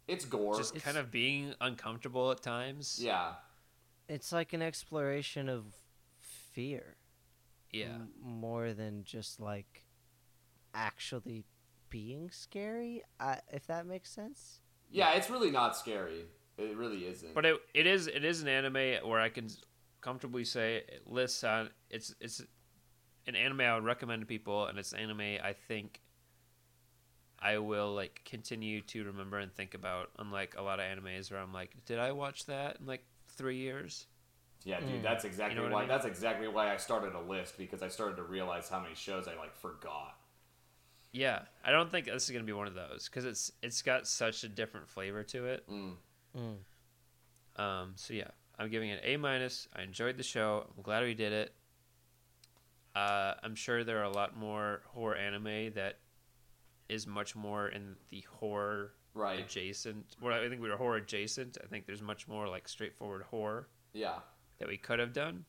It's 0.07 0.25
gore. 0.25 0.57
just 0.57 0.71
It's- 0.75 0.84
kind 0.84 0.97
of 0.97 1.11
being 1.11 1.55
uncomfortable 1.61 2.29
at 2.31 2.41
times. 2.41 2.99
yeah. 3.01 3.36
It's 4.09 4.34
like 4.34 4.51
an 4.51 4.61
exploration 4.61 5.47
of 5.47 5.65
fear. 6.19 6.97
Yeah. 7.74 7.86
m- 7.95 8.09
more 8.21 8.74
than 8.74 9.03
just 9.03 9.39
like 9.39 9.86
actually 10.74 11.43
being 11.89 12.30
scary. 12.32 13.03
I, 13.19 13.39
if 13.51 13.67
that 13.67 13.86
makes 13.86 14.11
sense. 14.11 14.61
Yeah, 14.89 15.13
it's 15.13 15.30
really 15.30 15.51
not 15.51 15.76
scary. 15.76 16.26
It 16.57 16.78
really 16.78 17.07
isn't. 17.07 17.34
But 17.34 17.45
it, 17.45 17.57
it 17.74 17.88
is 17.88 18.07
it 18.07 18.24
is 18.24 18.41
an 18.41 18.47
anime 18.47 19.07
where 19.07 19.19
I 19.19 19.30
can 19.30 19.47
comfortably 20.01 20.43
say 20.43 20.78
it 20.88 21.03
lists 21.07 21.43
on 21.43 21.69
it's 21.89 22.13
it's 22.21 22.41
an 23.26 23.36
anime 23.36 23.61
I 23.61 23.76
would 23.76 23.86
recommend 23.86 24.21
to 24.21 24.26
people, 24.26 24.67
and 24.67 24.78
it's 24.78 24.93
an 24.93 24.99
anime 24.99 25.21
I 25.43 25.53
think 25.67 26.01
I 27.39 27.57
will 27.57 27.93
like 27.93 28.21
continue 28.26 28.82
to 28.82 29.03
remember 29.05 29.39
and 29.39 29.51
think 29.53 29.74
about. 29.74 30.09
Unlike 30.19 30.55
a 30.57 30.61
lot 30.61 30.80
of 30.80 30.86
animes 30.86 31.32
where 31.32 31.39
I'm 31.39 31.53
like, 31.53 31.71
did 31.86 31.99
I 31.99 32.11
watch 32.11 32.45
that 32.45 32.78
in 32.80 32.86
like 32.86 33.03
three 33.30 33.57
years? 33.57 34.07
Yeah, 34.64 34.80
dude, 34.80 34.89
Mm. 34.99 35.03
that's 35.03 35.26
exactly 35.26 35.59
what 35.61 35.72
I 35.72 35.74
why. 35.74 35.80
mean? 35.82 35.89
That's 35.89 36.05
exactly 36.05 36.47
why 36.47 36.72
I 36.74 36.78
started 36.78 37.14
a 37.16 37.20
list 37.22 37.57
because 37.57 37.82
I 37.82 37.88
started 37.89 38.16
to 38.18 38.24
realize 38.24 38.70
how 38.70 38.80
many 38.80 38.95
shows 38.95 39.28
I 39.28 39.36
like 39.36 39.53
forgot. 39.55 40.18
Yeah, 41.11 41.43
I 41.64 41.72
don't 41.72 41.91
think 41.91 42.07
this 42.07 42.24
is 42.24 42.32
gonna 42.32 42.43
be 42.43 42.53
one 42.53 42.68
of 42.68 42.74
those 42.74 43.07
because 43.09 43.26
it's 43.26 43.51
it's 43.61 43.82
got 43.82 44.07
such 44.07 44.43
a 44.43 44.47
different 44.49 44.88
flavor 44.88 45.24
to 45.26 45.45
it. 45.45 45.70
Mm. 45.70 45.95
Mm. 46.36 47.61
Um, 47.61 47.93
so 47.95 48.14
yeah, 48.14 48.30
I'm 48.57 48.70
giving 48.70 48.89
it 48.89 49.01
A 49.03 49.18
minus. 49.18 49.68
I 49.76 49.84
enjoyed 49.84 50.18
the 50.18 50.24
show. 50.24 50.66
I'm 50.76 50.82
glad 50.82 51.03
we 51.03 51.14
did 51.14 51.32
it. 51.34 51.53
Uh, 52.95 53.34
I'm 53.43 53.55
sure 53.55 53.84
there 53.84 53.99
are 53.99 54.03
a 54.03 54.09
lot 54.11 54.36
more 54.38 54.82
horror 54.88 55.16
anime 55.16 55.74
that 55.74 55.99
is 56.89 57.07
much 57.07 57.36
more 57.36 57.68
in 57.68 57.95
the 58.09 58.22
horror 58.39 58.93
Right. 59.16 59.39
adjacent. 59.39 60.16
Well, 60.22 60.34
I 60.34 60.47
think 60.49 60.61
we 60.61 60.70
were 60.70 60.78
horror 60.78 60.97
adjacent. 60.97 61.57
I 61.64 61.68
think 61.68 61.86
there's 61.86 62.01
much 62.01 62.28
more 62.28 62.47
like 62.47 62.68
straightforward 62.68 63.24
horror 63.24 63.68
Yeah. 63.93 64.20
That 64.60 64.68
we 64.68 64.78
could 64.78 64.99
have 64.99 65.14
done. 65.14 65.45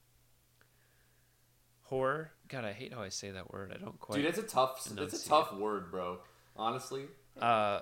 Horror. 1.83 2.33
God, 2.49 2.65
I 2.65 2.73
hate 2.73 2.93
how 2.93 3.03
I 3.03 3.09
say 3.11 3.31
that 3.31 3.53
word. 3.53 3.73
I 3.75 3.79
don't 3.79 3.99
quite. 3.99 4.17
Dude, 4.17 4.27
it's 4.27 4.39
a 4.39 4.43
tough. 4.43 4.79
It's 4.79 4.91
a 4.91 4.93
enunciate. 4.93 5.27
tough 5.27 5.55
word, 5.55 5.91
bro. 5.91 6.19
Honestly. 6.57 7.05
uh, 7.41 7.81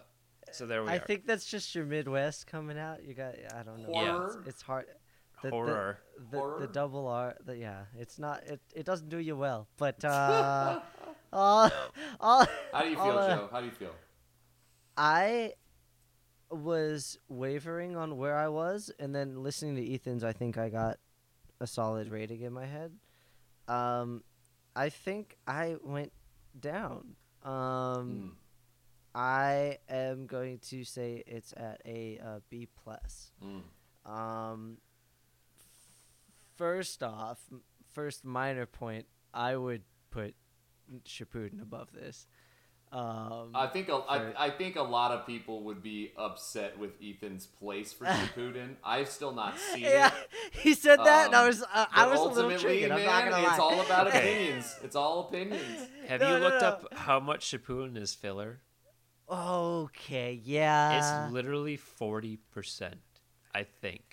so 0.51 0.67
there 0.67 0.83
we 0.83 0.89
go. 0.89 0.93
I 0.93 0.97
are. 0.97 1.01
think 1.01 1.27
that's 1.27 1.45
just 1.47 1.75
your 1.75 1.85
Midwest 1.85 2.47
coming 2.47 2.79
out. 2.79 3.05
You 3.05 3.15
got 3.15 3.35
I 3.55 3.63
don't 3.63 3.83
know. 3.83 3.93
Horror? 3.93 4.37
It's, 4.41 4.49
it's 4.49 4.63
hard. 4.63 4.87
The, 5.43 5.49
the- 5.49 5.55
horror. 5.55 5.99
The, 6.31 6.39
Horror? 6.39 6.61
the 6.61 6.67
double 6.69 7.09
R. 7.09 7.37
The, 7.45 7.57
yeah, 7.57 7.83
it's 7.99 8.19
not. 8.19 8.43
It, 8.45 8.61
it 8.75 8.87
doesn't 8.87 9.09
do 9.09 9.19
you 9.19 9.37
well. 9.37 9.67
But 9.77 10.05
uh, 10.05 10.81
all, 11.33 11.71
all, 12.21 12.47
How 12.73 12.83
do 12.83 12.91
you 12.91 12.99
all, 12.99 13.11
feel, 13.11 13.19
uh, 13.19 13.37
Joe? 13.37 13.49
How 13.51 13.61
do 13.61 13.67
you 13.67 13.73
feel? 13.73 13.95
I 14.97 15.53
was 16.51 17.19
wavering 17.29 17.97
on 17.97 18.17
where 18.19 18.37
I 18.37 18.49
was, 18.49 18.91
and 18.99 19.15
then 19.15 19.43
listening 19.43 19.77
to 19.77 19.95
Ethan's, 19.95 20.23
I 20.23 20.33
think 20.33 20.59
I 20.59 20.69
got 20.69 20.99
a 21.63 21.67
solid 21.67 22.09
rating 22.11 22.41
in 22.43 22.53
my 22.53 22.67
head. 22.67 22.93
Um, 23.69 24.25
I 24.75 24.89
think 24.89 25.37
I 25.47 25.77
went 25.83 26.13
down. 26.59 27.15
Um, 27.45 27.53
Mm. 27.53 28.31
I 29.15 29.79
am 29.89 30.27
going 30.27 30.59
to 30.71 30.85
say 30.85 31.23
it's 31.27 31.53
at 31.57 31.81
a 31.85 32.19
uh, 32.19 32.41
B 32.51 32.67
plus. 32.83 33.31
Mm. 33.45 34.11
Um, 34.11 34.79
first 36.57 37.03
off, 37.03 37.39
first 37.93 38.25
minor 38.25 38.67
point, 38.67 39.07
I 39.35 39.57
would 39.57 39.83
put 40.11 40.35
Shippuden 41.05 41.61
above 41.61 41.93
this. 41.93 42.27
Um, 42.93 43.53
I 43.55 43.69
think 43.69 43.89
a, 43.89 43.93
for- 43.93 44.05
I, 44.09 44.33
I 44.47 44.51
think 44.51 44.77
a 44.77 44.83
lot 44.83 45.13
of 45.13 45.27
people 45.27 45.63
would 45.65 45.83
be 45.83 46.13
upset 46.17 46.79
with 46.79 46.91
Ethan's 47.03 47.47
place 47.47 47.91
for 47.93 48.05
Shippuden. 48.19 48.75
I've 48.85 49.09
still 49.09 49.33
not 49.33 49.59
seen 49.59 49.85
yeah, 49.85 50.09
it. 50.09 50.13
he 50.61 50.75
said 50.75 50.99
that, 50.99 51.27
and 51.27 51.35
I 51.35 51.41
Um, 51.41 51.47
was 51.47 51.63
uh, 51.63 51.67
I 51.73 52.05
but 52.05 52.11
was 52.11 52.21
a 52.21 52.23
little 52.25 52.43
ultimately, 52.51 52.63
triggered. 52.81 52.93
I'm 52.93 53.05
not 53.07 53.25
gonna 53.31 53.43
lie. 53.45 53.51
it's 53.51 53.59
all 53.61 53.81
about 53.81 54.07
opinions. 54.15 54.77
It's 54.85 54.95
all 54.97 55.21
opinions. 55.29 55.89
Have 56.09 56.21
No, 56.21 56.35
you 56.35 56.39
no, 56.41 56.45
looked 56.49 56.61
no. 56.63 56.69
up 56.69 56.95
how 56.95 57.19
much 57.19 57.51
Shippuden 57.51 57.97
is 57.97 58.15
filler? 58.15 58.61
Okay, 59.31 60.39
yeah. 60.45 61.27
it's 61.27 61.33
literally 61.33 61.77
forty 61.77 62.37
percent, 62.51 63.01
I 63.55 63.65
think. 63.65 64.12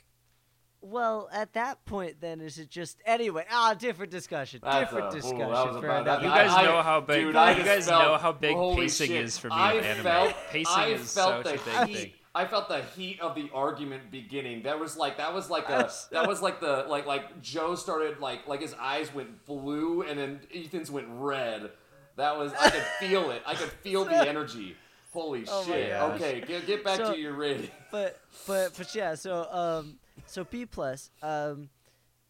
Well, 0.81 1.29
at 1.31 1.53
that 1.53 1.83
point, 1.85 2.21
then 2.21 2.39
is 2.41 2.57
it 2.57 2.69
just 2.69 2.97
anyway? 3.05 3.45
Ah, 3.51 3.73
different 3.73 4.11
discussion. 4.11 4.59
That's 4.63 4.89
different 4.91 5.13
a- 5.13 5.15
discussion 5.17 5.39
that 5.39 5.49
was 5.49 5.77
for 5.77 5.85
about- 5.85 6.05
that- 6.05 6.21
You 6.21 6.29
guys 6.29 6.51
I- 6.51 6.63
know 6.65 6.81
how 6.81 7.01
big. 7.01 7.25
dude, 7.25 7.35
I 7.35 7.57
you 7.57 7.63
guys 7.63 7.87
felt- 7.87 8.03
know 8.03 8.17
how 8.17 8.31
big 8.31 8.55
pacing 8.75 9.07
shit. 9.07 9.23
is 9.25 9.37
for 9.37 9.47
me 9.49 9.55
I 9.55 9.73
with 9.75 9.85
anime. 9.85 10.03
Felt, 10.03 10.33
pacing 10.51 10.75
I 10.75 10.87
is 10.87 11.13
felt 11.13 11.45
such 11.45 11.63
the 11.65 11.71
a 11.81 11.85
big 11.85 11.87
heat. 11.89 11.97
thing. 11.97 12.13
I 12.35 12.45
felt 12.45 12.69
the 12.69 12.81
heat 12.83 13.19
of 13.21 13.33
the 13.35 13.49
argument 13.53 14.11
beginning. 14.11 14.63
That 14.63 14.79
was 14.79 14.95
like 14.95 15.17
that 15.17 15.33
was 15.33 15.49
like 15.49 15.67
a 15.67 15.91
that 16.11 16.27
was 16.27 16.41
like 16.41 16.59
the 16.61 16.85
like 16.87 17.05
like 17.07 17.41
Joe 17.41 17.73
started 17.75 18.19
like 18.19 18.47
like 18.47 18.61
his 18.61 18.73
eyes 18.75 19.13
went 19.13 19.45
blue 19.45 20.03
and 20.03 20.17
then 20.17 20.39
Ethan's 20.53 20.91
went 20.91 21.07
red. 21.09 21.71
That 22.17 22.37
was 22.37 22.53
I 22.53 22.69
could 22.69 22.83
feel 22.99 23.31
it. 23.31 23.41
I 23.47 23.55
could 23.55 23.71
feel 23.71 24.05
the 24.05 24.15
energy. 24.27 24.77
Holy 25.11 25.43
Oh 25.49 25.63
shit. 25.65 25.91
Okay, 25.91 26.41
get, 26.41 26.67
get 26.67 26.83
back 26.83 26.97
So- 26.97 27.13
to 27.13 27.19
your 27.19 27.33
rating. 27.33 27.71
but 27.91 28.19
but 28.45 28.73
but 28.77 28.93
yeah 28.93 29.15
so 29.15 29.47
um 29.51 29.97
so 30.29 30.43
b 30.43 30.65
plus 30.65 31.09
um 31.21 31.69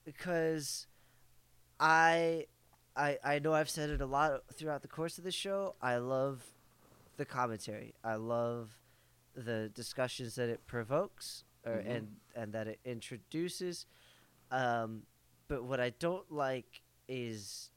because 0.05 0.87
i 1.79 2.45
i 2.95 3.17
i 3.23 3.39
know 3.39 3.53
i've 3.53 3.69
said 3.69 3.89
it 3.89 4.01
a 4.01 4.05
lot 4.05 4.41
throughout 4.53 4.81
the 4.81 4.87
course 4.87 5.17
of 5.17 5.23
the 5.23 5.31
show. 5.31 5.75
I 5.81 5.97
love 5.97 6.43
the 7.17 7.25
commentary. 7.25 7.93
I 8.03 8.15
love 8.15 8.71
the 9.35 9.69
discussions 9.73 10.35
that 10.35 10.49
it 10.49 10.65
provokes 10.65 11.43
or 11.65 11.73
Mhm. 11.73 11.95
and 11.95 12.07
and 12.35 12.53
that 12.53 12.67
it 12.67 12.79
introduces. 12.85 13.85
Um 14.51 15.03
but 15.47 15.63
what 15.63 15.79
i 15.79 15.89
don't 15.89 16.31
like 16.31 16.81
is 17.07 17.69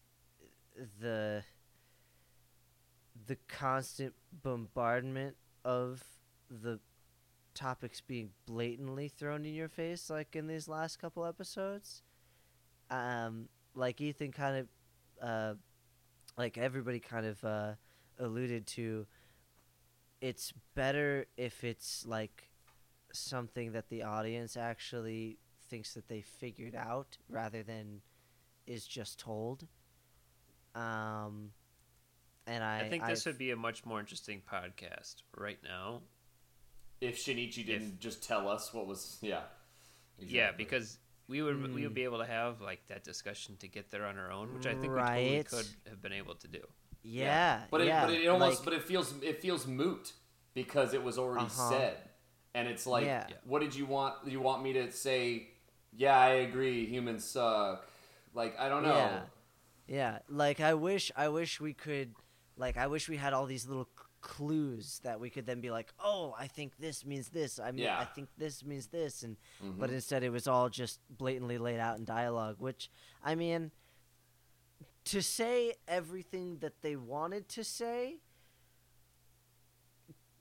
the 1.00 1.42
the 3.26 3.36
constant 3.48 4.14
bombardment 4.42 5.36
of 5.64 6.02
the 6.50 6.80
topics 7.55 8.00
being 8.00 8.30
blatantly 8.46 9.09
thrown 9.09 9.44
in 9.44 9.55
your 9.55 9.68
face 9.68 10.09
like 10.11 10.34
in 10.36 10.46
these 10.46 10.68
last 10.68 10.98
couple 10.98 11.24
episodes 11.24 12.03
um 12.90 13.48
like 13.74 14.00
ethan 14.00 14.32
kind 14.32 14.57
of 14.57 14.68
uh 15.26 15.55
like 16.36 16.57
everybody 16.59 16.98
kind 16.98 17.26
of 17.26 17.42
uh 17.44 17.72
alluded 18.18 18.66
to 18.66 19.07
it's 20.20 20.53
better 20.74 21.26
if 21.36 21.64
it's 21.64 22.07
like 22.07 22.48
something 23.12 23.72
that 23.72 23.88
the 23.88 24.03
audience 24.03 24.57
actually 24.57 25.38
thinks 25.68 25.94
that 25.94 26.09
they 26.09 26.20
figured 26.20 26.74
out 26.74 27.16
rather 27.28 27.62
than 27.62 28.00
is 28.66 28.86
just 28.86 29.18
told 29.18 29.66
um 30.74 31.50
and 32.46 32.62
i 32.64 32.80
I 32.80 32.88
think 32.88 33.05
this 33.07 33.26
I've- 33.26 33.30
would 33.30 33.38
be 33.38 33.50
a 33.50 33.57
much 33.57 33.84
more 33.84 34.00
interesting 34.00 34.42
podcast 34.50 35.16
right 35.36 35.59
now. 35.62 36.00
If 37.03 37.16
Shinichi 37.18 37.66
didn't 37.66 37.98
just 38.00 38.22
tell 38.22 38.48
us 38.48 38.72
what 38.72 38.86
was 38.86 39.18
yeah. 39.20 39.40
Yeah, 40.18 40.53
because 40.53 40.98
we 41.26 41.42
would 41.42 41.61
we 41.74 41.80
Mm. 41.80 41.84
would 41.84 41.94
be 41.94 42.05
able 42.05 42.18
to 42.18 42.26
have 42.26 42.61
like 42.61 42.86
that 42.88 43.03
discussion 43.05 43.57
to 43.59 43.66
get 43.68 43.90
there 43.90 44.05
on 44.07 44.16
our 44.18 44.30
own, 44.30 44.55
which 44.55 44.66
I 44.66 44.74
think 44.74 44.92
we 44.94 45.00
totally 45.00 45.44
could 45.44 45.66
have 45.88 46.00
been 46.00 46.12
able 46.12 46.36
to 46.36 46.48
do. 46.48 46.62
yeah 47.03 47.64
But 47.72 47.80
it, 47.80 47.86
yeah, 47.88 48.07
but 48.07 48.14
it 48.14 48.26
almost 48.28 48.59
like- 48.61 48.64
but 48.66 48.74
it 48.74 48.82
feels 48.84 49.09
it 49.22 49.40
feels 49.42 49.66
moot 49.66 50.12
because 50.55 50.94
it 50.94 51.03
was 51.03 51.18
already 51.18 51.46
Uh-huh. 51.46 51.70
said, 51.70 51.96
and 52.55 52.68
it's 52.68 52.86
like, 52.86 53.07
Yeah. 53.07 53.26
Yeah. 53.30 53.36
what 53.44 53.61
did 53.64 53.74
you 53.74 53.86
want? 53.86 54.14
You 54.32 54.40
want 54.40 54.62
me 54.62 54.72
to 54.74 54.92
say? 54.92 55.48
Yeah, 56.05 56.16
I 56.16 56.30
agree. 56.48 56.86
Humans 56.86 57.24
suck. 57.24 57.84
Like 58.32 58.55
I 58.64 58.68
don't 58.68 58.84
know. 58.84 58.94
Yeah. 58.94 59.22
Yeah, 59.98 60.18
like 60.28 60.61
I 60.61 60.74
wish 60.74 61.11
I 61.16 61.28
wish 61.28 61.61
we 61.61 61.72
could 61.74 62.14
like 62.57 62.76
I 62.76 62.86
wish 62.86 63.09
we 63.09 63.16
had 63.16 63.32
all 63.32 63.46
these 63.46 63.66
little 63.66 63.88
c- 63.98 64.01
clues 64.22 65.00
that 65.02 65.20
we 65.20 65.28
could 65.28 65.44
then 65.44 65.60
be 65.60 65.70
like, 65.70 65.92
"Oh, 65.98 66.34
I 66.38 66.46
think 66.46 66.78
this 66.78 67.04
means 67.04 67.28
this. 67.28 67.58
I 67.58 67.70
mean, 67.72 67.84
I 67.98 68.04
think 68.04 68.28
this 68.38 68.64
means 68.64 68.86
this." 68.86 69.22
And 69.22 69.36
Mhm. 69.60 69.78
but 69.78 69.90
instead 69.90 70.22
it 70.22 70.30
was 70.30 70.46
all 70.48 70.70
just 70.70 71.00
blatantly 71.10 71.58
laid 71.58 71.78
out 71.80 71.98
in 71.98 72.04
dialogue, 72.04 72.56
which 72.58 72.90
I 73.22 73.34
mean 73.34 73.70
to 75.04 75.20
say 75.20 75.74
everything 75.88 76.58
that 76.60 76.80
they 76.82 76.96
wanted 76.96 77.48
to 77.50 77.64
say 77.64 78.20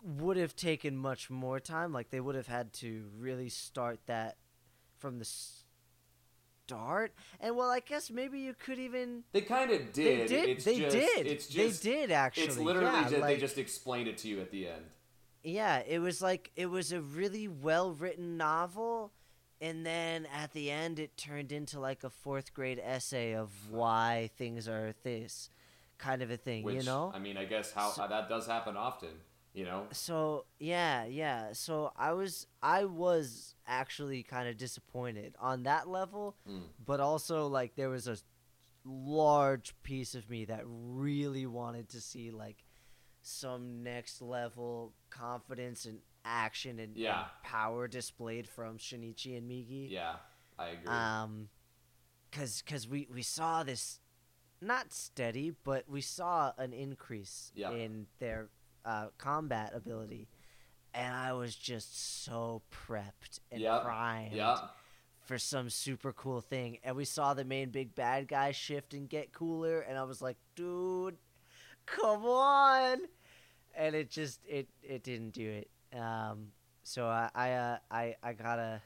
would 0.04 0.38
have 0.38 0.56
taken 0.56 0.98
much 0.98 1.30
more 1.30 1.60
time. 1.60 1.92
Like 1.92 2.10
they 2.10 2.20
would 2.20 2.36
have 2.36 2.48
had 2.48 2.74
to 2.74 3.10
really 3.18 3.50
start 3.50 4.00
that 4.08 4.38
from 4.98 5.20
the 5.20 5.26
start. 6.72 7.14
And 7.40 7.56
well, 7.56 7.70
I 7.70 7.80
guess 7.80 8.10
maybe 8.10 8.40
you 8.40 8.54
could 8.54 8.80
even 8.80 9.24
they 9.32 9.42
kind 9.42 9.72
of 9.72 9.92
did. 9.94 10.28
they 10.30 10.36
did. 10.36 10.50
It's 10.50 10.66
they 10.66 10.80
just, 10.80 10.96
did. 10.96 11.28
It's 11.28 11.48
just, 11.48 11.84
they 11.84 11.92
did 11.92 12.12
actually. 12.12 12.46
It's 12.46 12.58
literally 12.58 12.88
yeah, 12.88 13.10
just, 13.10 13.22
they 13.22 13.38
just 13.38 13.58
explained 13.58 14.08
it 14.08 14.18
to 14.20 14.28
you 14.28 14.42
at 14.42 14.52
the 14.52 14.68
end. 14.68 14.86
yeah. 15.44 15.82
It 15.88 16.00
was 16.00 16.22
like 16.22 16.52
it 16.56 16.68
was 16.68 16.92
a 16.92 17.02
really 17.02 17.48
well 17.48 17.92
written 17.94 18.38
novel, 18.38 19.12
and 19.60 19.86
then 19.86 20.28
at 20.34 20.54
the 20.54 20.72
end 20.72 21.00
it 21.00 21.18
turned 21.18 21.52
into 21.52 21.80
like 21.80 22.04
a 22.04 22.10
fourth 22.10 22.54
grade 22.54 22.82
essay 22.84 23.34
of 23.36 23.50
why 23.70 24.30
things 24.38 24.68
are 24.68 24.94
this 25.04 25.50
kind 25.98 26.22
of 26.22 26.32
a 26.32 26.38
thing. 26.38 26.64
Which 26.64 26.76
you 26.76 26.84
know. 26.84 27.12
I 27.14 27.20
mean, 27.20 27.38
I 27.38 27.46
guess 27.46 27.72
how 27.72 27.90
So- 27.92 28.08
that 28.08 28.30
does 28.30 28.48
happen 28.48 28.78
often. 28.78 29.10
You 29.54 29.66
know. 29.66 29.88
So 29.92 30.46
yeah, 30.60 31.06
yeah. 31.06 31.50
So 31.54 31.92
I 31.98 32.14
was 32.14 32.48
I 32.64 32.86
was 32.86 33.56
actually 33.68 34.24
kind 34.24 34.48
of 34.48 34.58
disappointed 34.58 35.36
on 35.40 35.64
that 35.64 35.88
level, 35.88 36.36
Mm. 36.50 36.62
but 36.86 37.00
also 37.00 37.48
like 37.48 37.76
there 37.76 37.90
was 37.90 38.08
a 38.08 38.18
large 38.86 39.76
piece 39.84 40.16
of 40.16 40.30
me 40.30 40.46
that 40.46 40.64
really 40.66 41.46
wanted 41.46 41.90
to 41.90 42.02
see 42.02 42.32
like 42.32 42.64
some 43.22 43.84
next 43.84 44.22
level 44.22 44.94
confidence 45.10 45.86
and 45.86 46.00
action 46.26 46.80
and, 46.80 46.96
Yeah. 46.98 47.20
and 47.20 47.28
power 47.44 47.88
displayed 47.88 48.48
from 48.48 48.78
Shinichi 48.78 49.38
and 49.38 49.50
Migi. 49.50 49.92
Yeah, 49.92 50.16
I 50.58 50.70
agree. 50.70 50.88
Um, 50.88 51.50
cause, 52.32 52.64
cause 52.68 52.88
we, 52.88 53.08
we 53.14 53.22
saw 53.22 53.62
this, 53.64 54.00
not 54.60 54.92
steady, 54.92 55.54
but 55.64 55.88
we 55.88 56.02
saw 56.02 56.54
an 56.58 56.74
increase 56.74 57.52
Yeah. 57.54 57.72
in 57.72 58.08
their 58.20 58.50
uh, 58.86 59.08
combat 59.18 59.72
ability, 59.76 60.28
and 60.94 61.14
I 61.14 61.34
was 61.34 61.56
just 61.56 62.24
so 62.24 62.62
prepped 62.72 63.40
and 63.52 63.62
Yep. 63.62 63.84
primed 63.84 64.34
yeah, 64.34 64.58
for 65.24 65.38
some 65.38 65.70
super 65.70 66.12
cool 66.14 66.42
thing. 66.42 66.80
And 66.84 66.96
we 66.96 67.06
saw 67.06 67.34
the 67.34 67.46
main 67.46 67.70
big 67.70 67.96
bad 67.96 68.28
guy 68.28 68.52
shift 68.52 68.94
and 68.94 69.08
get 69.10 69.32
cooler, 69.34 69.82
and 69.82 69.98
I 69.98 70.04
was 70.04 70.22
like, 70.22 70.38
dude, 70.56 71.18
come 71.86 72.26
on! 72.26 73.00
And 73.76 73.96
it 73.96 74.10
just 74.10 74.40
it 74.48 74.68
it 74.84 75.04
didn't 75.04 75.32
do 75.32 75.50
it. 75.50 75.70
Um, 75.98 76.52
so 76.84 77.06
I 77.08 77.30
I 77.36 77.52
uh, 77.54 77.78
I 77.90 78.16
I 78.24 78.34
gotta. 78.34 78.82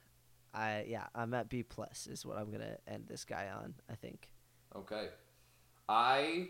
I 0.54 0.86
yeah, 0.88 1.08
I'm 1.14 1.34
at 1.34 1.50
B 1.50 1.64
plus 1.64 2.08
is 2.08 2.26
what 2.26 2.38
I'm 2.38 2.50
gonna 2.50 2.78
end 2.88 3.08
this 3.08 3.26
guy 3.26 3.50
on. 3.54 3.74
I 3.90 3.96
think. 3.96 4.30
okay. 4.74 5.10
I 5.90 6.48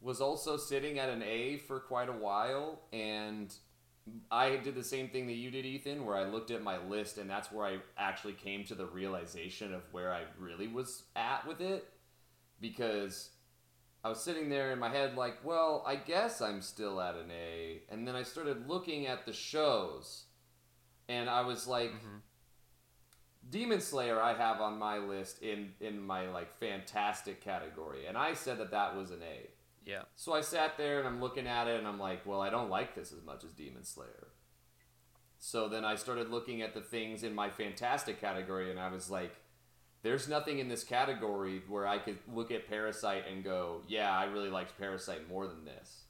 was 0.00 0.20
also 0.20 0.56
sitting 0.56 0.98
at 0.98 1.08
an 1.08 1.22
A 1.22 1.58
for 1.58 1.80
quite 1.80 2.08
a 2.08 2.12
while, 2.12 2.82
and 2.92 3.52
I 4.30 4.56
did 4.56 4.74
the 4.74 4.84
same 4.84 5.08
thing 5.08 5.26
that 5.26 5.34
you 5.34 5.50
did, 5.50 5.66
Ethan, 5.66 6.06
where 6.06 6.16
I 6.16 6.24
looked 6.24 6.50
at 6.50 6.62
my 6.62 6.78
list, 6.78 7.18
and 7.18 7.28
that's 7.28 7.50
where 7.50 7.66
I 7.66 7.78
actually 7.96 8.34
came 8.34 8.64
to 8.64 8.74
the 8.74 8.86
realization 8.86 9.74
of 9.74 9.82
where 9.92 10.12
I 10.12 10.22
really 10.38 10.68
was 10.68 11.04
at 11.16 11.46
with 11.46 11.60
it, 11.60 11.88
because 12.60 13.30
I 14.04 14.08
was 14.08 14.20
sitting 14.20 14.48
there 14.48 14.70
in 14.72 14.78
my 14.78 14.88
head 14.88 15.16
like, 15.16 15.44
well, 15.44 15.82
I 15.86 15.96
guess 15.96 16.40
I'm 16.40 16.62
still 16.62 17.00
at 17.00 17.16
an 17.16 17.30
A, 17.30 17.82
and 17.88 18.06
then 18.06 18.14
I 18.14 18.22
started 18.22 18.68
looking 18.68 19.06
at 19.06 19.26
the 19.26 19.32
shows, 19.32 20.24
and 21.08 21.28
I 21.28 21.42
was 21.42 21.66
like. 21.66 21.90
Mm-hmm. 21.92 22.18
Demon 23.50 23.80
Slayer 23.80 24.20
I 24.20 24.34
have 24.34 24.60
on 24.60 24.78
my 24.78 24.98
list 24.98 25.40
in 25.42 25.72
in 25.80 26.02
my 26.02 26.28
like 26.28 26.58
fantastic 26.58 27.40
category, 27.40 28.04
and 28.06 28.18
I 28.18 28.34
said 28.34 28.58
that 28.58 28.72
that 28.72 28.94
was 28.94 29.10
an 29.10 29.22
A. 29.22 29.48
Yeah. 29.88 30.02
So 30.16 30.34
I 30.34 30.42
sat 30.42 30.76
there 30.76 30.98
and 30.98 31.08
I'm 31.08 31.18
looking 31.18 31.46
at 31.46 31.66
it 31.66 31.78
and 31.78 31.88
I'm 31.88 31.98
like, 31.98 32.26
well, 32.26 32.42
I 32.42 32.50
don't 32.50 32.68
like 32.68 32.94
this 32.94 33.10
as 33.10 33.24
much 33.24 33.42
as 33.42 33.52
Demon 33.52 33.84
Slayer. 33.84 34.28
So 35.38 35.66
then 35.66 35.82
I 35.82 35.94
started 35.94 36.28
looking 36.28 36.60
at 36.60 36.74
the 36.74 36.82
things 36.82 37.22
in 37.22 37.34
my 37.34 37.48
fantastic 37.48 38.20
category 38.20 38.70
and 38.70 38.78
I 38.78 38.90
was 38.90 39.10
like, 39.10 39.34
there's 40.02 40.28
nothing 40.28 40.58
in 40.58 40.68
this 40.68 40.84
category 40.84 41.62
where 41.68 41.86
I 41.86 41.96
could 41.96 42.18
look 42.30 42.50
at 42.50 42.70
Parasyte 42.70 43.32
and 43.32 43.42
go, 43.42 43.80
yeah, 43.88 44.14
I 44.14 44.24
really 44.24 44.50
liked 44.50 44.78
Parasyte 44.78 45.26
more 45.26 45.46
than 45.46 45.64
this. 45.64 46.02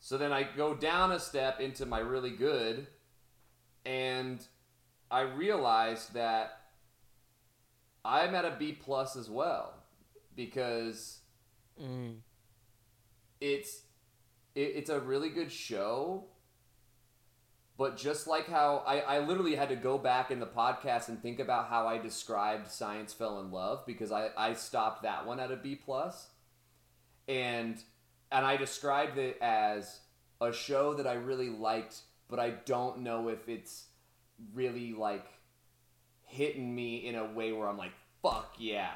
So 0.00 0.18
then 0.18 0.32
I 0.32 0.42
go 0.42 0.74
down 0.74 1.12
a 1.12 1.20
step 1.20 1.60
into 1.60 1.86
my 1.86 2.00
really 2.00 2.30
good 2.30 2.88
and 3.86 4.44
I 5.08 5.20
realized 5.20 6.14
that 6.14 6.58
I'm 8.04 8.34
at 8.34 8.44
a 8.44 8.56
B 8.58 8.72
plus 8.72 9.14
as 9.14 9.30
well 9.30 9.74
because 10.34 11.20
Mm. 11.80 12.16
It's 13.42 13.82
it, 14.54 14.72
it's 14.76 14.90
a 14.90 15.00
really 15.00 15.28
good 15.28 15.50
show 15.50 16.24
but 17.76 17.96
just 17.96 18.26
like 18.28 18.46
how 18.46 18.84
I, 18.86 19.00
I 19.00 19.18
literally 19.18 19.56
had 19.56 19.70
to 19.70 19.76
go 19.76 19.98
back 19.98 20.30
in 20.30 20.38
the 20.38 20.46
podcast 20.46 21.08
and 21.08 21.20
think 21.20 21.40
about 21.40 21.68
how 21.68 21.88
i 21.88 21.98
described 21.98 22.70
science 22.70 23.12
fell 23.12 23.40
in 23.40 23.50
love 23.50 23.84
because 23.86 24.12
i, 24.12 24.28
I 24.36 24.52
stopped 24.54 25.02
that 25.02 25.26
one 25.26 25.40
at 25.40 25.50
a 25.50 25.56
b 25.56 25.74
plus 25.74 26.28
and 27.26 27.82
and 28.30 28.46
i 28.46 28.56
described 28.56 29.18
it 29.18 29.38
as 29.42 30.00
a 30.40 30.52
show 30.52 30.94
that 30.94 31.06
i 31.06 31.14
really 31.14 31.50
liked 31.50 32.02
but 32.30 32.38
i 32.38 32.50
don't 32.50 33.00
know 33.00 33.28
if 33.28 33.48
it's 33.48 33.86
really 34.54 34.92
like 34.92 35.26
hitting 36.26 36.72
me 36.74 37.06
in 37.08 37.16
a 37.16 37.24
way 37.24 37.52
where 37.52 37.68
i'm 37.68 37.78
like 37.78 37.92
fuck 38.22 38.54
yeah 38.58 38.92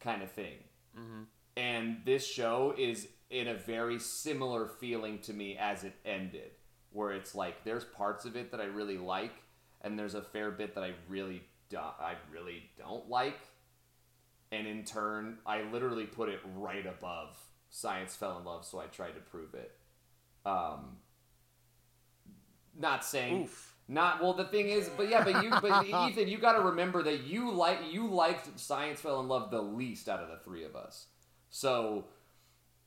kind 0.00 0.22
of 0.22 0.30
thing 0.30 0.56
Mm-hmm. 0.98 1.24
and 1.58 1.98
this 2.06 2.26
show 2.26 2.74
is 2.78 3.06
in 3.30 3.48
a 3.48 3.54
very 3.54 3.98
similar 3.98 4.66
feeling 4.66 5.18
to 5.18 5.32
me 5.32 5.56
as 5.58 5.84
it 5.84 5.94
ended 6.04 6.50
where 6.92 7.12
it's 7.12 7.34
like 7.34 7.64
there's 7.64 7.84
parts 7.84 8.24
of 8.24 8.36
it 8.36 8.50
that 8.50 8.60
i 8.60 8.64
really 8.64 8.98
like 8.98 9.34
and 9.82 9.98
there's 9.98 10.14
a 10.14 10.22
fair 10.22 10.50
bit 10.50 10.74
that 10.74 10.84
i 10.84 10.92
really 11.08 11.42
do- 11.68 11.78
i 11.78 12.14
really 12.32 12.62
don't 12.78 13.08
like 13.08 13.38
and 14.52 14.66
in 14.66 14.84
turn 14.84 15.38
i 15.44 15.62
literally 15.72 16.06
put 16.06 16.28
it 16.28 16.40
right 16.56 16.86
above 16.86 17.36
science 17.68 18.14
fell 18.14 18.38
in 18.38 18.44
love 18.44 18.64
so 18.64 18.78
i 18.78 18.86
tried 18.86 19.12
to 19.12 19.20
prove 19.20 19.54
it 19.54 19.72
um 20.44 20.96
not 22.78 23.04
saying 23.04 23.44
Oof. 23.44 23.74
not 23.88 24.22
well. 24.22 24.34
The 24.34 24.44
thing 24.44 24.68
is, 24.68 24.90
but 24.96 25.08
yeah, 25.08 25.24
but 25.24 25.42
you, 25.42 25.50
but 25.50 25.86
Ethan, 26.10 26.28
you 26.28 26.38
got 26.38 26.52
to 26.52 26.60
remember 26.62 27.02
that 27.02 27.24
you 27.24 27.50
like 27.50 27.78
you 27.90 28.08
liked 28.08 28.58
Science 28.58 29.00
Fell 29.00 29.20
in 29.20 29.28
Love 29.28 29.50
the 29.50 29.62
least 29.62 30.08
out 30.08 30.20
of 30.20 30.28
the 30.28 30.38
three 30.44 30.64
of 30.64 30.76
us. 30.76 31.06
So, 31.48 32.04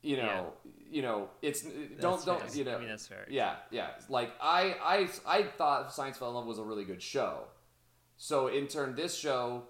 you 0.01 0.17
know, 0.17 0.53
you 0.89 1.01
know, 1.01 1.29
it's 1.41 1.61
don't 1.61 2.01
That's 2.01 2.25
don't 2.25 2.41
fair. 2.41 2.57
you 2.57 2.63
know. 2.63 2.75
I 2.75 2.79
mean, 2.79 2.89
that's 2.89 3.07
fair. 3.07 3.25
Yeah, 3.29 3.55
yeah. 3.71 3.89
Like 4.07 4.31
I, 4.41 4.75
I, 4.83 5.09
I 5.39 5.43
thought 5.43 5.93
Science 5.93 6.17
Fell 6.17 6.29
in 6.29 6.35
Love 6.35 6.45
was 6.45 6.59
a 6.59 6.63
really 6.63 6.85
good 6.85 7.01
show. 7.01 7.41
So 8.17 8.47
in 8.47 8.67
turn, 8.67 8.95
this 8.95 9.17
show, 9.17 9.63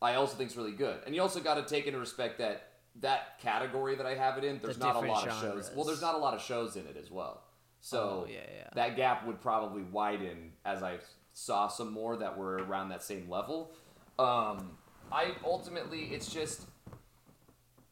I 0.00 0.14
also 0.14 0.36
think 0.36 0.50
is 0.50 0.56
really 0.56 0.72
good. 0.72 1.00
And 1.06 1.14
you 1.14 1.22
also 1.22 1.40
got 1.40 1.54
to 1.54 1.62
take 1.62 1.86
into 1.86 1.98
respect 1.98 2.38
that 2.38 2.68
that 3.00 3.38
category 3.40 3.94
that 3.96 4.06
I 4.06 4.14
have 4.14 4.36
it 4.38 4.44
in, 4.44 4.60
there's 4.62 4.78
not 4.78 4.96
a 4.96 5.00
lot 5.00 5.26
of 5.26 5.40
shows. 5.40 5.70
Well, 5.74 5.84
there's 5.84 6.02
not 6.02 6.14
a 6.14 6.18
lot 6.18 6.34
of 6.34 6.42
shows 6.42 6.76
in 6.76 6.86
it 6.86 6.96
as 7.00 7.10
well. 7.10 7.42
So 7.80 8.24
Oh, 8.26 8.28
yeah, 8.30 8.40
yeah. 8.54 8.68
that 8.74 8.96
gap 8.96 9.26
would 9.26 9.40
probably 9.40 9.82
widen 9.82 10.52
as 10.64 10.82
I 10.82 10.98
saw 11.32 11.68
some 11.68 11.90
more 11.92 12.16
that 12.18 12.36
were 12.36 12.56
around 12.56 12.90
that 12.90 13.02
same 13.02 13.28
level. 13.30 13.72
Um, 14.18 14.72
I 15.10 15.32
ultimately, 15.44 16.04
it's 16.12 16.30
just, 16.32 16.62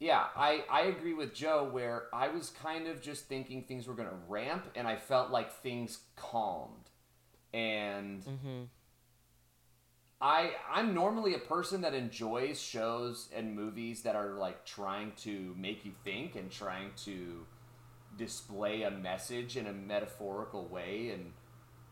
yeah, 0.00 0.26
I, 0.36 0.64
I 0.70 0.82
agree 0.82 1.14
with 1.14 1.34
Joe 1.34 1.68
where 1.70 2.04
I 2.12 2.28
was 2.28 2.50
kind 2.50 2.88
of 2.88 3.02
just 3.02 3.26
thinking 3.26 3.64
things 3.64 3.88
were 3.88 3.94
going 3.94 4.08
to 4.08 4.16
ramp 4.28 4.66
and 4.76 4.88
I 4.88 4.96
felt 4.96 5.30
like 5.30 5.52
things 5.62 6.00
calmed. 6.16 6.90
And 7.54 8.26
Mm-hmm. 8.28 8.64
I 10.20 10.52
I'm 10.70 10.94
normally 10.94 11.34
a 11.34 11.38
person 11.38 11.82
that 11.82 11.94
enjoys 11.94 12.60
shows 12.60 13.28
and 13.34 13.54
movies 13.56 14.02
that 14.02 14.16
are 14.16 14.34
like 14.34 14.64
trying 14.66 15.12
to 15.18 15.54
make 15.58 15.84
you 15.84 15.92
think 16.04 16.36
and 16.36 16.50
trying 16.50 16.92
to 17.04 17.46
display 18.16 18.82
a 18.82 18.90
message 18.90 19.56
in 19.56 19.66
a 19.66 19.72
metaphorical 19.72 20.66
way 20.68 21.10
and 21.10 21.32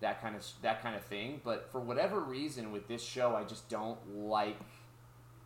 that 0.01 0.21
kind 0.23 0.37
of 0.37 0.45
that 0.63 0.83
kind 0.83 0.97
of 0.97 1.05
thing. 1.05 1.41
But 1.45 1.71
for 1.73 1.81
whatever 1.81 2.21
reason 2.21 2.73
with 2.73 2.89
this 2.89 3.03
show, 3.05 3.37
I 3.37 3.45
just 3.45 3.69
don't 3.69 3.99
like 4.17 4.59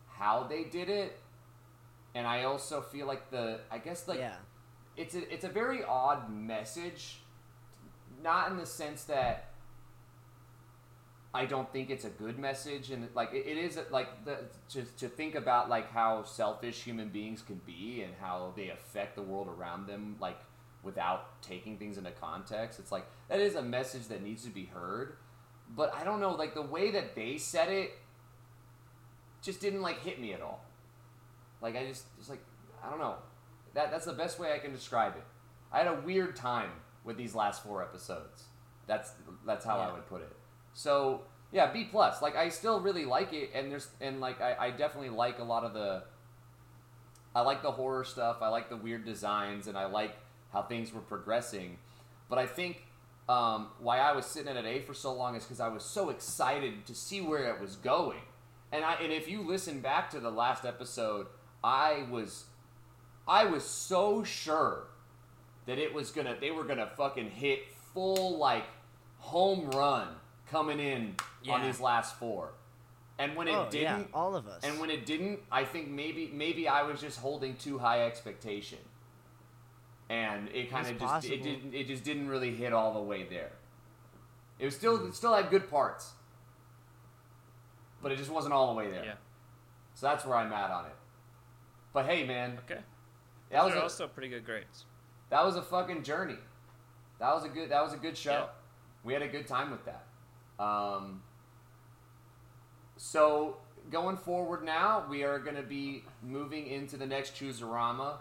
how 0.07 0.43
they 0.43 0.63
did 0.65 0.89
it. 0.89 1.19
And 2.15 2.27
I 2.27 2.43
also 2.43 2.81
feel 2.81 3.07
like 3.07 3.31
the 3.31 3.59
I 3.71 3.79
guess 3.79 4.07
like 4.07 4.19
yeah. 4.19 4.35
it's 4.95 5.15
a 5.15 5.33
it's 5.33 5.43
a 5.43 5.49
very 5.49 5.83
odd 5.83 6.31
message, 6.31 7.21
not 8.21 8.51
in 8.51 8.57
the 8.57 8.65
sense 8.65 9.05
that 9.05 9.53
I 11.33 11.45
don't 11.45 11.71
think 11.73 11.89
it's 11.89 12.05
a 12.05 12.09
good 12.09 12.37
message, 12.37 12.91
and 12.91 13.07
like 13.15 13.33
it, 13.33 13.47
it 13.47 13.57
is 13.57 13.79
like 13.89 14.23
the 14.25 14.37
to 14.69 14.83
to 14.99 15.09
think 15.09 15.33
about 15.33 15.67
like 15.67 15.91
how 15.91 16.23
selfish 16.23 16.83
human 16.83 17.09
beings 17.09 17.41
can 17.41 17.59
be 17.65 18.03
and 18.03 18.13
how 18.21 18.53
they 18.55 18.69
affect 18.69 19.15
the 19.15 19.23
world 19.23 19.47
around 19.47 19.87
them, 19.87 20.17
like 20.19 20.37
without 20.83 21.41
taking 21.41 21.77
things 21.77 21.97
into 21.97 22.11
context. 22.11 22.79
It's 22.79 22.91
like 22.91 23.07
that 23.29 23.39
is 23.39 23.55
a 23.55 23.63
message 23.63 24.09
that 24.09 24.21
needs 24.21 24.43
to 24.43 24.51
be 24.51 24.65
heard, 24.65 25.15
but 25.75 25.91
I 25.95 26.03
don't 26.03 26.19
know, 26.19 26.33
like 26.35 26.53
the 26.53 26.61
way 26.61 26.91
that 26.91 27.15
they 27.15 27.37
said 27.37 27.69
it, 27.69 27.91
just 29.41 29.59
didn't 29.59 29.81
like 29.81 30.01
hit 30.01 30.21
me 30.21 30.33
at 30.33 30.41
all. 30.41 30.63
Like 31.63 31.77
I 31.77 31.85
just 31.87 32.05
just 32.17 32.29
like 32.29 32.41
I 32.85 32.89
don't 32.89 32.99
know. 32.99 33.15
That 33.73 33.89
that's 33.89 34.05
the 34.05 34.13
best 34.13 34.37
way 34.37 34.53
I 34.53 34.59
can 34.59 34.71
describe 34.71 35.15
it. 35.15 35.23
I 35.71 35.79
had 35.79 35.87
a 35.87 36.01
weird 36.01 36.35
time 36.35 36.69
with 37.03 37.17
these 37.17 37.33
last 37.33 37.63
four 37.63 37.81
episodes. 37.81 38.43
That's 38.85 39.13
that's 39.47 39.65
how 39.65 39.77
I 39.77 39.91
would 39.91 40.05
put 40.07 40.21
it. 40.21 40.35
So 40.73 41.21
yeah, 41.53 41.71
B 41.71 41.87
plus. 41.89 42.21
Like 42.21 42.35
I 42.35 42.49
still 42.49 42.81
really 42.81 43.05
like 43.05 43.31
it, 43.31 43.51
and 43.55 43.71
there's 43.71 43.87
and 44.01 44.19
like 44.19 44.41
I, 44.41 44.55
I 44.59 44.71
definitely 44.71 45.09
like 45.09 45.39
a 45.39 45.43
lot 45.43 45.63
of 45.63 45.73
the. 45.73 46.03
I 47.35 47.41
like 47.41 47.63
the 47.63 47.71
horror 47.71 48.03
stuff. 48.03 48.37
I 48.41 48.49
like 48.49 48.69
the 48.69 48.77
weird 48.77 49.05
designs, 49.05 49.67
and 49.67 49.75
I 49.77 49.85
like 49.85 50.15
how 50.51 50.61
things 50.61 50.93
were 50.93 51.01
progressing. 51.01 51.77
But 52.29 52.37
I 52.37 52.45
think 52.45 52.83
um, 53.29 53.69
why 53.79 53.99
I 53.99 54.11
was 54.11 54.25
sitting 54.25 54.49
at 54.49 54.57
an 54.57 54.65
A 54.65 54.81
for 54.81 54.93
so 54.93 55.13
long 55.13 55.35
is 55.35 55.43
because 55.43 55.59
I 55.59 55.69
was 55.69 55.83
so 55.83 56.09
excited 56.09 56.85
to 56.85 56.93
see 56.93 57.21
where 57.21 57.49
it 57.53 57.59
was 57.61 57.75
going. 57.77 58.21
And 58.71 58.83
I 58.83 58.95
and 58.95 59.13
if 59.13 59.29
you 59.29 59.41
listen 59.41 59.79
back 59.79 60.09
to 60.11 60.19
the 60.19 60.31
last 60.31 60.65
episode, 60.65 61.27
I 61.63 62.05
was 62.09 62.45
I 63.27 63.45
was 63.45 63.63
so 63.63 64.23
sure 64.23 64.87
that 65.65 65.77
it 65.77 65.93
was 65.93 66.11
gonna 66.11 66.35
they 66.39 66.51
were 66.51 66.63
gonna 66.63 66.89
fucking 66.97 67.29
hit 67.29 67.65
full 67.93 68.37
like 68.37 68.65
home 69.19 69.69
run 69.71 70.07
coming 70.49 70.79
in 70.79 71.15
on 71.49 71.61
Yeah. 71.61 71.65
these 71.65 71.79
last 71.79 72.15
four. 72.15 72.53
And 73.17 73.35
when 73.35 73.47
it 73.47 73.55
oh, 73.55 73.67
didn't 73.69 74.09
all 74.13 74.35
of 74.35 74.47
us. 74.47 74.63
and 74.63 74.79
when 74.79 74.89
it 74.89 75.05
didn't, 75.05 75.39
I 75.51 75.63
think 75.63 75.87
maybe 75.89 76.29
maybe 76.33 76.67
I 76.67 76.83
was 76.83 76.99
just 76.99 77.19
holding 77.19 77.55
too 77.55 77.77
high 77.77 78.05
expectation. 78.05 78.79
And 80.09 80.49
it 80.49 80.69
kind 80.69 80.85
of 80.85 80.99
just 80.99 81.05
possible. 81.05 81.33
it 81.35 81.43
didn't 81.43 81.73
it 81.73 81.87
just 81.87 82.03
didn't 82.03 82.27
really 82.27 82.53
hit 82.53 82.73
all 82.73 82.93
the 82.93 83.01
way 83.01 83.23
there. 83.23 83.51
It 84.59 84.65
was 84.65 84.75
still 84.75 85.05
it 85.07 85.15
still 85.15 85.33
had 85.33 85.49
good 85.49 85.69
parts, 85.69 86.11
but 88.01 88.11
it 88.11 88.17
just 88.17 88.29
wasn't 88.29 88.53
all 88.53 88.67
the 88.67 88.77
way 88.77 88.91
there. 88.91 89.05
Yeah. 89.05 89.13
So 89.93 90.07
that's 90.07 90.25
where 90.25 90.37
I'm 90.37 90.51
at 90.51 90.71
on 90.71 90.85
it. 90.85 90.95
But 91.93 92.05
hey, 92.05 92.25
man, 92.25 92.57
Okay. 92.65 92.81
that 93.51 93.61
Those 93.61 93.71
was 93.71 93.75
a, 93.79 93.83
also 93.83 94.07
pretty 94.07 94.29
good 94.29 94.45
grades. 94.45 94.85
that 95.29 95.45
was 95.45 95.55
a 95.55 95.61
fucking 95.61 96.03
journey. 96.03 96.37
That 97.19 97.33
was 97.33 97.43
a 97.45 97.49
good 97.49 97.69
that 97.69 97.83
was 97.83 97.93
a 97.93 97.97
good 97.97 98.17
show. 98.17 98.31
Yeah. 98.31 98.45
We 99.03 99.13
had 99.13 99.21
a 99.21 99.27
good 99.27 99.47
time 99.47 99.69
with 99.71 99.85
that. 99.85 100.05
Um, 100.63 101.21
so 102.97 103.57
going 103.91 104.17
forward 104.17 104.63
now, 104.63 105.05
we 105.09 105.23
are 105.23 105.39
going 105.39 105.55
to 105.55 105.61
be 105.63 106.03
moving 106.21 106.67
into 106.67 106.95
the 106.97 107.05
next 107.05 107.35
Chooserama, 107.35 108.13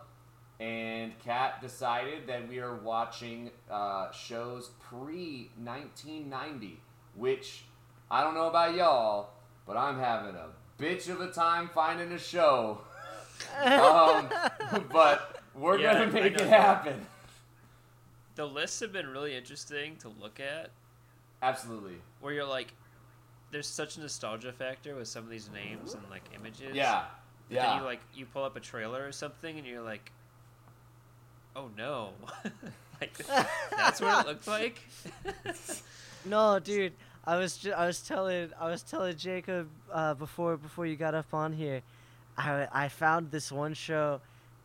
and 0.60 1.18
Kat 1.20 1.60
decided 1.60 2.26
that 2.26 2.48
we 2.48 2.58
are 2.58 2.74
watching 2.76 3.50
uh, 3.70 4.10
shows 4.12 4.70
pre 4.80 5.50
1990, 5.62 6.80
which 7.14 7.64
I 8.10 8.22
don't 8.22 8.34
know 8.34 8.48
about 8.48 8.74
y'all, 8.74 9.30
but 9.66 9.76
I'm 9.76 9.98
having 9.98 10.34
a 10.34 10.48
bitch 10.80 11.08
of 11.08 11.20
a 11.20 11.30
time 11.30 11.70
finding 11.74 12.12
a 12.12 12.18
show. 12.18 12.80
um, 13.64 14.28
but 14.92 15.40
we're 15.54 15.78
Yeah, 15.78 15.94
gonna 15.94 16.12
make 16.12 16.34
it 16.34 16.48
happen. 16.48 17.06
The 18.34 18.46
lists 18.46 18.80
have 18.80 18.92
been 18.92 19.08
really 19.08 19.36
interesting 19.36 19.96
to 19.96 20.08
look 20.08 20.40
at, 20.40 20.70
Absolutely. 21.42 21.96
where 22.20 22.32
you're 22.32 22.46
like, 22.46 22.72
there's 23.50 23.66
such 23.66 23.96
a 23.98 24.00
nostalgia 24.00 24.52
factor 24.52 24.94
with 24.94 25.08
some 25.08 25.24
of 25.24 25.30
these 25.30 25.50
names 25.52 25.92
and 25.94 26.02
like 26.10 26.22
images. 26.34 26.74
Yeah. 26.74 27.04
But 27.48 27.54
Yeah. 27.56 27.66
Then 27.66 27.78
you 27.78 27.84
like 27.84 28.00
you 28.14 28.24
pull 28.26 28.44
up 28.44 28.56
a 28.56 28.60
trailer 28.60 29.06
or 29.06 29.12
something 29.12 29.58
and 29.58 29.66
you're 29.66 29.82
like, 29.82 30.10
oh 31.54 31.68
no, 31.76 32.10
like 33.00 33.16
that's 33.76 34.00
what 34.00 34.24
it 34.24 34.28
looked 34.28 34.46
like. 34.46 34.80
No, 36.24 36.58
dude. 36.60 36.92
I 37.24 37.36
was 37.36 37.56
ju- 37.56 37.72
I 37.72 37.86
was 37.86 38.00
telling 38.00 38.50
I 38.58 38.68
was 38.70 38.82
telling 38.82 39.16
Jacob 39.16 39.68
uh, 39.92 40.14
before 40.14 40.56
before 40.56 40.86
you 40.86 40.96
got 40.96 41.14
up 41.14 41.34
on 41.34 41.52
here. 41.52 41.82
I 42.36 42.68
I 42.72 42.88
found 42.88 43.30
this 43.30 43.52
one 43.52 43.74
show, 43.74 44.20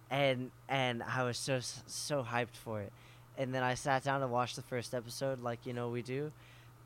and 0.09 0.51
and 0.70 1.03
I 1.03 1.24
was 1.24 1.38
so 1.38 1.59
so 1.61 2.24
hyped 2.24 2.55
for 2.55 2.82
it, 2.82 2.91
and 3.38 3.53
then 3.53 3.63
I 3.63 3.74
sat 3.74 4.03
down 4.03 4.22
to 4.22 4.28
watch 4.28 4.55
the 4.55 4.61
first 4.61 4.93
episode 4.93 5.41
like 5.41 5.65
you 5.65 5.74
know 5.74 5.89
we 5.89 6.01
do, 6.01 6.32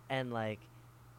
and 0.09 0.32
like, 0.32 0.59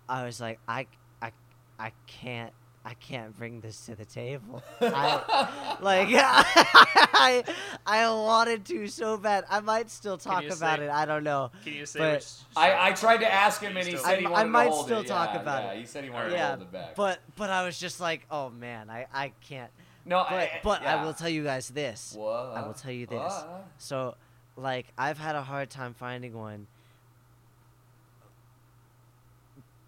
I 0.08 0.24
was 0.24 0.40
like 0.40 0.58
I 0.66 0.86
I 1.20 1.32
I 1.78 1.92
can't 2.06 2.52
I 2.85 2.95
can't 2.95 3.37
bring 3.37 3.61
this 3.61 3.87
to 3.87 3.95
the 3.95 4.05
table. 4.05 4.61
I, 4.80 5.76
like 5.80 6.09
I, 6.12 7.45
I 7.87 8.11
wanted 8.11 8.64
to 8.64 8.89
so 8.89 9.16
bad. 9.16 9.45
I 9.49 9.61
might 9.61 9.89
still 9.89 10.18
talk 10.18 10.43
about 10.45 10.78
say- 10.80 10.87
it. 10.87 10.91
I 10.91 11.05
don't 11.05 11.22
know. 11.22 11.53
Can 11.62 11.74
you 11.74 11.87
say 11.87 12.01
But- 12.01 12.14
which? 12.14 12.26
I, 12.57 12.89
I 12.89 12.93
tried 12.93 13.18
to 13.18 13.33
ask 13.33 13.61
him 13.61 13.76
and 13.76 13.87
he 13.87 13.93
Still- 13.97 14.05
said 14.05 14.18
he 14.18 14.26
I- 14.26 14.28
I 14.28 14.33
wanted 14.33 14.49
might 14.51 14.64
to 14.64 14.70
hold 14.70 14.87
still 14.87 15.01
it. 15.03 15.07
talk 15.07 15.30
yeah, 15.35 15.41
about 15.43 15.62
yeah, 15.64 15.70
it. 15.72 15.78
He 15.80 15.87
said 15.87 16.03
he 16.03 16.11
wanted 16.11 16.33
Yeah, 16.33 16.39
to 16.43 16.47
hold 16.57 16.62
it 16.62 16.72
back. 16.72 16.95
But 16.97 17.20
but 17.37 17.51
I 17.51 17.64
was 17.64 17.78
just 17.78 18.01
like, 18.01 18.22
oh 18.33 18.51
man, 18.51 18.91
I 18.91 19.07
I 19.14 19.33
can't. 19.49 19.70
no, 20.05 20.24
But 20.28 20.35
I, 20.35 20.61
but 20.64 20.83
yeah. 20.83 20.97
I 21.01 21.05
will 21.05 21.14
tell 21.14 21.28
you 21.28 21.45
guys 21.45 21.68
this. 21.68 22.14
What? 22.18 22.33
I 22.57 22.66
will 22.66 22.74
tell 22.74 22.91
you 22.93 23.07
this. 23.07 23.18
What? 23.18 23.64
So 23.78 24.16
like 24.57 24.87
I've 24.99 25.18
had 25.18 25.37
a 25.37 25.43
hard 25.43 25.70
time 25.70 25.95
finding 25.95 26.35
one. 26.37 26.66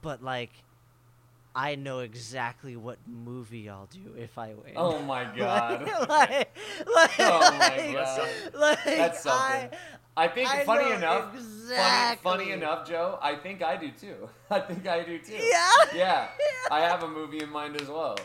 But 0.00 0.22
like 0.22 0.50
I 1.54 1.76
know 1.76 2.00
exactly 2.00 2.76
what 2.76 2.98
movie 3.06 3.68
I'll 3.68 3.86
do 3.86 4.14
if 4.18 4.36
I 4.38 4.54
win. 4.54 4.72
Oh 4.76 5.00
my 5.02 5.24
god. 5.36 5.82
like, 6.08 6.56
like, 6.94 7.10
Oh 7.20 7.56
my 7.58 7.76
like, 7.76 7.92
God. 7.94 8.28
like, 8.54 8.84
That's 8.84 9.22
something. 9.22 9.70
I, 10.16 10.24
I 10.24 10.28
think 10.28 10.48
I 10.50 10.64
funny 10.64 10.92
enough, 10.92 11.34
exactly. 11.34 12.22
funny, 12.22 12.44
funny 12.44 12.52
enough, 12.52 12.88
Joe. 12.88 13.18
I 13.22 13.36
think 13.36 13.62
I 13.62 13.76
do 13.76 13.90
too. 13.90 14.28
I 14.50 14.60
think 14.60 14.86
I 14.86 15.02
do 15.04 15.18
too. 15.18 15.34
Yeah. 15.34 15.70
Yeah. 15.94 16.28
I 16.70 16.80
have 16.80 17.02
a 17.04 17.08
movie 17.08 17.40
in 17.42 17.50
mind 17.50 17.80
as 17.80 17.88
well. 17.88 18.16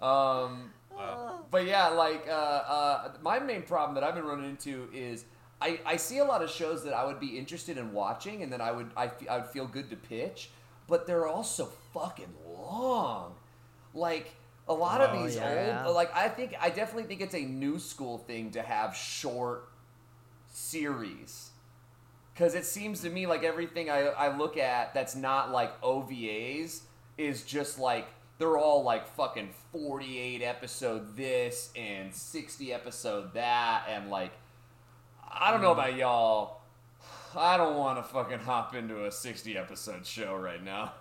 Um, 0.00 0.72
Wow. 0.96 1.44
But 1.50 1.66
yeah, 1.66 1.88
like 1.88 2.24
uh, 2.26 2.30
uh, 2.32 3.12
my 3.20 3.38
main 3.38 3.62
problem 3.62 3.94
that 3.96 4.02
I've 4.02 4.14
been 4.14 4.24
running 4.24 4.48
into 4.48 4.88
is 4.94 5.26
I, 5.60 5.78
I 5.84 5.96
see 5.96 6.18
a 6.18 6.24
lot 6.24 6.42
of 6.42 6.48
shows 6.50 6.84
that 6.84 6.94
I 6.94 7.04
would 7.04 7.20
be 7.20 7.38
interested 7.38 7.76
in 7.76 7.92
watching 7.92 8.42
and 8.42 8.50
that 8.52 8.62
I 8.62 8.72
would 8.72 8.90
I, 8.96 9.10
I 9.28 9.38
would 9.38 9.46
feel 9.48 9.66
good 9.66 9.90
to 9.90 9.96
pitch, 9.96 10.48
but 10.88 11.06
they're 11.06 11.26
all 11.26 11.44
so 11.44 11.66
fucking 11.96 12.32
long. 12.46 13.34
Like 13.94 14.34
a 14.68 14.74
lot 14.74 15.00
of 15.00 15.10
Oh, 15.10 15.22
these 15.22 15.36
yeah. 15.36 15.84
old 15.86 15.94
like 15.94 16.14
I 16.14 16.28
think 16.28 16.54
I 16.60 16.70
definitely 16.70 17.04
think 17.04 17.20
it's 17.20 17.34
a 17.34 17.42
new 17.42 17.78
school 17.78 18.18
thing 18.18 18.50
to 18.52 18.62
have 18.62 18.94
short 18.96 19.68
series. 20.48 21.50
Cause 22.36 22.54
it 22.54 22.66
seems 22.66 23.00
to 23.00 23.08
me 23.08 23.26
like 23.26 23.44
everything 23.44 23.88
I, 23.88 24.08
I 24.08 24.36
look 24.36 24.58
at 24.58 24.92
that's 24.92 25.16
not 25.16 25.52
like 25.52 25.80
OVAs 25.80 26.82
is 27.16 27.42
just 27.44 27.78
like 27.78 28.06
they're 28.38 28.58
all 28.58 28.82
like 28.82 29.08
fucking 29.16 29.48
48 29.72 30.42
episode 30.42 31.16
this 31.16 31.70
and 31.74 32.14
60 32.14 32.74
episode 32.74 33.32
that 33.32 33.86
and 33.88 34.10
like 34.10 34.32
I 35.26 35.50
don't 35.50 35.62
know 35.62 35.70
mm. 35.70 35.78
about 35.78 35.96
y'all. 35.96 36.60
I 37.34 37.56
don't 37.56 37.76
want 37.76 37.98
to 37.98 38.02
fucking 38.02 38.40
hop 38.40 38.74
into 38.74 39.06
a 39.06 39.12
60 39.12 39.56
episode 39.56 40.06
show 40.06 40.34
right 40.34 40.62
now. 40.62 40.92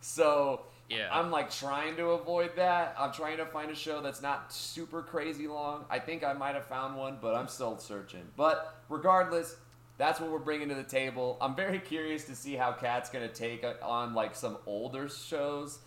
So 0.00 0.62
Yeah. 0.88 1.08
I'm 1.12 1.30
like 1.30 1.50
trying 1.50 1.96
to 1.96 2.10
avoid 2.10 2.56
that. 2.56 2.96
I'm 2.98 3.12
trying 3.12 3.36
to 3.36 3.46
find 3.46 3.70
a 3.70 3.74
show 3.76 4.00
that's 4.02 4.20
not 4.22 4.52
super 4.52 5.02
crazy 5.02 5.46
long. 5.46 5.84
I 5.88 6.00
think 6.00 6.24
I 6.24 6.32
might 6.32 6.54
have 6.56 6.66
found 6.66 6.96
one, 6.96 7.18
but 7.20 7.34
I'm 7.36 7.46
still 7.46 7.78
searching. 7.78 8.26
But 8.36 8.82
regardless, 8.88 9.54
that's 9.98 10.18
what 10.18 10.30
we're 10.30 10.38
bringing 10.38 10.68
to 10.70 10.74
the 10.74 10.82
table. 10.82 11.36
I'm 11.40 11.54
very 11.54 11.78
curious 11.78 12.24
to 12.24 12.34
see 12.34 12.56
how 12.56 12.72
Kat's 12.72 13.08
gonna 13.10 13.28
take 13.28 13.64
on 13.82 14.14
like 14.14 14.34
some 14.34 14.56
older 14.66 15.08
shows, 15.08 15.78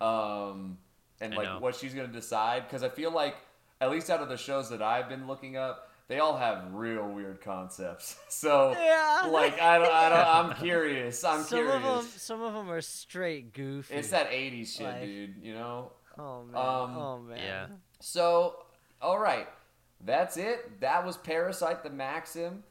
um, 0.00 0.78
and 1.20 1.34
like 1.34 1.60
what 1.60 1.76
she's 1.76 1.94
gonna 1.94 2.08
decide. 2.08 2.64
Because 2.66 2.82
I 2.82 2.88
feel 2.88 3.10
like 3.12 3.36
at 3.80 3.90
least 3.90 4.10
out 4.10 4.20
of 4.20 4.28
the 4.28 4.36
shows 4.36 4.70
that 4.70 4.82
I've 4.82 5.08
been 5.08 5.26
looking 5.26 5.56
up, 5.56 5.87
they 6.08 6.18
all 6.18 6.36
have 6.36 6.72
real 6.74 7.06
weird 7.08 7.40
concepts. 7.40 8.16
So 8.28 8.72
Yeah. 8.72 9.28
like 9.30 9.60
I 9.60 9.78
don't, 9.78 9.92
I 9.92 10.08
don't 10.08 10.52
I'm 10.52 10.56
curious. 10.56 11.22
I'm 11.24 11.42
some 11.42 11.58
curious. 11.58 11.74
of 11.76 11.82
them, 11.82 12.04
some 12.16 12.42
of 12.42 12.54
them 12.54 12.70
are 12.70 12.80
straight 12.80 13.52
goofy. 13.52 13.94
It's 13.94 14.10
that 14.10 14.30
80s 14.30 14.76
shit, 14.76 14.86
Like- 14.86 15.00
dude, 15.02 15.34
you 15.42 15.54
know? 15.54 15.92
Oh 16.18 16.42
man. 16.44 16.56
um, 16.56 16.96
oh 16.96 17.18
man. 17.20 17.38
Yeah. 17.38 17.66
So, 18.00 18.56
all 19.00 19.18
right. 19.18 19.46
That's 20.04 20.36
it. 20.36 20.80
That 20.80 21.04
was 21.04 21.16
Parasyte 21.16 21.82
the 21.82 21.90
Maxim. 21.90 22.62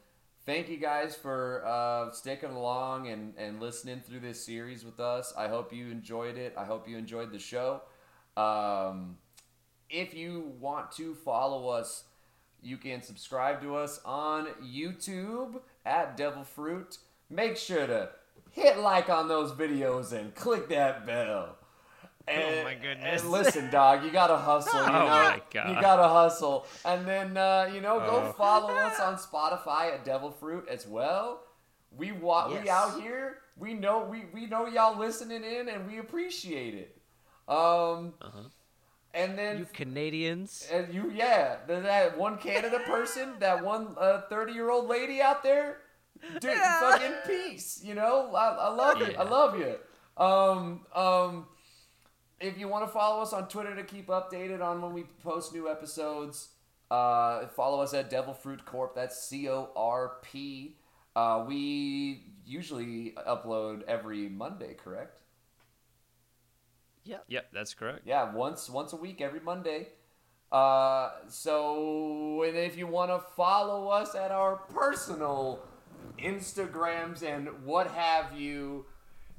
Thank 0.46 0.68
you 0.70 0.78
guys 0.78 1.14
for 1.14 1.62
uh, 1.66 2.10
sticking 2.12 2.50
along 2.52 3.08
and, 3.08 3.34
and 3.36 3.60
listening 3.60 4.00
through 4.00 4.20
this 4.20 4.42
series 4.42 4.82
with 4.84 4.98
us. 4.98 5.34
I 5.36 5.48
hope 5.48 5.72
you 5.74 5.90
enjoyed 5.90 6.38
it. 6.38 6.54
I 6.56 6.64
hope 6.64 6.88
you 6.88 6.96
enjoyed 6.96 7.30
the 7.32 7.38
show. 7.38 7.82
Um, 8.36 9.18
if 9.90 10.14
you 10.14 10.52
want 10.58 10.92
to 10.92 11.14
follow 11.14 11.68
us, 11.68 12.04
you 12.62 12.76
can 12.76 13.02
subscribe 13.02 13.60
to 13.62 13.76
us 13.76 14.00
on 14.04 14.46
YouTube 14.64 15.60
at 15.86 16.16
Devil 16.16 16.44
Fruit. 16.44 16.98
Make 17.30 17.56
sure 17.56 17.86
to 17.86 18.10
hit 18.50 18.78
like 18.78 19.08
on 19.08 19.28
those 19.28 19.52
videos 19.52 20.12
and 20.12 20.34
click 20.34 20.68
that 20.70 21.06
bell. 21.06 21.56
And, 22.26 22.64
my 22.64 22.74
goodness. 22.74 23.22
And 23.22 23.30
listen, 23.38 23.70
dog, 23.70 24.04
you 24.04 24.10
gotta 24.10 24.36
hustle. 24.36 24.80
You 24.80 24.86
Oh 24.86 24.92
know, 24.92 25.06
my 25.06 25.42
God. 25.50 25.68
you 25.74 25.80
gotta 25.80 26.06
hustle, 26.08 26.66
and 26.84 27.06
then 27.06 27.36
uh, 27.36 27.70
you 27.72 27.80
know, 27.80 27.98
go 28.00 28.28
Oh. 28.28 28.32
follow 28.36 28.74
us 28.74 29.00
on 29.00 29.16
Spotify 29.16 29.94
at 29.94 30.04
Devil 30.04 30.30
Fruit 30.30 30.66
as 30.68 30.86
well. 30.86 31.40
We 31.96 32.12
wa- 32.12 32.48
we 32.50 32.68
out 32.68 33.00
here. 33.00 33.38
We 33.56 33.72
know 33.74 34.04
we 34.04 34.24
we 34.34 34.46
know 34.46 34.66
y'all 34.66 34.98
listening 34.98 35.42
in, 35.42 35.68
and 35.70 35.86
we 35.90 35.98
appreciate 35.98 36.74
it. 36.74 37.00
Um, 37.48 38.12
Uh-huh. 38.20 38.42
And 39.14 39.38
then 39.38 39.58
You 39.58 39.66
Canadians. 39.72 40.68
and 40.72 40.92
you, 40.92 41.10
yeah, 41.14 41.56
there's 41.66 41.84
that 41.84 42.16
one 42.18 42.38
Canada 42.38 42.80
person, 42.86 43.34
that 43.40 43.64
one 43.64 43.94
thirty 44.28 44.52
year 44.52 44.70
old 44.70 44.86
lady 44.88 45.20
out 45.20 45.42
there, 45.42 45.78
dude, 46.40 46.44
Yeah. 46.52 46.80
fucking 46.80 47.14
peace. 47.26 47.80
You 47.82 47.94
know, 47.94 48.34
I, 48.34 48.48
I 48.48 48.68
love 48.68 49.00
it. 49.02 49.16
I 49.18 49.22
love 49.24 49.58
you. 49.58 49.76
Um, 50.22 50.86
um, 50.94 51.46
if 52.40 52.58
you 52.58 52.68
want 52.68 52.86
to 52.86 52.92
follow 52.92 53.22
us 53.22 53.32
on 53.32 53.48
Twitter 53.48 53.74
to 53.74 53.82
keep 53.84 54.08
updated 54.08 54.62
on 54.62 54.80
when 54.82 54.92
we 54.92 55.04
post 55.22 55.52
new 55.54 55.68
episodes, 55.68 56.48
uh, 56.90 57.46
follow 57.48 57.80
us 57.82 57.94
at 57.94 58.10
Devil 58.10 58.34
Fruit 58.34 58.64
Corp. 58.64 58.94
That's 58.94 59.20
C 59.22 59.48
O 59.48 59.70
R 59.76 60.12
P. 60.22 60.76
Uh, 61.16 61.44
we 61.48 62.24
usually 62.46 63.14
upload 63.26 63.82
every 63.88 64.28
Monday, 64.28 64.74
correct? 64.74 65.20
Yep. 67.08 67.24
Yep, 67.28 67.46
that's 67.52 67.74
correct. 67.74 68.00
Yeah, 68.04 68.32
once 68.34 68.68
once 68.70 68.92
a 68.92 68.96
week, 68.96 69.20
every 69.20 69.40
Monday. 69.40 69.88
Uh, 70.52 71.10
so, 71.28 72.42
and 72.46 72.56
if 72.56 72.76
you 72.76 72.86
want 72.86 73.10
to 73.10 73.18
follow 73.34 73.88
us 73.88 74.14
at 74.14 74.30
our 74.30 74.56
personal 74.56 75.60
Instagrams 76.18 77.22
and 77.22 77.48
what 77.64 77.86
have 77.90 78.32
you, 78.38 78.84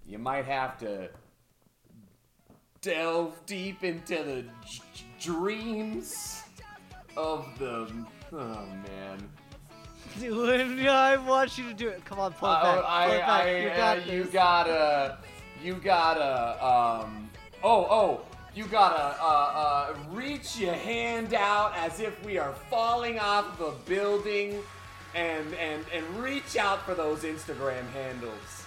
you 0.05 0.17
might 0.19 0.45
have 0.45 0.77
to 0.79 1.09
delve 2.81 3.39
deep 3.45 3.83
into 3.83 4.15
the 4.23 4.41
d- 4.43 4.81
dreams 5.19 6.43
of 7.17 7.45
the. 7.59 7.91
Oh 8.31 8.65
man. 8.87 9.29
When 10.19 10.79
I 10.89 11.17
want 11.17 11.57
you 11.57 11.65
to 11.69 11.73
do 11.73 11.87
it. 11.89 12.03
Come 12.05 12.19
on, 12.19 12.33
pull 12.33 12.49
it 12.49 12.55
Uh, 12.55 12.63
back. 12.63 13.05
Pull 13.07 13.15
it 13.15 13.19
back. 13.19 13.29
I, 13.45 13.59
you 13.61 13.69
uh, 13.69 13.77
got 13.77 14.07
you 14.07 14.23
this. 14.23 14.33
gotta, 14.33 15.17
you 15.63 15.73
gotta, 15.75 16.65
um, 17.05 17.28
oh, 17.63 17.87
oh, 17.89 18.21
you 18.55 18.65
gotta, 18.65 19.15
uh, 19.21 19.25
uh, 19.25 19.95
reach 20.11 20.57
your 20.57 20.73
hand 20.73 21.33
out 21.33 21.73
as 21.75 21.99
if 21.99 22.23
we 22.25 22.37
are 22.37 22.53
falling 22.69 23.19
off 23.19 23.59
of 23.59 23.73
a 23.73 23.89
building, 23.89 24.61
and 25.15 25.53
and 25.55 25.85
and 25.93 26.05
reach 26.17 26.57
out 26.57 26.85
for 26.85 26.93
those 26.93 27.23
Instagram 27.23 27.87
handles, 27.93 28.65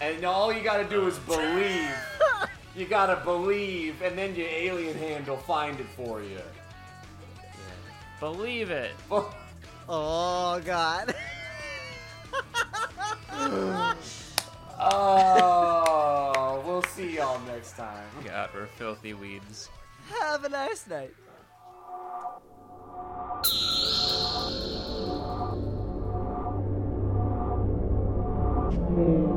and 0.00 0.24
all 0.24 0.52
you 0.52 0.62
gotta 0.62 0.84
do 0.84 1.06
is 1.06 1.18
believe. 1.20 1.90
you 2.76 2.86
gotta 2.86 3.22
believe, 3.24 4.02
and 4.02 4.18
then 4.18 4.34
your 4.34 4.48
alien 4.48 4.96
hand 4.96 5.26
will 5.26 5.36
find 5.36 5.78
it 5.78 5.86
for 5.96 6.22
you. 6.22 6.40
Believe 8.20 8.70
it. 8.70 8.92
Oh 9.86 10.62
God. 10.64 11.14
Oh, 14.86 16.62
we'll 16.66 16.82
see 16.82 17.16
y'all 17.16 17.40
next 17.46 17.72
time. 17.72 18.06
God, 18.24 18.50
we're 18.54 18.66
filthy 18.66 19.14
weeds. 19.14 19.70
Have 20.20 20.44
a 20.44 20.48
nice 20.50 20.86
night. 20.86 21.14
Mm-hmm. 28.96 29.33